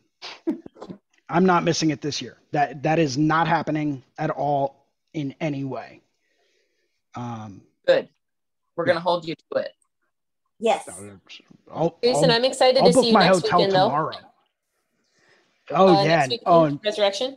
[1.28, 2.36] I'm not missing it this year.
[2.50, 6.00] That that is not happening at all in any way.
[7.14, 8.08] Um, Good.
[8.74, 8.94] We're yeah.
[8.94, 9.72] going to hold you to it.
[10.58, 10.88] Yes.
[11.72, 14.10] I'll, Jason, I'll, I'm excited I'll to see you next weekend, tomorrow.
[14.12, 14.28] Though.
[15.70, 16.26] Oh uh, yeah.
[16.46, 17.36] Oh, Resurrection.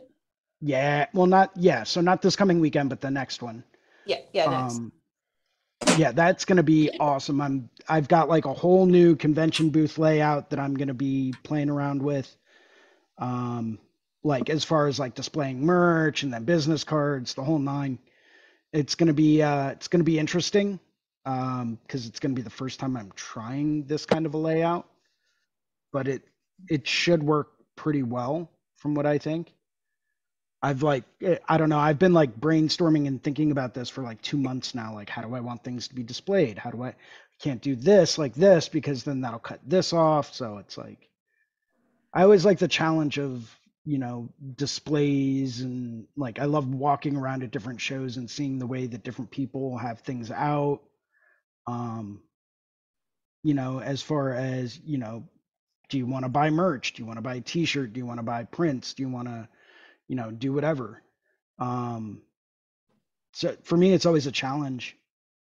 [0.60, 1.06] Yeah.
[1.14, 1.84] Well, not yeah.
[1.84, 3.64] So not this coming weekend, but the next one.
[4.06, 4.18] Yeah.
[4.32, 4.50] Yeah.
[4.50, 4.76] Next.
[4.76, 4.92] Um,
[5.96, 7.40] yeah, that's gonna be awesome.
[7.40, 11.70] I'm I've got like a whole new convention booth layout that I'm gonna be playing
[11.70, 12.34] around with.
[13.18, 13.78] Um,
[14.22, 17.98] like as far as like displaying merch and then business cards, the whole nine.
[18.72, 20.78] It's gonna be uh, it's gonna be interesting
[21.24, 24.86] um, because it's gonna be the first time I'm trying this kind of a layout,
[25.92, 26.22] but it
[26.68, 29.54] it should work pretty well from what I think.
[30.62, 34.02] I've like eh, I don't know, I've been like brainstorming and thinking about this for
[34.02, 36.58] like 2 months now like how do I want things to be displayed?
[36.58, 36.94] How do I
[37.40, 41.08] can't do this like this because then that'll cut this off, so it's like
[42.12, 43.50] I always like the challenge of,
[43.84, 48.66] you know, displays and like I love walking around at different shows and seeing the
[48.66, 50.80] way that different people have things out.
[51.66, 52.22] Um
[53.42, 55.24] you know, as far as, you know,
[55.90, 56.94] do you want to buy merch?
[56.94, 57.92] Do you want to buy a t-shirt?
[57.92, 58.94] Do you want to buy prints?
[58.94, 59.48] Do you want to,
[60.08, 61.02] you know, do whatever?
[61.58, 62.22] Um,
[63.32, 64.96] so for me, it's always a challenge.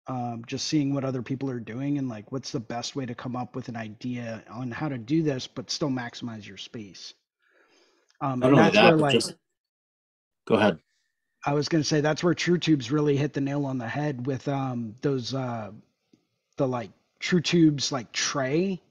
[0.06, 3.16] Um, just seeing what other people are doing and like what's the best way to
[3.16, 7.14] come up with an idea on how to do this, but still maximize your space.
[8.20, 9.36] Um, and that's that, where like, just...
[10.46, 10.78] go ahead.
[11.46, 13.88] I was going to say that's where True Tubes really hit the nail on the
[13.88, 15.72] head with um, those uh,
[16.58, 18.82] the like True Tubes like tray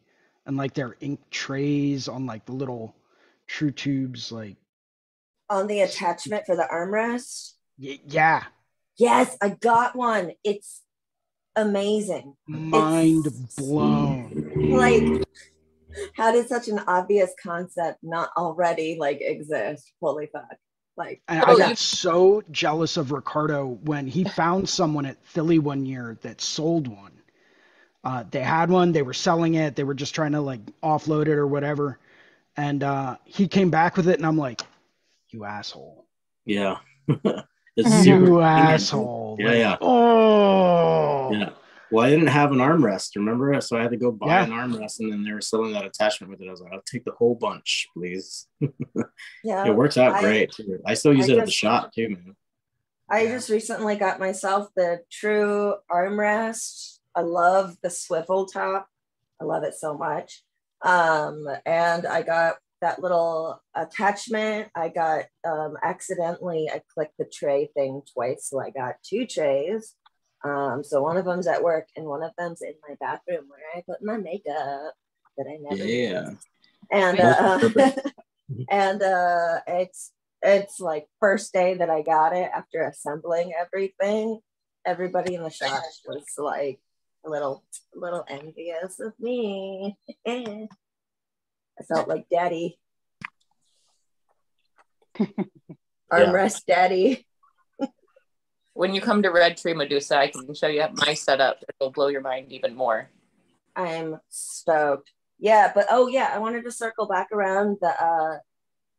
[0.47, 2.94] and like their ink trays on like the little
[3.47, 4.56] true tubes like
[5.48, 7.52] on the attachment for the armrest?
[7.78, 8.44] Y- yeah.
[8.98, 10.32] Yes i got one.
[10.44, 10.82] It's
[11.56, 12.35] amazing.
[12.47, 14.70] Mind it's, blown.
[14.70, 15.24] Like
[16.16, 19.93] how did such an obvious concept not already like exist?
[20.01, 20.56] Holy fuck.
[20.97, 25.59] Like oh, I, I got so jealous of ricardo when he found someone at philly
[25.59, 27.12] one year that sold one
[28.05, 31.23] uh, they had one, they were selling it, they were just trying to like offload
[31.23, 31.99] it or whatever.
[32.57, 34.61] And uh, he came back with it, and I'm like,
[35.31, 36.07] you asshole.
[36.45, 36.79] Yeah.
[37.77, 39.37] you asshole.
[39.39, 39.77] Yeah, like, yeah.
[39.81, 41.33] Oh.
[41.33, 41.51] Yeah.
[41.91, 43.61] Well, I didn't have an armrest, remember?
[43.61, 44.45] So I had to go buy yeah.
[44.45, 46.49] an armrest, and then they were selling that attachment with it.
[46.49, 48.47] I was like, I'll take the whole bunch, please.
[49.45, 50.53] yeah, it works out I, great.
[50.53, 50.81] Too.
[50.87, 52.35] I still use I it just, at the shop too, man.
[53.11, 56.91] I just recently got myself the true armrest.
[57.14, 58.89] I love the swivel top.
[59.40, 60.43] I love it so much.
[60.82, 64.68] Um, and I got that little attachment.
[64.74, 68.48] I got um, accidentally, I clicked the tray thing twice.
[68.48, 69.94] So I got two trays
[70.44, 73.60] um, so one of them's at work and one of them's in my bathroom where
[73.76, 74.94] I put my makeup
[75.39, 76.30] that I never yeah.
[76.30, 76.39] Use.
[76.90, 77.94] And uh,
[78.70, 80.12] and uh, it's
[80.43, 84.40] it's like first day that I got it after assembling everything.
[84.84, 86.80] Everybody in the shop was like
[87.24, 89.97] a little a little envious of me.
[90.27, 90.69] I
[91.89, 92.78] felt like daddy.
[96.12, 96.74] Armrest yeah.
[96.74, 97.27] daddy
[98.74, 101.62] when you come to Red Tree Medusa, I can show you my setup.
[101.69, 103.11] It'll blow your mind even more.
[103.77, 105.11] I'm stoked.
[105.39, 108.39] Yeah, but oh yeah, I wanted to circle back around the uh,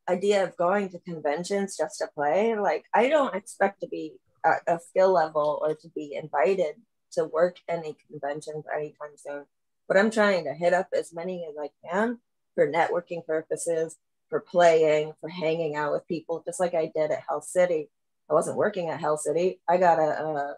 [0.10, 2.56] idea of going to conventions just to play.
[2.56, 4.14] Like, I don't expect to be
[4.45, 6.76] at a skill level or to be invited
[7.14, 9.45] to work any conventions anytime soon.
[9.88, 12.19] But I'm trying to hit up as many as I can
[12.56, 13.98] for networking purposes,
[14.30, 17.90] for playing, for hanging out with people, just like I did at Hell City
[18.30, 19.60] I wasn't working at Hell City.
[19.68, 20.56] I got a, a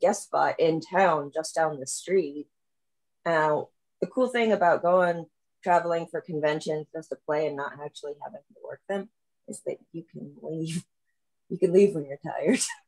[0.00, 2.46] guest spot in town just down the street.
[3.26, 3.68] Now,
[4.00, 5.26] the cool thing about going
[5.62, 9.08] traveling for conventions just to play and not actually having to work them
[9.48, 10.84] is that you can leave.
[11.50, 12.60] You can leave when you're tired.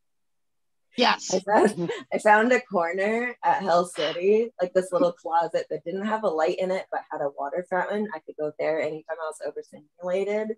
[0.96, 1.32] Yes.
[1.32, 6.06] I found, I found a corner at Hell City, like this little closet that didn't
[6.06, 8.08] have a light in it, but had a water fountain.
[8.14, 10.56] I could go there anytime I was overstimulated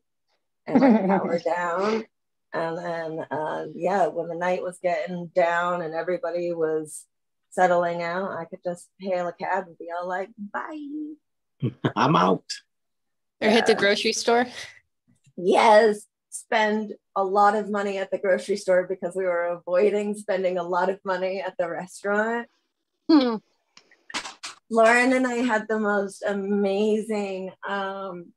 [0.66, 2.04] and like power down.
[2.54, 7.06] And then, uh, yeah, when the night was getting down and everybody was
[7.50, 10.78] settling out, I could just hail a cab and be all like, bye.
[11.96, 12.44] I'm out.
[13.40, 13.50] Or yeah.
[13.50, 14.46] hit the grocery store.
[15.36, 20.56] Yes, spend a lot of money at the grocery store because we were avoiding spending
[20.56, 22.48] a lot of money at the restaurant.
[23.08, 23.36] Hmm.
[24.70, 28.32] Lauren and I had the most amazing um,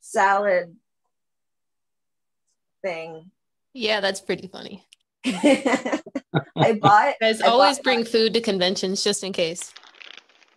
[0.00, 0.74] salad
[2.82, 3.30] thing.
[3.74, 4.86] Yeah, that's pretty funny.
[5.26, 6.00] I
[6.80, 7.16] bought.
[7.20, 9.74] Guys, I always bought bring food to conventions just in case.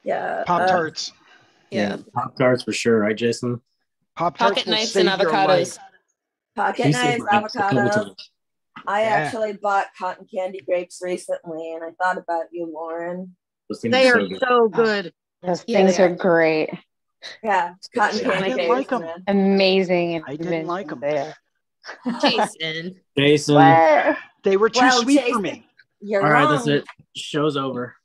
[0.05, 0.45] Yeah.
[0.47, 1.11] Pop tarts.
[1.11, 1.13] Uh,
[1.71, 1.97] yeah.
[2.13, 3.59] Pop tarts for sure, right, Jason?
[4.15, 5.77] Pop pocket knives and avocados.
[6.55, 8.15] Pocket knives, avocados.
[8.87, 9.09] I yeah.
[9.09, 13.35] actually bought cotton candy grapes recently, and I thought about you, Lauren.
[13.83, 14.39] They are so good.
[14.39, 15.13] So good.
[15.43, 16.69] Those yeah, things are great.
[17.43, 18.69] Yeah, cotton candy grapes.
[18.69, 19.23] Like them.
[19.27, 20.23] Amazing.
[20.27, 20.99] I didn't like them.
[20.99, 21.35] There.
[22.21, 22.99] Jason.
[23.17, 23.55] Jason.
[23.55, 24.17] What?
[24.43, 25.67] They were too well, sweet Jason, for me.
[26.01, 26.85] You're All right, that's it.
[27.15, 27.95] Show's over.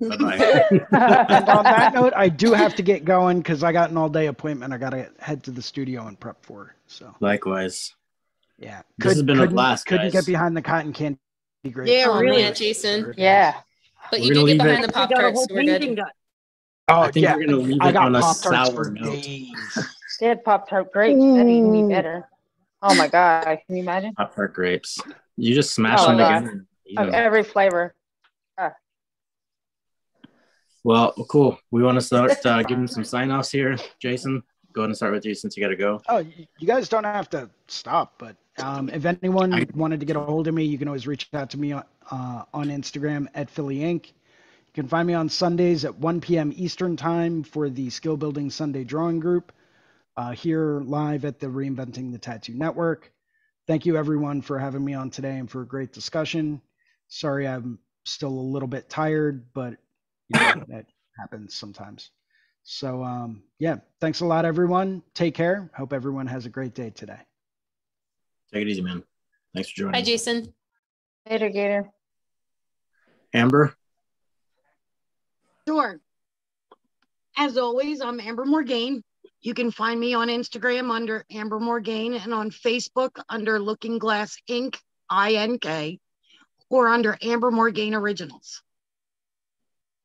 [0.00, 0.64] Bye bye.
[0.70, 4.08] and on that note, I do have to get going because I got an all
[4.08, 4.72] day appointment.
[4.72, 6.74] I got to head to the studio and prep for.
[6.86, 7.94] So likewise.
[8.58, 9.86] Yeah, Could, this has been a blast.
[9.86, 10.12] Couldn't guys.
[10.12, 11.18] get behind the cotton candy.
[11.70, 11.88] Great.
[11.88, 13.14] Yeah, oh, really, Jason.
[13.16, 13.54] Yeah,
[14.10, 14.86] but you did get behind it.
[14.88, 15.46] the pop tarts.
[15.48, 16.00] So we're good.
[16.88, 17.36] Oh, I think yeah.
[17.36, 19.26] we're gonna leave I it on a sour note.
[20.20, 21.20] They had pop tart grapes.
[21.20, 22.28] That even be better.
[22.82, 23.44] Oh my god!
[23.66, 24.14] Can you imagine?
[24.14, 24.98] Pop tart grapes.
[25.36, 26.66] You just smash oh them together.
[26.96, 27.94] Of every flavor.
[30.88, 31.58] Well, cool.
[31.70, 34.42] We want to start uh, giving some sign offs here, Jason.
[34.72, 36.00] Go ahead and start with you since you got to go.
[36.08, 36.24] Oh,
[36.58, 40.20] you guys don't have to stop, but um, if anyone I, wanted to get a
[40.20, 43.50] hold of me, you can always reach out to me on, uh, on Instagram at
[43.50, 44.06] Philly Inc.
[44.06, 46.54] You can find me on Sundays at 1 p.m.
[46.56, 49.52] Eastern Time for the Skill Building Sunday Drawing Group
[50.16, 53.12] uh, here live at the Reinventing the Tattoo Network.
[53.66, 56.62] Thank you, everyone, for having me on today and for a great discussion.
[57.08, 59.76] Sorry, I'm still a little bit tired, but
[60.28, 60.86] you know, that
[61.18, 62.10] happens sometimes.
[62.62, 65.02] So, um, yeah, thanks a lot, everyone.
[65.14, 65.70] Take care.
[65.74, 67.18] Hope everyone has a great day today.
[68.52, 69.02] Take it easy, man.
[69.54, 69.94] Thanks for joining.
[69.94, 70.52] Hi, Jason.
[71.28, 71.90] Later, Gator.
[73.32, 73.74] Amber.
[75.66, 76.00] Sure.
[77.36, 79.02] As always, I'm Amber Morgaine.
[79.40, 84.36] You can find me on Instagram under Amber Morgaine and on Facebook under Looking Glass
[84.46, 84.78] Ink.
[85.10, 86.00] I-N-K
[86.70, 88.62] or under Amber Morgaine Originals.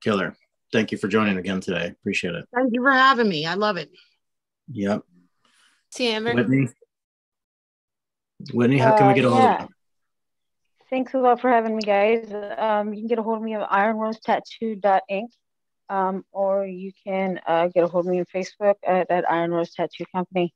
[0.03, 0.35] Killer.
[0.71, 1.87] Thank you for joining again today.
[1.87, 2.45] Appreciate it.
[2.53, 3.45] Thank you for having me.
[3.45, 3.91] I love it.
[4.71, 5.03] Yep.
[5.91, 6.33] See Amber.
[6.33, 6.67] Whitney.
[8.53, 9.55] Whitney, how can we get a hold yeah.
[9.55, 9.67] of you?
[10.89, 12.31] Thanks a lot for having me, guys.
[12.57, 15.29] Um, you can get a hold of me at ironrosetattoo.inc
[15.89, 19.51] um, or you can uh, get a hold of me on Facebook at, at Iron
[19.51, 20.53] Rose Tattoo Company.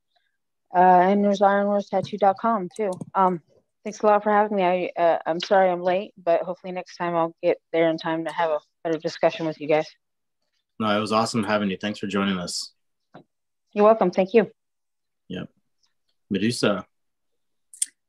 [0.76, 2.92] Uh, and there's ironrosetattoo.com too.
[3.14, 3.42] Um,
[3.84, 4.64] Thanks a lot for having me.
[4.64, 8.26] I, uh, I'm sorry I'm late, but hopefully next time I'll get there in time
[8.26, 9.86] to have a better discussion with you guys.
[10.80, 11.78] No, it was awesome having you.
[11.80, 12.72] Thanks for joining us.
[13.74, 14.12] You're welcome.
[14.12, 14.50] Thank you.
[15.28, 15.50] Yep.
[16.30, 16.86] Medusa.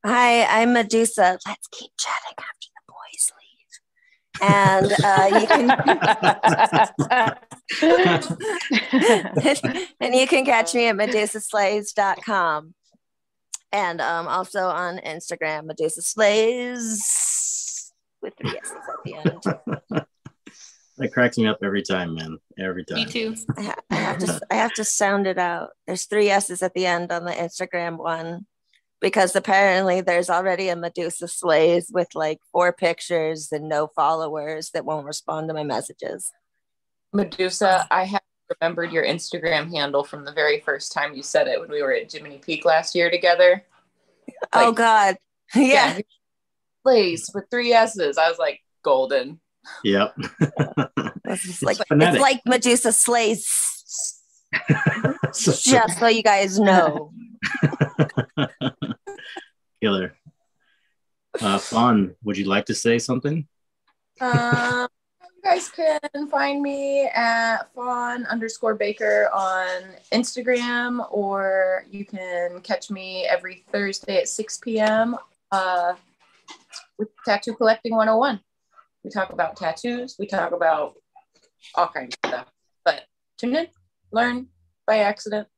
[0.05, 1.39] Hi, I'm Medusa.
[1.47, 3.81] Let's keep chatting after the boys leave.
[4.41, 5.71] and uh, you can
[10.01, 12.75] and you can catch me at medusaslays.com
[13.73, 17.93] and um, also on Instagram, Medusa Slays
[18.23, 19.15] with three S's at the
[19.95, 20.07] end.
[20.99, 22.39] That cracks me up every time, man.
[22.59, 22.99] Every time.
[22.99, 23.37] Me too.
[23.57, 25.71] I, I have to I have to sound it out.
[25.87, 28.47] There's three S's at the end on the Instagram one
[29.01, 34.85] because apparently there's already a Medusa Slays with like four pictures and no followers that
[34.85, 36.33] won't respond to my messages.
[37.13, 38.23] Medusa, I have
[38.61, 41.93] remembered your Instagram handle from the very first time you said it when we were
[41.93, 43.65] at Jiminy Peak last year together.
[44.53, 45.17] Oh, like, oh God.
[45.55, 45.97] Yeah.
[45.97, 46.01] yeah.
[46.83, 48.19] Slays with three S's.
[48.19, 49.41] I was like, golden.
[49.85, 50.15] Yep.
[51.25, 53.69] it's, like, it's like Medusa Slays.
[55.35, 57.13] Just so you guys know.
[59.83, 60.15] Killer.
[61.41, 63.47] Uh, Fawn, would you like to say something?
[64.21, 64.89] Um,
[65.23, 69.69] you guys can find me at Fawn underscore Baker on
[70.13, 75.17] Instagram, or you can catch me every Thursday at 6 p.m.
[75.53, 75.95] Uh,
[76.99, 78.41] with Tattoo Collecting 101.
[79.09, 80.97] We talk about tattoos, we talk about
[81.75, 82.47] all kinds of stuff.
[82.85, 83.05] But
[83.39, 83.69] tune in,
[84.13, 84.49] learn
[84.87, 85.49] by accident.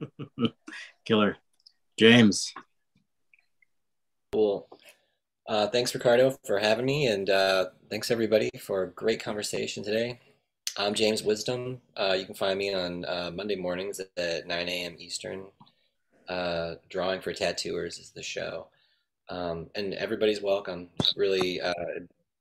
[1.04, 1.36] Killer.
[1.96, 2.52] James.
[4.32, 4.66] Cool.
[5.48, 10.18] Uh, thanks, Ricardo, for having me, and uh, thanks everybody for a great conversation today.
[10.76, 11.80] I'm James Wisdom.
[11.96, 14.96] Uh, you can find me on uh, Monday mornings at 9 a.m.
[14.98, 15.44] Eastern.
[16.28, 18.66] Uh, Drawing for Tattooers is the show,
[19.32, 20.88] um, and everybody's welcome.
[21.16, 21.72] Really, uh,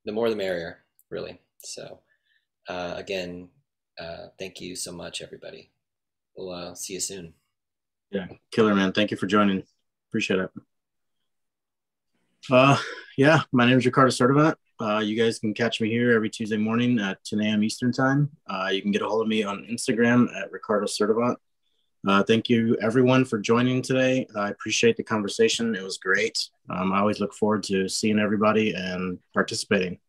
[0.06, 1.40] the more the merrier, really.
[1.60, 2.00] So,
[2.68, 3.50] again,
[4.38, 5.72] thank you so much, everybody.
[6.36, 7.34] We'll see you soon.
[8.12, 8.92] Yeah, killer man.
[8.92, 9.64] Thank you for joining.
[10.10, 10.50] Appreciate it.
[12.50, 12.78] Uh,
[13.18, 14.56] yeah, my name is Ricardo Sertivant.
[14.80, 17.64] Uh, you guys can catch me here every Tuesday morning at 10 a.m.
[17.64, 18.30] Eastern time.
[18.48, 21.36] Uh, you can get a hold of me on Instagram at Ricardo Sertivant.
[22.08, 24.26] Uh, thank you everyone for joining today.
[24.36, 25.76] I appreciate the conversation.
[25.76, 26.38] It was great.
[26.70, 30.00] Um, I always look forward to seeing everybody and participating.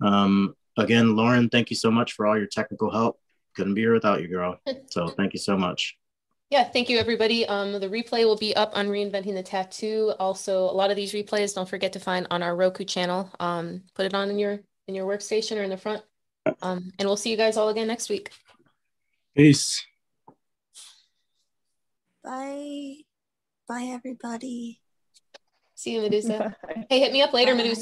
[0.00, 3.18] Um, again, Lauren, thank you so much for all your technical help.
[3.56, 4.60] Couldn't be here without you, girl.
[4.90, 5.96] So thank you so much.
[6.50, 7.44] Yeah, thank you everybody.
[7.46, 10.12] Um, the replay will be up on Reinventing the Tattoo.
[10.20, 13.28] Also, a lot of these replays, don't forget to find on our Roku channel.
[13.40, 16.02] Um, put it on in your in your workstation or in the front.
[16.62, 18.30] Um, and we'll see you guys all again next week.
[19.34, 19.84] Peace.
[22.24, 22.94] Bye.
[23.68, 24.80] Bye, everybody.
[25.74, 26.56] See you, Medusa.
[26.90, 27.72] Hey, hit me up later, Medusa.